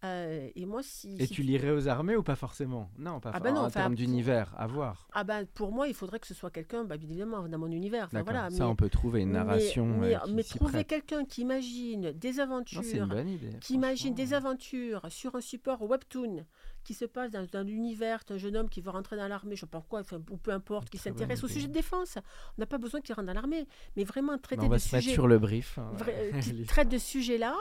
Euh, 0.03 0.49
et 0.55 0.65
moi, 0.65 0.81
si, 0.83 1.15
Et 1.19 1.25
si 1.25 1.33
tu 1.33 1.41
lirais 1.41 1.71
aux 1.71 1.87
armées 1.87 2.15
ou 2.15 2.21
pas 2.23 2.35
forcément? 2.35 2.91
Non, 2.97 3.19
pas 3.19 3.31
Ah 3.33 3.39
bah 3.39 3.51
non, 3.51 3.61
en 3.61 3.65
enfin, 3.65 3.81
termes 3.81 3.95
d'univers, 3.95 4.53
à 4.57 4.67
voir. 4.67 5.07
ah 5.13 5.23
ben, 5.23 5.45
pour 5.53 5.71
moi, 5.71 5.87
il 5.87 5.93
faudrait 5.95 6.19
que 6.19 6.27
ce 6.27 6.33
soit 6.35 6.51
quelqu'un, 6.51 6.83
bah, 6.83 6.95
évidemment, 6.95 7.47
dans 7.47 7.57
mon 7.57 7.71
univers. 7.71 8.07
Voilà, 8.11 8.49
ça, 8.51 8.63
mais- 8.63 8.69
on 8.69 8.75
peut 8.75 8.89
trouver 8.89 9.21
une 9.21 9.31
narration. 9.31 9.85
Mais, 9.85 10.15
euh, 10.15 10.19
qui 10.19 10.33
mais 10.33 10.43
s'y 10.43 10.57
trouver 10.57 10.83
quelqu'un 10.85 11.25
qui 11.25 11.41
imagine 11.41 12.11
des 12.11 12.29
Non, 12.29 12.33
une 12.35 12.39
aventures, 12.41 13.07
bonne 13.07 13.29
idée. 13.29 13.57
qui 13.59 13.73
imagine 13.73 14.13
des 14.13 14.33
aventures 14.33 15.01
sur 15.09 15.35
un 15.35 15.41
support 15.41 15.81
webtoon 15.81 16.45
qui 16.87 16.93
se 16.93 17.03
passe 17.05 17.31
dans, 17.31 17.45
dans 17.51 17.67
l'univers 17.67 18.21
d'un 18.25 18.37
jeune 18.37 18.55
homme 18.55 18.69
qui 18.69 18.79
veut 18.79 18.89
rentrer 18.91 19.17
dans 19.17 19.27
l'armée, 19.27 19.55
je 19.57 19.65
ne 19.65 19.67
sais 19.67 19.71
pas 19.71 19.79
pourquoi, 19.79 19.99
enfin, 19.99 20.21
ou 20.31 20.37
peu 20.37 20.51
importe, 20.51 20.89
qui 20.89 20.97
s'intéresse 20.97 21.43
au 21.43 21.47
sujet 21.49 21.67
de 21.67 21.73
défense. 21.73 22.17
On 22.57 22.61
n'a 22.61 22.65
pas 22.65 22.77
besoin 22.77 23.01
qu'il 23.01 23.13
rentre 23.13 23.27
dans 23.27 23.33
l'armée, 23.33 23.67
mais 23.97 24.05
vraiment 24.05 24.31
Mais 24.33 24.39
traiter 24.39 24.65
on 24.65 24.69
va 24.69 24.77
de 24.77 24.81
se 24.81 24.95
mettre 24.95 25.03
sujets, 25.03 25.13
sur 25.13 25.27
le 25.27 25.37
brief. 25.37 25.77
hein. 25.77 25.91
vra- 25.97 26.09
euh, 26.09 26.39
qui 26.41 26.63
traite 26.65 26.87
de 26.89 26.97
ce 26.97 27.05
sujet-là. 27.05 27.55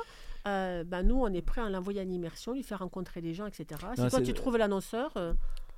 euh, 0.46 0.84
ben 0.84 1.02
nous, 1.02 1.16
on 1.16 1.26
est 1.34 1.42
prêt 1.42 1.60
à 1.60 1.68
l'envoyer 1.68 2.00
en 2.00 2.08
immersion, 2.08 2.52
lui 2.52 2.62
faire 2.62 2.78
rencontrer 2.78 3.20
les 3.20 3.34
gens, 3.34 3.46
etc. 3.46 3.80
Non, 3.98 4.04
si 4.04 4.10
toi, 4.10 4.20
tu 4.22 4.32
trouves 4.32 4.56
l'annonceur, 4.56 5.12
euh, 5.16 5.34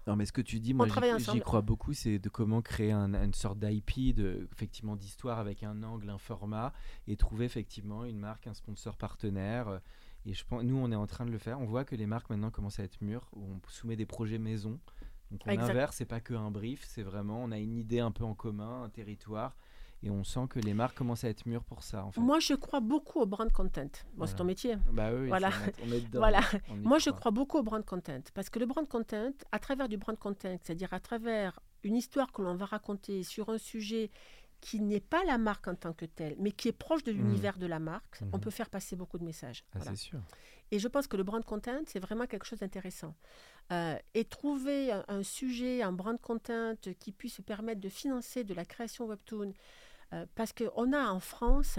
Non, 0.06 0.14
mais 0.14 0.26
ce 0.26 0.32
que 0.32 0.42
tu 0.42 0.60
dis, 0.60 0.74
moi, 0.74 0.84
j'y- 1.18 1.40
crois 1.40 1.62
beaucoup, 1.62 1.94
c'est 1.94 2.18
de 2.18 2.28
comment 2.28 2.60
créer 2.60 2.92
un- 2.92 3.14
une 3.24 3.32
sorte 3.34 3.58
d'IP, 3.58 4.14
effectivement, 4.52 4.94
d'histoire 4.94 5.38
avec 5.38 5.62
un 5.62 5.82
angle, 5.82 6.10
un 6.10 6.18
format, 6.18 6.74
et 7.06 7.16
trouver 7.16 7.46
effectivement 7.46 8.04
une 8.04 8.18
marque, 8.18 8.46
un 8.46 8.54
sponsor 8.54 8.96
partenaire. 8.98 9.80
Et 10.28 10.34
je 10.34 10.44
pense, 10.44 10.62
nous, 10.62 10.76
on 10.76 10.92
est 10.92 10.96
en 10.96 11.06
train 11.06 11.24
de 11.24 11.30
le 11.30 11.38
faire. 11.38 11.58
On 11.58 11.64
voit 11.64 11.84
que 11.86 11.96
les 11.96 12.04
marques 12.06 12.28
maintenant 12.28 12.50
commencent 12.50 12.78
à 12.80 12.84
être 12.84 13.00
mûres, 13.00 13.26
où 13.34 13.44
on 13.44 13.60
soumet 13.70 13.96
des 13.96 14.04
projets 14.04 14.36
maison. 14.38 14.78
Donc 15.30 15.40
on 15.46 15.50
Exact. 15.50 15.70
inverse, 15.70 15.96
c'est 15.96 16.04
pas 16.04 16.20
que 16.20 16.34
un 16.34 16.50
brief, 16.50 16.84
c'est 16.86 17.02
vraiment, 17.02 17.42
on 17.42 17.50
a 17.50 17.56
une 17.58 17.74
idée 17.78 18.00
un 18.00 18.10
peu 18.10 18.24
en 18.24 18.34
commun, 18.34 18.82
un 18.82 18.90
territoire, 18.90 19.56
et 20.02 20.10
on 20.10 20.24
sent 20.24 20.46
que 20.50 20.58
les 20.58 20.74
marques 20.74 20.96
commencent 20.98 21.24
à 21.24 21.30
être 21.30 21.46
mûres 21.46 21.64
pour 21.64 21.82
ça. 21.82 22.04
En 22.04 22.12
fait. 22.12 22.20
moi, 22.20 22.40
je 22.40 22.52
crois 22.54 22.80
beaucoup 22.80 23.20
au 23.20 23.26
brand 23.26 23.50
content. 23.50 23.80
Moi, 23.82 23.90
Voilà. 24.16 24.30
c'est 24.30 24.36
ton 24.36 24.44
métier. 24.44 24.76
bah 24.92 25.10
oui, 25.14 25.28
Voilà. 25.28 25.50
on 25.82 25.92
est 25.92 26.00
dedans, 26.02 26.18
Voilà. 26.20 26.40
on 26.70 26.76
Moi, 26.76 26.98
je 26.98 27.08
crois 27.10 27.30
beaucoup 27.30 27.56
au 27.58 27.62
brand 27.62 27.82
content 27.84 28.20
parce 28.34 28.50
que 28.50 28.58
le 28.58 28.66
brand 28.66 28.86
content, 28.86 29.32
à 29.50 29.58
travers 29.58 29.88
du 29.88 29.96
brand 29.96 30.18
content, 30.18 30.56
c'est-à-dire 30.62 30.92
à 30.92 31.00
travers 31.00 31.58
une 31.84 31.96
histoire 31.96 32.32
que 32.32 32.42
l'on 32.42 32.54
va 32.54 32.66
raconter 32.66 33.22
sur 33.22 33.48
un 33.48 33.58
sujet 33.58 34.10
qui 34.60 34.80
n'est 34.80 35.00
pas 35.00 35.22
la 35.24 35.38
marque 35.38 35.68
en 35.68 35.74
tant 35.76 35.92
que 35.92 36.04
telle, 36.04 36.34
mais 36.38 36.50
qui 36.52 36.68
est 36.68 36.72
proche 36.72 37.04
de 37.04 37.12
l'univers 37.12 37.58
de 37.58 37.66
la 37.66 37.78
marque, 37.78 38.20
on 38.32 38.36
Mhm. 38.36 38.40
peut 38.40 38.50
faire 38.50 38.68
passer 38.70 38.96
beaucoup 38.96 39.18
de 39.18 39.24
messages. 39.24 39.64
Ah, 39.68 39.78
Voilà. 39.78 39.90
c'est 39.92 39.96
sûr. 39.96 40.20
Et 40.70 40.78
je 40.78 40.88
pense 40.88 41.06
que 41.06 41.16
le 41.16 41.22
brand 41.22 41.44
content, 41.44 41.80
c'est 41.86 42.00
vraiment 42.00 42.26
quelque 42.26 42.44
chose 42.44 42.58
d'intéressant. 42.58 43.14
Euh, 43.72 43.96
et 44.14 44.24
trouver 44.24 44.90
un, 44.92 45.04
un 45.08 45.22
sujet, 45.22 45.82
un 45.82 45.92
brand 45.92 46.20
content 46.20 46.74
qui 46.98 47.12
puisse 47.12 47.40
permettre 47.46 47.80
de 47.80 47.88
financer 47.88 48.42
de 48.44 48.52
la 48.54 48.64
création 48.64 49.06
webtoon, 49.06 49.52
euh, 50.12 50.26
parce 50.34 50.52
qu'on 50.52 50.92
a 50.92 51.10
en 51.10 51.20
France 51.20 51.78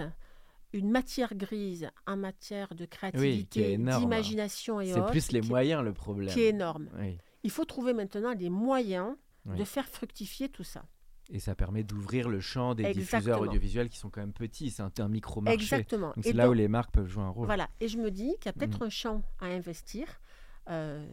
une 0.72 0.90
matière 0.90 1.34
grise 1.34 1.90
en 2.06 2.16
matière 2.16 2.74
de 2.74 2.86
créativité, 2.86 3.76
d'imagination 3.76 4.80
et 4.80 4.86
C'est 4.92 5.00
autres, 5.00 5.10
plus 5.10 5.32
les 5.32 5.40
moyens 5.42 5.82
le 5.82 5.92
problème. 5.92 6.32
qui 6.32 6.40
est 6.42 6.48
énorme. 6.50 6.88
Oui. 6.98 7.18
Il 7.42 7.50
faut 7.50 7.64
trouver 7.64 7.92
maintenant 7.92 8.32
les 8.34 8.50
moyens 8.50 9.16
Oui. 9.46 9.58
de 9.58 9.64
faire 9.64 9.88
fructifier 9.88 10.48
tout 10.48 10.62
ça. 10.64 10.84
Et 11.32 11.38
ça 11.38 11.54
permet 11.54 11.84
d'ouvrir 11.84 12.28
le 12.28 12.40
champ 12.40 12.74
des 12.74 12.92
diffuseurs 12.92 13.40
audiovisuels 13.40 13.88
qui 13.88 13.98
sont 13.98 14.10
quand 14.10 14.20
même 14.20 14.32
petits. 14.32 14.70
C'est 14.70 14.82
un, 14.82 14.90
un 14.98 15.08
micro-marché. 15.08 15.54
Exactement. 15.54 16.12
Donc 16.16 16.24
c'est 16.24 16.32
là 16.32 16.50
où 16.50 16.52
les 16.52 16.66
marques 16.68 16.90
peuvent 16.92 17.08
jouer 17.08 17.22
un 17.22 17.28
rôle. 17.28 17.46
Voilà, 17.46 17.68
et 17.80 17.86
je 17.88 17.98
me 17.98 18.10
dis 18.10 18.34
qu'il 18.40 18.46
y 18.46 18.48
a 18.48 18.52
peut-être 18.52 18.80
Mm. 18.80 18.84
un 18.84 18.90
champ 18.90 19.22
à 19.40 19.46
investir 19.46 20.20
euh, 20.68 21.06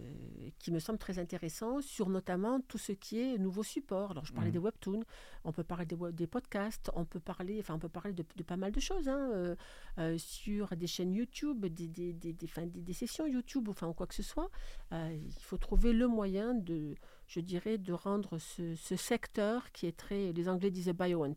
qui 0.59 0.71
me 0.71 0.79
semble 0.79 0.99
très 0.99 1.19
intéressant 1.19 1.81
sur 1.81 2.09
notamment 2.09 2.59
tout 2.61 2.77
ce 2.77 2.91
qui 2.91 3.19
est 3.19 3.37
nouveaux 3.37 3.63
supports. 3.63 4.11
Alors 4.11 4.25
je 4.25 4.33
parlais 4.33 4.49
Mm. 4.49 4.53
des 4.53 4.59
webtoons, 4.59 5.03
on 5.45 5.51
peut 5.51 5.63
parler 5.63 5.85
des, 5.85 5.95
web- 5.95 6.13
des 6.13 6.27
podcasts, 6.27 6.91
on 6.95 7.05
peut 7.05 7.19
parler, 7.19 7.57
enfin 7.59 7.75
on 7.75 7.79
peut 7.79 7.89
parler 7.89 8.13
de, 8.13 8.23
de 8.35 8.43
pas 8.43 8.57
mal 8.57 8.71
de 8.71 8.79
choses 8.79 9.07
hein, 9.07 9.29
euh, 9.33 9.55
euh, 9.99 10.17
sur 10.17 10.75
des 10.75 10.87
chaînes 10.87 11.13
YouTube, 11.13 11.65
des, 11.65 11.87
des, 11.87 12.13
des, 12.13 12.33
des 12.33 12.93
sessions 12.93 13.25
YouTube, 13.25 13.69
enfin 13.69 13.91
quoi 13.93 14.05
que 14.07 14.15
ce 14.15 14.23
soit. 14.23 14.49
Il 14.91 15.33
faut 15.39 15.57
trouver 15.57 15.93
le 15.93 16.07
moyen 16.07 16.53
de, 16.53 16.95
je 17.27 17.39
dirais, 17.39 17.77
de 17.77 17.93
rendre 17.93 18.37
ce, 18.37 18.75
ce 18.75 18.95
secteur 18.95 19.71
qui 19.71 19.85
est 19.87 19.95
très, 19.97 20.33
les 20.33 20.49
Anglais 20.49 20.71
disaient 20.71 20.93
buoyant. 20.93 21.33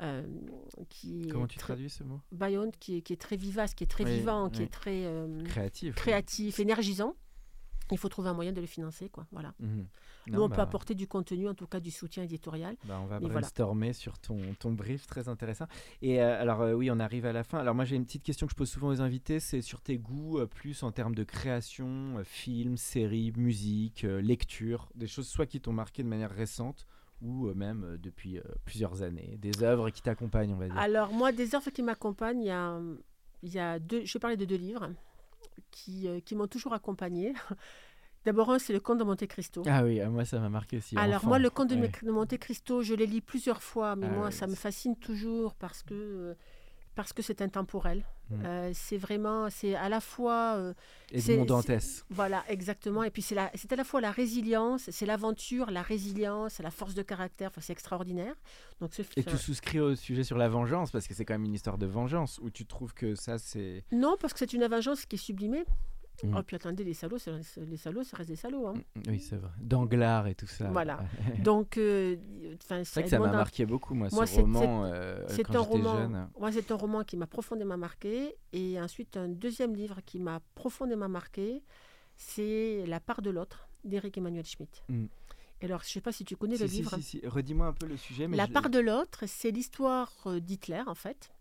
euh, 0.00 0.26
qui 0.88 1.28
Comment 1.30 1.46
tu 1.46 1.58
traduis 1.58 1.90
ce 1.90 2.02
mot? 2.02 2.20
buoyant, 2.32 2.70
qui 2.80 2.96
est, 2.96 3.02
qui 3.02 3.12
est 3.12 3.20
très 3.20 3.36
vivace, 3.36 3.74
qui 3.74 3.84
est 3.84 3.86
très 3.86 4.04
Oui, 4.04 4.16
vivant, 4.18 4.48
qui 4.50 4.62
est 4.62 4.72
très 4.72 5.04
euh, 5.04 5.42
Créatif. 5.44 5.94
créatif, 5.94 6.58
énergisant. 6.58 7.14
Il 7.90 7.98
faut 7.98 8.08
trouver 8.08 8.28
un 8.28 8.34
moyen 8.34 8.52
de 8.52 8.60
le 8.60 8.66
financer, 8.66 9.08
quoi. 9.08 9.26
Voilà. 9.32 9.54
Mhm. 9.60 9.86
Nous, 10.28 10.34
Non, 10.34 10.44
on 10.44 10.48
peut 10.48 10.56
bah, 10.56 10.62
apporter 10.62 10.94
du 10.94 11.08
contenu, 11.08 11.48
en 11.48 11.54
tout 11.54 11.66
cas 11.66 11.80
du 11.80 11.90
soutien 11.90 12.22
éditorial. 12.22 12.76
bah, 12.84 13.00
on 13.02 13.06
va 13.06 13.18
voilà. 13.18 13.40
brainstormer 13.40 13.92
sur 13.92 14.18
ton, 14.18 14.38
ton 14.58 14.70
brief, 14.72 15.06
très 15.06 15.28
intéressant. 15.28 15.66
Et 16.00 16.22
euh, 16.22 16.40
alors, 16.40 16.60
euh, 16.60 16.74
oui, 16.74 16.90
on 16.90 17.00
arrive 17.00 17.26
à 17.26 17.32
la 17.32 17.42
fin. 17.42 17.58
Alors, 17.58 17.74
moi, 17.74 17.84
j'ai 17.84 17.96
une 17.96 18.04
petite 18.04 18.22
question 18.22 18.46
que 18.46 18.52
je 18.52 18.56
pose 18.56 18.70
souvent 18.70 18.88
aux 18.88 19.00
invités 19.00 19.40
c'est 19.40 19.62
sur 19.62 19.80
tes 19.80 19.98
goûts, 19.98 20.38
euh, 20.38 20.46
plus 20.46 20.82
en 20.84 20.92
termes 20.92 21.14
de 21.14 21.24
création, 21.24 22.22
films, 22.24 22.76
séries, 22.76 23.32
musique, 23.36 24.02
lecture, 24.02 24.88
des 24.94 25.06
choses 25.06 25.26
soit 25.26 25.46
qui 25.46 25.60
t'ont 25.60 25.72
marqué 25.72 26.02
de 26.02 26.08
manière 26.08 26.30
récente 26.30 26.86
ou 27.20 27.52
même 27.54 27.98
depuis 28.02 28.40
plusieurs 28.64 29.02
années, 29.02 29.38
des 29.40 29.62
œuvres 29.62 29.90
qui 29.90 30.02
t'accompagnent, 30.02 30.54
on 30.54 30.56
va 30.56 30.66
dire. 30.66 30.78
Alors, 30.78 31.12
moi, 31.12 31.30
des 31.30 31.54
œuvres 31.54 31.70
qui 31.70 31.82
m'accompagnent, 31.82 32.42
il 32.42 32.46
y 32.46 32.50
a, 32.50 32.80
y 33.44 33.58
a 33.58 33.78
deux, 33.78 34.04
je 34.04 34.12
vais 34.12 34.20
parler 34.20 34.36
de 34.36 34.44
deux 34.44 34.56
livres 34.56 34.90
qui, 35.70 36.08
euh, 36.08 36.20
qui 36.20 36.34
m'ont 36.34 36.46
toujours 36.46 36.74
accompagnée. 36.74 37.34
D'abord, 38.24 38.50
un, 38.50 38.58
c'est 38.60 38.72
Le 38.72 38.78
Comte 38.80 38.98
de 38.98 39.04
Monte 39.04 39.26
Cristo. 39.26 39.62
Ah 39.66 39.82
oui, 39.84 40.00
ah, 40.00 40.08
moi, 40.08 40.24
ça 40.24 40.38
m'a 40.38 40.48
marqué 40.48 40.76
aussi. 40.78 40.96
Alors 40.96 41.16
enfant. 41.16 41.28
moi, 41.28 41.38
le 41.40 41.50
Comte 41.50 41.70
de, 41.70 41.76
Ouais. 41.76 41.90
Monte 42.04 42.38
Cristo, 42.38 42.80
je 42.82 42.94
l'ai 42.94 43.06
lu 43.06 43.20
plusieurs 43.20 43.62
fois, 43.62 43.96
mais 43.96 44.06
Ah 44.08 44.14
moi, 44.14 44.24
ouais, 44.26 44.32
ça 44.32 44.46
me 44.46 44.54
fascine 44.54 44.96
toujours 44.96 45.54
parce 45.54 45.82
que 45.82 45.94
euh, 45.94 46.34
parce 46.94 47.12
que 47.12 47.22
c'est 47.22 47.42
intemporel. 47.42 48.04
Mm. 48.30 48.44
Euh, 48.44 48.70
c'est 48.74 48.96
vraiment, 48.96 49.48
c'est 49.50 49.74
à 49.74 49.88
la 49.88 50.00
fois, 50.00 50.56
euh, 50.56 50.74
Edmond 51.10 51.44
Dantès. 51.44 52.04
voilà, 52.10 52.44
exactement. 52.48 53.02
Et 53.02 53.10
puis 53.10 53.22
c'est 53.22 53.36
à 53.36 53.76
la 53.76 53.84
fois 53.84 54.00
la 54.00 54.10
résilience, 54.10 54.90
c'est 54.90 55.06
l'aventure, 55.06 55.70
la 55.70 55.82
résilience, 55.82 56.58
la 56.58 56.70
force 56.70 56.94
de 56.94 57.02
caractère. 57.02 57.50
Enfin, 57.50 57.60
c'est 57.60 57.72
extraordinaire. 57.72 58.34
Donc 58.80 58.94
ce 58.94 59.02
Et 59.16 59.24
tu 59.24 59.36
souscris 59.36 59.80
au 59.80 59.94
sujet 59.94 60.24
sur 60.24 60.38
la 60.38 60.48
vengeance, 60.48 60.90
parce 60.90 61.06
que 61.06 61.14
c'est 61.14 61.24
quand 61.24 61.34
même 61.34 61.44
une 61.44 61.54
histoire 61.54 61.78
de 61.78 61.86
vengeance, 61.86 62.38
où 62.42 62.50
tu 62.50 62.66
trouves 62.66 62.94
que 62.94 63.14
ça, 63.14 63.38
c'est... 63.38 63.84
Non, 63.92 64.16
parce 64.20 64.32
que 64.32 64.38
c'est 64.38 64.52
une 64.52 64.66
vengeance 64.66 65.06
qui 65.06 65.16
est 65.16 65.18
sublimée. 65.18 65.64
Mm. 66.22 66.36
Oh, 66.36 66.42
puis 66.46 66.56
attendez, 66.56 66.84
les 66.84 66.94
salauds, 66.94 67.16
les 67.56 67.76
salauds, 67.76 68.04
ça 68.04 68.16
reste 68.16 68.28
des 68.30 68.36
salauds. 68.36 68.68
hein. 68.68 68.74
Oui, 69.08 69.18
c'est 69.18 69.36
vrai. 69.36 69.50
Danglars 69.60 70.26
et 70.28 70.34
tout 70.34 70.46
ça. 70.46 70.68
Voilà. 70.70 71.00
Donc, 71.44 71.76
euh, 71.78 72.16
C'est 72.60 72.84
vrai 72.94 73.02
que 73.04 73.08
ça 73.10 73.18
m'a 73.18 73.32
marqué 73.32 73.66
beaucoup, 73.66 73.94
moi, 73.94 74.08
Moi, 74.12 74.26
ce 74.26 74.34
c'est- 74.36 74.40
roman, 74.42 74.84
euh, 74.84 75.24
C'est 75.28 75.42
quand 75.42 75.56
un 75.56 75.60
roman. 75.60 75.96
jeune. 75.96 76.28
Moi, 76.38 76.52
c'est 76.52 76.70
un 76.70 76.76
roman 76.76 77.02
qui 77.02 77.16
m'a 77.16 77.26
profondément 77.26 77.76
marqué. 77.76 78.36
Et 78.52 78.80
ensuite, 78.80 79.16
un 79.16 79.28
deuxième 79.28 79.74
livre 79.74 80.00
qui 80.06 80.20
m'a 80.20 80.40
profondément 80.54 81.08
marqué, 81.08 81.62
c'est 82.16 82.84
La 82.86 83.00
part 83.00 83.22
de 83.22 83.30
l'autre 83.30 83.68
d'Éric 83.84 84.18
Emmanuel 84.18 84.44
Schmitt. 84.44 84.82
Mm. 84.88 85.06
Et 85.60 85.64
alors, 85.66 85.80
je 85.82 85.86
ne 85.86 85.90
sais 85.90 86.00
pas 86.00 86.12
si 86.12 86.24
tu 86.24 86.36
connais 86.36 86.56
Si, 86.56 86.62
le 86.62 86.68
si, 86.68 86.76
livre. 86.78 86.94
si, 86.96 87.02
si. 87.02 87.20
Redis-moi 87.26 87.66
un 87.68 87.72
peu 87.72 87.86
le 87.86 87.96
sujet. 87.96 88.26
Mais 88.28 88.36
La 88.36 88.46
je- 88.46 88.52
part 88.52 88.68
de 88.68 88.78
l'autre, 88.80 89.24
c'est 89.26 89.50
l'histoire 89.50 90.12
euh, 90.26 90.40
d'Hitler, 90.40 90.82
en 90.86 90.94
fait. 90.94 91.32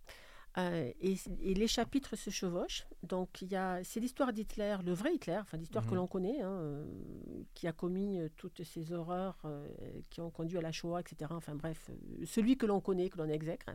Euh, 0.57 0.91
et, 0.99 1.15
et 1.41 1.53
les 1.53 1.67
chapitres 1.67 2.15
se 2.17 2.29
chevauchent. 2.29 2.85
Donc, 3.03 3.41
il 3.41 3.49
y 3.51 3.55
a, 3.55 3.81
c'est 3.85 4.01
l'histoire 4.01 4.33
d'Hitler, 4.33 4.75
le 4.83 4.91
vrai 4.93 5.15
Hitler, 5.15 5.37
enfin 5.39 5.57
l'histoire 5.57 5.85
que 5.85 5.91
Mhm. 5.91 5.95
l'on 5.97 6.07
connaît, 6.07 6.41
hein, 6.41 6.51
euh, 6.51 6.85
qui 7.53 7.67
a 7.67 7.71
commis 7.71 8.19
euh, 8.19 8.27
toutes 8.35 8.63
ces 8.63 8.91
horreurs 8.91 9.37
qui 10.09 10.19
ont 10.19 10.29
conduit 10.29 10.57
à 10.57 10.61
la 10.61 10.71
Shoah, 10.73 10.99
etc. 10.99 11.31
Enfin 11.33 11.55
bref, 11.55 11.89
celui 12.25 12.57
que 12.57 12.65
l'on 12.65 12.81
connaît, 12.81 13.09
que 13.09 13.17
l'on 13.17 13.29
exècre. 13.29 13.69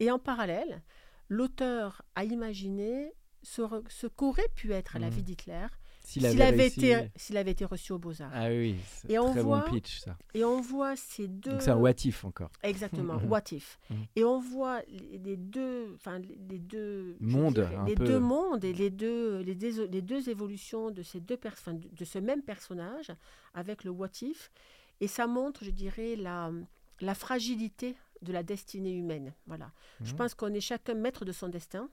Et 0.00 0.10
en 0.10 0.18
parallèle, 0.18 0.82
l'auteur 1.28 2.02
a 2.16 2.24
imaginé 2.24 3.12
ce 3.42 4.06
qu'aurait 4.08 4.48
pu 4.56 4.72
être 4.72 4.98
la 4.98 5.06
Mhm. 5.08 5.14
vie 5.14 5.22
d'Hitler 5.22 5.66
S'il 6.08 6.24
avait, 6.24 6.68
été, 6.68 7.08
s'il 7.16 7.36
avait 7.36 7.50
été 7.50 7.64
reçu 7.64 7.92
aux 7.92 7.98
Beaux-Arts. 7.98 8.30
Ah 8.32 8.46
oui, 8.48 8.76
c'est 8.86 9.10
Et 9.10 9.18
on 9.18 9.32
très 9.32 9.42
voit- 9.42 9.64
bon 9.66 9.72
pitch, 9.72 9.98
ça. 9.98 10.16
Et 10.34 10.44
on 10.44 10.60
voit 10.60 10.94
ces 10.94 11.26
deux... 11.26 11.50
Donc 11.50 11.62
c'est 11.62 11.70
un 11.72 11.76
what 11.76 11.94
if 12.04 12.24
encore. 12.24 12.50
Exactement, 12.62 13.16
what 13.28 13.42
if. 13.50 13.76
Mhm. 13.90 14.06
Et 14.14 14.22
on 14.24 14.38
voit 14.38 14.82
les, 14.88 15.36
deux, 15.36 15.92
enfin 15.96 16.20
les 16.20 16.58
deux 16.60 17.16
Mondes, 17.18 17.68
les 17.88 17.96
peu. 17.96 18.04
deux 18.04 18.20
mondes 18.20 18.64
et 18.64 18.72
les 18.72 18.90
deux, 18.90 19.38
les 19.40 19.56
deux, 19.56 19.86
les 19.86 20.00
deux 20.00 20.28
évolutions 20.28 20.92
de 20.92 21.02
ces 21.02 21.18
deux 21.20 21.36
personnes, 21.36 21.80
de 21.80 22.04
ce 22.04 22.20
même 22.20 22.42
personnage 22.42 23.10
avec 23.52 23.82
le 23.82 23.90
what 23.90 24.10
if. 24.22 24.52
Et 25.00 25.08
ça 25.08 25.26
montre, 25.26 25.64
je 25.64 25.70
dirais, 25.72 26.14
la, 26.14 26.52
la 27.00 27.14
fragilité 27.16 27.96
de 28.22 28.32
la 28.32 28.44
destinée 28.44 28.92
humaine. 28.94 29.34
Voilà. 29.48 29.72
Je 30.02 30.12
Mhm. 30.12 30.18
pense 30.18 30.34
qu'on 30.34 30.54
est 30.54 30.60
chacun 30.60 30.94
maître 30.94 31.24
de 31.24 31.32
son 31.32 31.48
destin. 31.48 31.88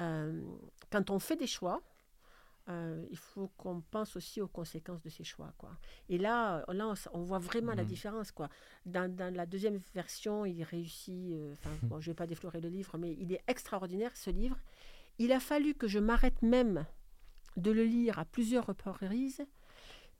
Euh, 0.00 0.40
quand 0.90 1.10
on 1.10 1.18
fait 1.18 1.36
des 1.36 1.46
choix, 1.46 1.82
euh, 2.68 3.04
il 3.10 3.16
faut 3.16 3.48
qu'on 3.56 3.80
pense 3.80 4.14
aussi 4.16 4.40
aux 4.40 4.48
conséquences 4.48 5.02
de 5.02 5.08
ces 5.10 5.24
choix. 5.24 5.52
Quoi. 5.58 5.70
Et 6.08 6.18
là, 6.18 6.64
là 6.68 6.94
on, 7.12 7.22
voit 7.22 7.38
vraiment 7.40 7.74
la 7.74 7.82
Mhm. 7.82 7.88
différence. 7.88 8.30
Quoi. 8.30 8.48
Dans, 8.86 9.12
dans 9.14 9.34
la 9.34 9.46
deuxième 9.46 9.78
version, 9.94 10.44
il 10.46 10.62
réussit, 10.62 11.32
euh, 11.32 11.52
enfin, 11.54 11.70
bon, 11.82 12.00
je 12.00 12.08
ne 12.08 12.12
vais 12.12 12.16
pas 12.16 12.26
déflorer 12.26 12.60
le 12.60 12.68
livre, 12.68 12.98
mais 12.98 13.14
il 13.18 13.32
est 13.32 13.42
extraordinaire, 13.48 14.16
ce 14.16 14.30
livre. 14.30 14.58
Il 15.18 15.32
a 15.32 15.40
fallu 15.40 15.74
que 15.74 15.88
je 15.88 15.98
m'arrête 15.98 16.40
même 16.42 16.86
de 17.56 17.70
le 17.70 17.84
lire 17.84 18.18
à 18.18 18.24
plusieurs 18.24 18.66
reprises 18.66 19.44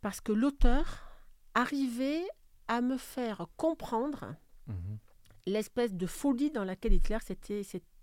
parce 0.00 0.20
que 0.20 0.32
l'auteur 0.32 1.08
arrivait 1.54 2.24
à 2.68 2.80
me 2.80 2.96
faire 2.96 3.46
comprendre 3.56 4.34
Mhm. 4.66 4.98
l'espèce 5.46 5.94
de 5.94 6.06
folie 6.06 6.50
dans 6.50 6.64
laquelle 6.64 6.92
Hitler 6.92 7.18
s'était 7.20 7.62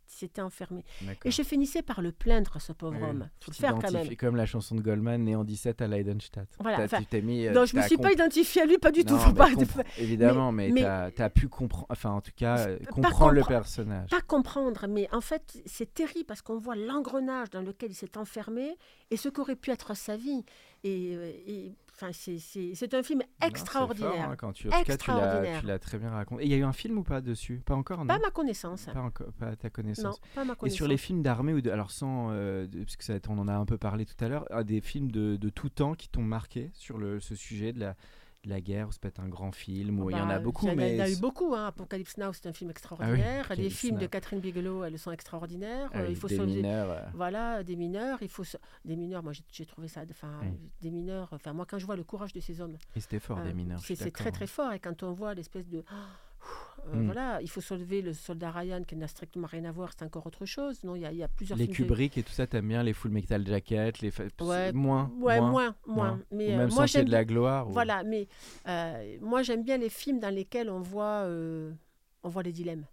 s'était- 0.10 0.20
s'était 0.28 0.42
enfermé. 0.42 0.84
Et 1.26 1.32
je 1.32 1.44
finissais 1.44 1.82
par 1.82 2.02
le 2.02 2.12
plaindre, 2.12 2.58
ce 2.60 2.74
pauvre 2.74 2.98
Oui, 3.02 3.10
homme. 3.10 3.30
tu 3.40 3.46
faut 3.46 3.52
le 3.52 3.56
faire 3.56 3.76
quand 3.80 3.92
même. 3.92 4.16
Comme 4.16 4.36
la 4.36 4.46
chanson 4.46 4.76
de 4.76 4.82
Goldman, 4.82 5.24
né 5.24 5.36
en 5.36 5.44
17 5.44 5.82
à 5.82 5.88
Leidenstadt. 5.88 6.48
Voilà, 6.60 6.84
enfin, 6.84 7.00
tu 7.00 7.06
t'es 7.06 7.22
mis. 7.22 7.46
euh, 7.48 7.54
Donc 7.54 7.68
je 7.68 7.76
me 7.76 7.82
t'as 7.82 7.88
suis 7.88 7.98
pas 7.98 8.12
identifiée 8.12 8.62
à 8.64 8.66
lui, 8.66 8.78
pas 8.78 8.92
du 8.92 9.04
tout. 9.06 9.14
Non, 9.14 9.20
Faut 9.20 9.34
pas, 9.34 9.50
Évidemment, 9.98 10.52
mais, 10.52 10.70
mais- 10.72 10.82
t'as 10.82 11.26
as 11.26 11.30
pu 11.30 11.48
comprendre, 11.48 11.86
enfin 11.90 12.12
en 12.12 12.22
tout 12.22 12.32
cas, 12.36 12.58
euh, 12.68 12.80
comprendre 12.92 13.32
le 13.34 13.44
personnage. 13.44 14.10
pas 14.10 14.22
comprendre, 14.22 14.88
mais 14.88 15.08
en 15.14 15.22
fait, 15.22 15.62
c'est 15.66 15.94
terrible 15.94 16.26
parce 16.26 16.42
qu'on 16.42 16.58
voit 16.60 16.76
l'engrenage 16.76 17.50
dans 17.50 17.62
lequel 17.62 17.92
il 17.92 17.96
s'est 17.96 18.18
enfermé 18.18 18.76
et 19.12 19.18
ce 19.18 19.30
qu'aurait 19.30 19.56
pu 19.56 19.72
être 19.72 19.96
sa 19.96 20.18
vie. 20.18 20.44
Et, 20.84 21.16
euh, 21.16 21.32
et, 21.48 21.72
enfin, 22.02 22.12
c'est- 22.14 22.94
un 22.94 23.04
film 23.04 23.20
Non, 23.42 23.48
extraordinaire. 23.48 24.12
fort, 24.14 24.22
hein, 24.32 24.36
quand 24.38 24.54
tu, 24.54 24.68
en 24.68 24.72
tout 24.72 24.84
cas, 24.86 24.98
tu 24.98 25.10
l'as- 25.66 25.80
très 25.80 25.98
bien 25.98 26.10
raconté. 26.10 26.44
Et 26.44 26.46
il 26.46 26.52
y 26.52 26.54
a 26.54 26.58
eu 26.58 26.64
un 26.64 26.72
film 26.74 26.98
ou 26.98 27.04
pas 27.04 27.22
dessus? 27.22 27.62
Pas 27.66 27.76
encore, 27.76 28.00
non 28.00 28.08
Pas 28.08 28.16
à 28.16 28.20
ma 28.20 28.32
connaissance. 28.32 28.86
Pas, 28.86 29.02
encore, 29.02 29.32
pas 29.34 29.48
à 29.48 29.56
ta 29.56 29.68
Non, 29.68 29.72
connaissance. 29.74 30.20
pas 30.34 30.42
à 30.42 30.46
ma 30.46 30.54
Et 30.54 30.56
connaissance. 30.56 30.78
sur 30.78 30.88
les 30.88 30.98
films 30.98 31.22
d'armée 31.22 31.54
ou 31.54 31.62
de, 31.62 31.70
alors 31.70 31.92
sans, 31.92 32.30
euh, 32.32 32.68
parce 32.74 32.96
que 32.96 33.04
ça, 33.04 33.14
on 33.28 33.38
en 33.38 33.48
a 33.48 33.54
un 33.54 33.66
peu 33.66 33.78
parlé 33.78 34.06
tout 34.06 34.16
à 34.24 34.28
l'heure, 34.28 34.46
des 34.64 34.82
films 34.82 35.12
de, 35.12 35.36
de 35.36 35.50
tout 35.50 35.70
temps 35.70 35.94
qui 35.94 36.10
t'ont 36.10 36.24
marqué 36.24 36.70
sur 36.74 36.98
le, 36.98 37.20
ce 37.20 37.36
sujet 37.36 37.74
de 37.74 37.80
la, 37.80 37.96
la 38.46 38.62
guerre, 38.62 38.88
ou 38.88 38.92
c'est 38.92 39.02
peut-être 39.02 39.20
un 39.20 39.28
grand 39.28 39.52
film, 39.52 40.00
ou 40.00 40.10
il 40.10 40.16
y 40.18 40.20
en 40.20 40.30
a 40.30 40.36
Bah, 40.36 40.40
beaucoup, 40.40 40.66
Il 40.66 40.70
y 40.70 40.72
en 40.72 40.74
a, 40.74 40.76
mais 40.78 40.92
il 40.94 40.98
y 40.98 41.02
en 41.02 41.06
a 41.06 41.10
eu 41.10 41.18
beaucoup. 41.18 41.54
Hein. 41.56 41.68
Apocalypse 41.68 42.18
Now, 42.18 42.32
c'est 42.34 42.48
un 42.48 42.54
film 42.54 42.70
extraordinaire. 42.70 43.20
les 43.20 43.40
Apocalypse 43.52 43.76
films 43.76 43.98
de. 43.98 44.08
Catherine 44.08 44.40
Bigelow, 44.40 44.84
elles 44.86 44.98
sont 44.98 45.12
extraordinaires. 45.12 45.90
Ah 45.94 46.00
Euh, 46.00 46.04
oui, 46.06 46.12
il 46.12 46.16
faut 46.16 46.28
des 46.28 46.38
mineurs, 46.46 46.90
euh, 46.90 47.02
Voilà, 47.14 47.64
des 47.64 47.76
mineurs, 47.76 48.18
il 48.22 48.30
faut 48.30 48.44
des 48.86 48.96
mineurs. 48.96 49.24
Moi, 49.24 49.34
j'ai- 49.52 49.66
trouvé 49.66 49.88
ça, 49.88 50.02
enfin, 50.10 50.40
Oui. 50.42 50.48
des 50.82 50.90
mineurs. 50.90 51.28
Enfin, 51.32 51.54
moi, 51.54 51.66
quand 51.70 51.80
je 51.80 51.86
vois 51.86 51.96
le 51.98 52.04
courage 52.04 52.34
de 52.34 52.40
ces 52.40 52.62
hommes, 52.62 52.78
et 52.96 53.00
c'était 53.02 53.20
fort 53.20 53.40
euh, 53.40 53.44
des 53.44 53.54
mineurs. 53.54 53.80
c'est 53.82 54.12
très 54.12 54.32
très 54.32 54.48
fort. 54.48 54.72
Et 54.74 54.80
quand 54.80 55.04
on 55.04 55.12
voit 55.12 55.34
l'espèce 55.34 55.68
de 55.68 55.84
Euh, 56.88 56.96
Mm. 56.96 57.06
Voilà, 57.06 57.40
il 57.42 57.50
faut 57.50 57.60
soulever 57.62 58.02
le 58.02 58.14
soldat 58.14 58.52
Ryan 58.52 58.84
qui 58.84 58.96
n'a 58.96 59.08
strictement 59.08 59.46
rien 59.48 59.66
à 59.66 59.72
voir, 59.72 59.92
c'est 59.96 60.04
encore 60.06 60.26
autre 60.26 60.46
chose. 60.46 60.82
Non, 60.84 60.96
il 60.96 61.02
y 61.02 61.06
a, 61.06 61.12
il 61.12 61.18
y 61.18 61.24
a 61.24 61.28
plusieurs 61.28 61.58
Les 61.60 61.68
Kubrick 61.68 62.18
et 62.18 62.24
tout 62.24 62.32
ça, 62.32 62.48
t'aimes 62.48 62.68
bien 62.70 62.82
les 62.82 62.94
Full 62.94 63.12
Metal 63.12 63.46
Jacket, 63.46 64.00
les 64.00 64.12
Ouais, 64.42 64.72
moins, 64.72 65.12
Ouais, 65.20 65.40
moins, 65.40 65.52
moins, 65.52 65.52
moins. 65.52 65.76
moins. 66.08 66.22
Mais 66.32 66.48
Ou 66.48 66.52
euh, 66.54 66.58
même 66.58 66.70
moi, 66.70 66.88
Sentier 66.88 67.00
j'aime 67.02 67.06
de 67.08 67.12
la 67.12 67.26
gloire. 67.26 67.68
ou- 67.68 67.72
Voilà, 67.74 68.04
mais 68.04 68.28
euh, 68.68 69.18
moi 69.22 69.44
j'aime 69.44 69.64
bien 69.64 69.78
les 69.78 69.90
films 69.90 70.20
dans 70.20 70.34
lesquels 70.34 70.70
on 70.70 70.80
voit, 70.80 71.26
euh, 71.26 71.72
on 72.24 72.30
voit 72.30 72.44
les 72.44 72.54
dilemmes. 72.54 72.86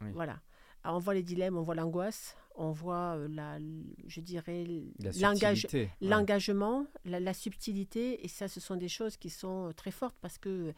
Oui. 0.00 0.08
Voilà. 0.14 0.40
Alors, 0.82 0.96
on 0.96 1.00
voit 1.00 1.14
les 1.14 1.22
dilemmes, 1.22 1.56
on 1.56 1.62
voit 1.62 1.74
l'angoisse, 1.76 2.36
on 2.56 2.72
voit 2.72 3.16
la, 3.30 3.58
je 4.06 4.20
dirais, 4.20 4.64
ouais. 5.02 5.88
l'engagement, 6.00 6.86
la, 7.04 7.20
la 7.20 7.34
subtilité, 7.34 8.24
et 8.24 8.28
ça, 8.28 8.48
ce 8.48 8.60
sont 8.60 8.76
des 8.76 8.88
choses 8.88 9.16
qui 9.16 9.30
sont 9.30 9.68
euh, 9.68 9.72
très 9.72 9.90
fortes 9.90 10.16
parce 10.20 10.38
que 10.38 10.48
euh, 10.48 10.72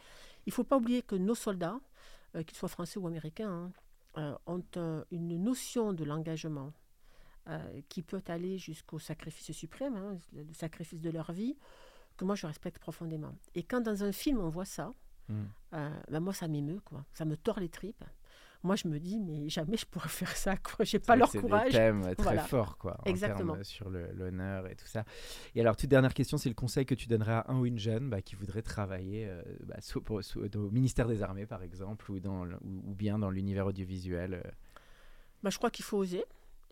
il 0.47 0.53
faut 0.53 0.64
pas 0.64 0.77
oublier 0.77 1.03
que 1.03 1.16
nos 1.16 1.35
soldats, 1.35 1.79
euh, 2.37 2.43
qu'ils 2.43 2.57
soient 2.57 2.68
français 2.68 2.99
ou 2.99 3.07
américains, 3.07 3.51
hein, 3.51 3.72
euh, 4.18 4.37
ont 4.47 4.62
un- 4.76 5.05
une 5.11 5.43
notion 5.43 5.93
de 5.93 6.05
l'engagement 6.05 6.72
euh, 7.49 7.80
qui 7.89 8.03
peut 8.03 8.22
aller 8.28 8.59
jusqu'au 8.59 8.99
sacrifice 8.99 9.53
suprême, 9.53 9.97
hein, 9.97 10.16
le 10.32 10.53
sacrifice 10.53 11.01
de 11.01 11.11
leur 11.11 11.30
vie, 11.32 11.57
que 12.16 12.24
moi 12.24 12.34
je 12.34 12.47
respecte 12.47 12.78
profondément. 12.80 13.34
Et 13.55 13.62
quand 13.62 13.80
dans 13.80 14.03
un 14.03 14.12
film 14.12 14.39
on 14.41 14.49
voit 14.49 14.64
ça, 14.64 14.91
Mm. 15.28 15.43
euh, 15.74 16.01
ben 16.09 16.20
moi 16.20 16.32
ça 16.32 16.47
m'émeut, 16.47 16.80
quoi. 16.84 17.05
Ça 17.12 17.24
me 17.24 17.37
tord 17.37 17.59
les 17.59 17.68
tripes. 17.68 18.05
Moi 18.62 18.74
je 18.76 18.88
me 18.88 18.98
dis, 18.98 19.20
mais 19.20 19.48
jamais 19.48 19.76
je 19.76 19.86
pourrais 19.86 20.09
faire 20.09 20.36
ça. 20.36 20.54
J'ai 20.80 20.84
C'est 20.86 21.07
pas 21.07 21.14
leur 21.16 21.28
que 21.28 21.32
c'est 21.32 21.38
des 21.38 21.48
courage. 21.48 21.72
thèmes 21.72 22.02
très 22.02 22.14
Voilà. 22.22 22.42
forts, 22.42 22.78
quoi. 22.78 22.96
en 23.00 23.04
Exactement. 23.04 23.57
sur 23.62 23.88
l'honneur 23.90 24.66
et 24.68 24.74
tout 24.74 24.86
ça. 24.86 25.04
Et 25.54 25.61
alors, 25.61 25.76
toute 25.76 25.88
dernière 25.90 26.14
question, 26.14 26.36
c'est 26.38 26.48
le 26.48 26.54
conseil 26.54 26.84
que 26.86 26.94
tu 26.94 27.07
donnerais 27.07 27.32
à 27.32 27.44
un 27.48 27.59
ou 27.59 27.66
une 27.66 27.78
jeune 27.78 28.11
bah, 28.11 28.22
qui 28.22 28.34
voudrait 28.34 28.62
travailler 28.62 29.26
euh, 29.28 29.42
bah, 29.64 29.76
sous- 29.80 30.00
pour- 30.00 30.22
sous- 30.24 30.40
au 30.42 30.70
ministère 30.70 31.07
des 31.07 31.22
Armées, 31.22 31.46
par 31.46 31.62
exemple, 31.62 32.11
ou, 32.11 32.18
dans, 32.20 32.44
le- 32.44 32.57
ou, 32.62 32.90
ou 32.90 32.94
bien 32.94 33.18
dans 33.18 33.30
l'univers 33.30 33.66
audiovisuel. 33.66 34.34
euh? 34.34 34.50
Ben, 35.42 35.50
je 35.50 35.59
crois 35.59 35.70
qu'il 35.70 35.84
faut 35.84 35.98
oser. 35.98 36.24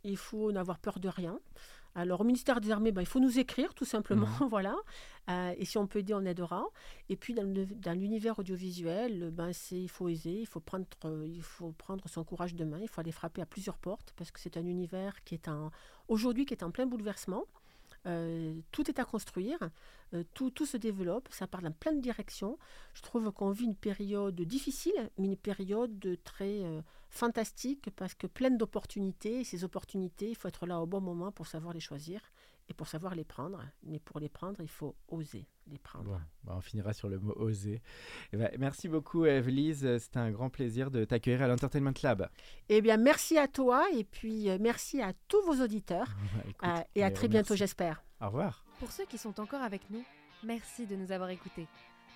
Il 0.05 0.17
faut 0.17 0.51
n'avoir 0.53 0.79
peur 0.79 0.99
de 0.99 1.09
rien. 1.09 1.39
Alors, 1.97 2.23
au 2.23 2.25
ministère 2.25 2.61
des 2.61 2.71
Armées, 2.71 2.91
ben, 2.91 3.03
il 3.03 3.07
faut 3.07 3.21
nous 3.21 3.39
écrire, 3.39 3.73
tout 3.75 3.85
simplement. 3.85 4.27
voilà. 4.51 4.75
Euh, 5.31 5.55
et 5.57 5.65
si 5.65 5.79
on 5.79 5.87
peut 5.87 6.01
aider, 6.01 6.13
on 6.13 6.25
aidera. 6.25 6.65
Et 7.09 7.17
puis, 7.17 7.35
dans 7.35 7.99
l'univers 7.99 8.39
audiovisuel, 8.39 9.31
ben, 9.31 9.51
il 9.71 9.89
faut 9.89 10.07
oser, 10.07 10.41
il 10.41 10.47
faut, 10.47 10.61
prendre, 10.61 10.87
il 11.27 11.43
faut 11.43 11.73
prendre 11.73 12.09
son 12.09 12.25
courage 12.25 12.55
de 12.55 12.65
main, 12.65 12.81
il 12.81 12.89
faut 12.89 13.01
aller 13.01 13.13
frapper 13.13 13.43
à 13.43 13.47
plusieurs 13.47 13.79
portes, 13.79 14.13
parce 14.17 14.31
que 14.33 14.41
c'est 14.41 14.57
un 14.57 14.67
univers 14.67 15.23
qui 15.25 15.35
est 15.35 15.49
en, 15.49 15.71
aujourd'hui 16.09 16.47
qui 16.47 16.55
est 16.55 16.65
en 16.65 16.71
plein 16.71 16.87
bouleversement. 16.87 17.45
Euh, 18.07 18.61
tout 18.71 18.91
est 18.91 18.99
à 18.99 19.05
construire, 19.05 19.59
euh, 20.13 20.25
tout, 20.35 20.51
tout 20.51 20.67
se 20.67 20.77
développe, 20.77 21.29
ça 21.31 21.47
part 21.47 21.63
dans 21.63 21.73
plein 21.73 21.93
de 21.93 22.01
directions. 22.01 22.59
Je 22.93 23.03
trouve 23.03 23.31
qu'on 23.33 23.51
vit 23.51 23.65
une 23.65 23.77
période 23.77 24.41
difficile, 24.43 25.11
mais 25.17 25.29
une 25.29 25.37
période 25.37 26.19
très 26.23 26.63
euh, 26.65 26.83
fantastique 27.09 27.89
parce 27.97 28.15
que 28.15 28.27
pleine 28.27 28.59
d'opportunités. 28.59 29.41
Et 29.41 29.45
ces 29.45 29.65
opportunités, 29.65 30.31
il 30.31 30.37
faut 30.37 30.49
être 30.49 30.67
là 30.67 30.81
au 30.81 30.87
bon 30.87 31.01
moment 31.01 31.33
pour 31.33 31.47
savoir 31.47 31.73
les 31.73 31.81
choisir 31.81 32.21
et 32.69 32.75
pour 32.75 32.87
savoir 32.89 33.15
les 33.15 33.25
prendre. 33.25 33.63
Mais 33.83 33.99
pour 33.99 34.21
les 34.21 34.29
prendre, 34.29 34.61
il 34.61 34.69
faut 34.69 34.97
oser 35.09 35.47
les 35.67 35.79
prendre. 35.79 36.05
Bon, 36.11 36.21
bah, 36.45 36.55
on 36.57 36.61
finira 36.61 36.93
sur 36.93 37.09
le 37.09 37.19
mot 37.19 37.33
oser. 37.37 37.81
Eh 38.33 38.37
ben, 38.37 38.51
merci 38.59 38.89
beaucoup, 38.89 39.25
Evelise. 39.25 39.99
C'était 39.99 40.19
un 40.19 40.31
grand 40.31 40.51
plaisir 40.51 40.91
de 40.91 41.05
t'accueillir 41.05 41.43
à 41.43 41.49
l'Entertainment 41.49 41.93
Lab. 42.03 42.29
Eh 42.69 42.81
bien, 42.83 42.97
merci 42.97 43.39
à 43.39 43.49
toi 43.49 43.87
et 43.95 44.05
puis 44.05 44.51
euh, 44.51 44.59
merci 44.61 45.01
à 45.01 45.13
tous 45.29 45.43
vos 45.43 45.63
auditeurs. 45.63 46.09
Bah, 46.35 46.41
écoute, 46.49 46.69
Euh, 46.69 46.83
et 46.95 47.03
on 47.03 47.07
à 47.07 47.11
très 47.11 47.29
bientôt, 47.29 47.57
j'espère. 47.57 48.03
Au 48.21 48.27
revoir. 48.27 48.65
Pour 48.79 48.91
ceux 48.91 49.05
qui 49.07 49.19
sont 49.19 49.39
encore 49.41 49.63
avec 49.63 49.89
nous, 49.91 50.05
merci 50.43 50.87
de 50.87 50.97
nous 50.97 51.13
avoir 51.13 51.31
écoutés. 51.31 51.67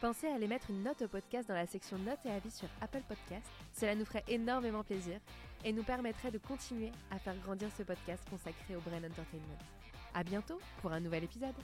Pensez 0.01 0.28
à 0.28 0.34
aller 0.34 0.46
mettre 0.46 0.70
une 0.70 0.82
note 0.84 1.03
au 1.03 1.09
podcast 1.09 1.49
dans 1.49 1.55
la 1.55 1.66
section 1.66 1.99
notes 1.99 2.24
et 2.24 2.30
avis 2.30 2.51
sur 2.51 2.68
Apple 2.80 3.03
Podcast. 3.09 3.46
Cela 3.72 3.94
nous 3.96 4.05
ferait 4.05 4.24
énormément 4.28 4.84
plaisir 4.84 5.18
et 5.64 5.72
nous 5.72 5.82
permettrait 5.82 6.30
de 6.30 6.38
continuer 6.38 6.92
à 7.11 7.18
faire 7.18 7.36
grandir 7.38 7.68
ce 7.76 7.82
podcast 7.82 8.22
consacré 8.30 8.76
au 8.76 8.80
Brain 8.80 8.99
Entertainment. 8.99 9.59
À 10.18 10.24
bientôt 10.24 10.58
pour 10.82 10.92
un 10.92 10.98
nouvel 10.98 11.22
épisode. 11.22 11.54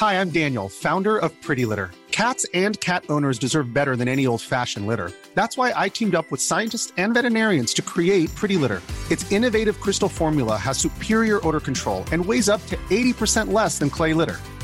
Hi, 0.00 0.14
I'm 0.14 0.30
Daniel, 0.30 0.68
founder 0.68 1.16
of 1.16 1.30
Pretty 1.42 1.64
Litter. 1.64 1.92
Cats 2.10 2.44
and 2.54 2.80
cat 2.80 3.04
owners 3.08 3.38
deserve 3.38 3.72
better 3.72 3.94
than 3.94 4.08
any 4.08 4.26
old 4.26 4.42
fashioned 4.42 4.88
litter. 4.88 5.12
That's 5.34 5.56
why 5.56 5.72
I 5.76 5.88
teamed 5.90 6.16
up 6.16 6.28
with 6.32 6.40
scientists 6.40 6.92
and 6.96 7.14
veterinarians 7.14 7.72
to 7.74 7.82
create 7.82 8.34
Pretty 8.34 8.56
Litter. 8.56 8.82
Its 9.12 9.30
innovative 9.30 9.80
crystal 9.80 10.08
formula 10.08 10.56
has 10.56 10.76
superior 10.76 11.38
odor 11.46 11.60
control 11.60 12.04
and 12.10 12.24
weighs 12.24 12.48
up 12.48 12.66
to 12.66 12.76
80% 12.90 13.52
less 13.52 13.78
than 13.78 13.90
clay 13.90 14.12
litter. 14.12 14.40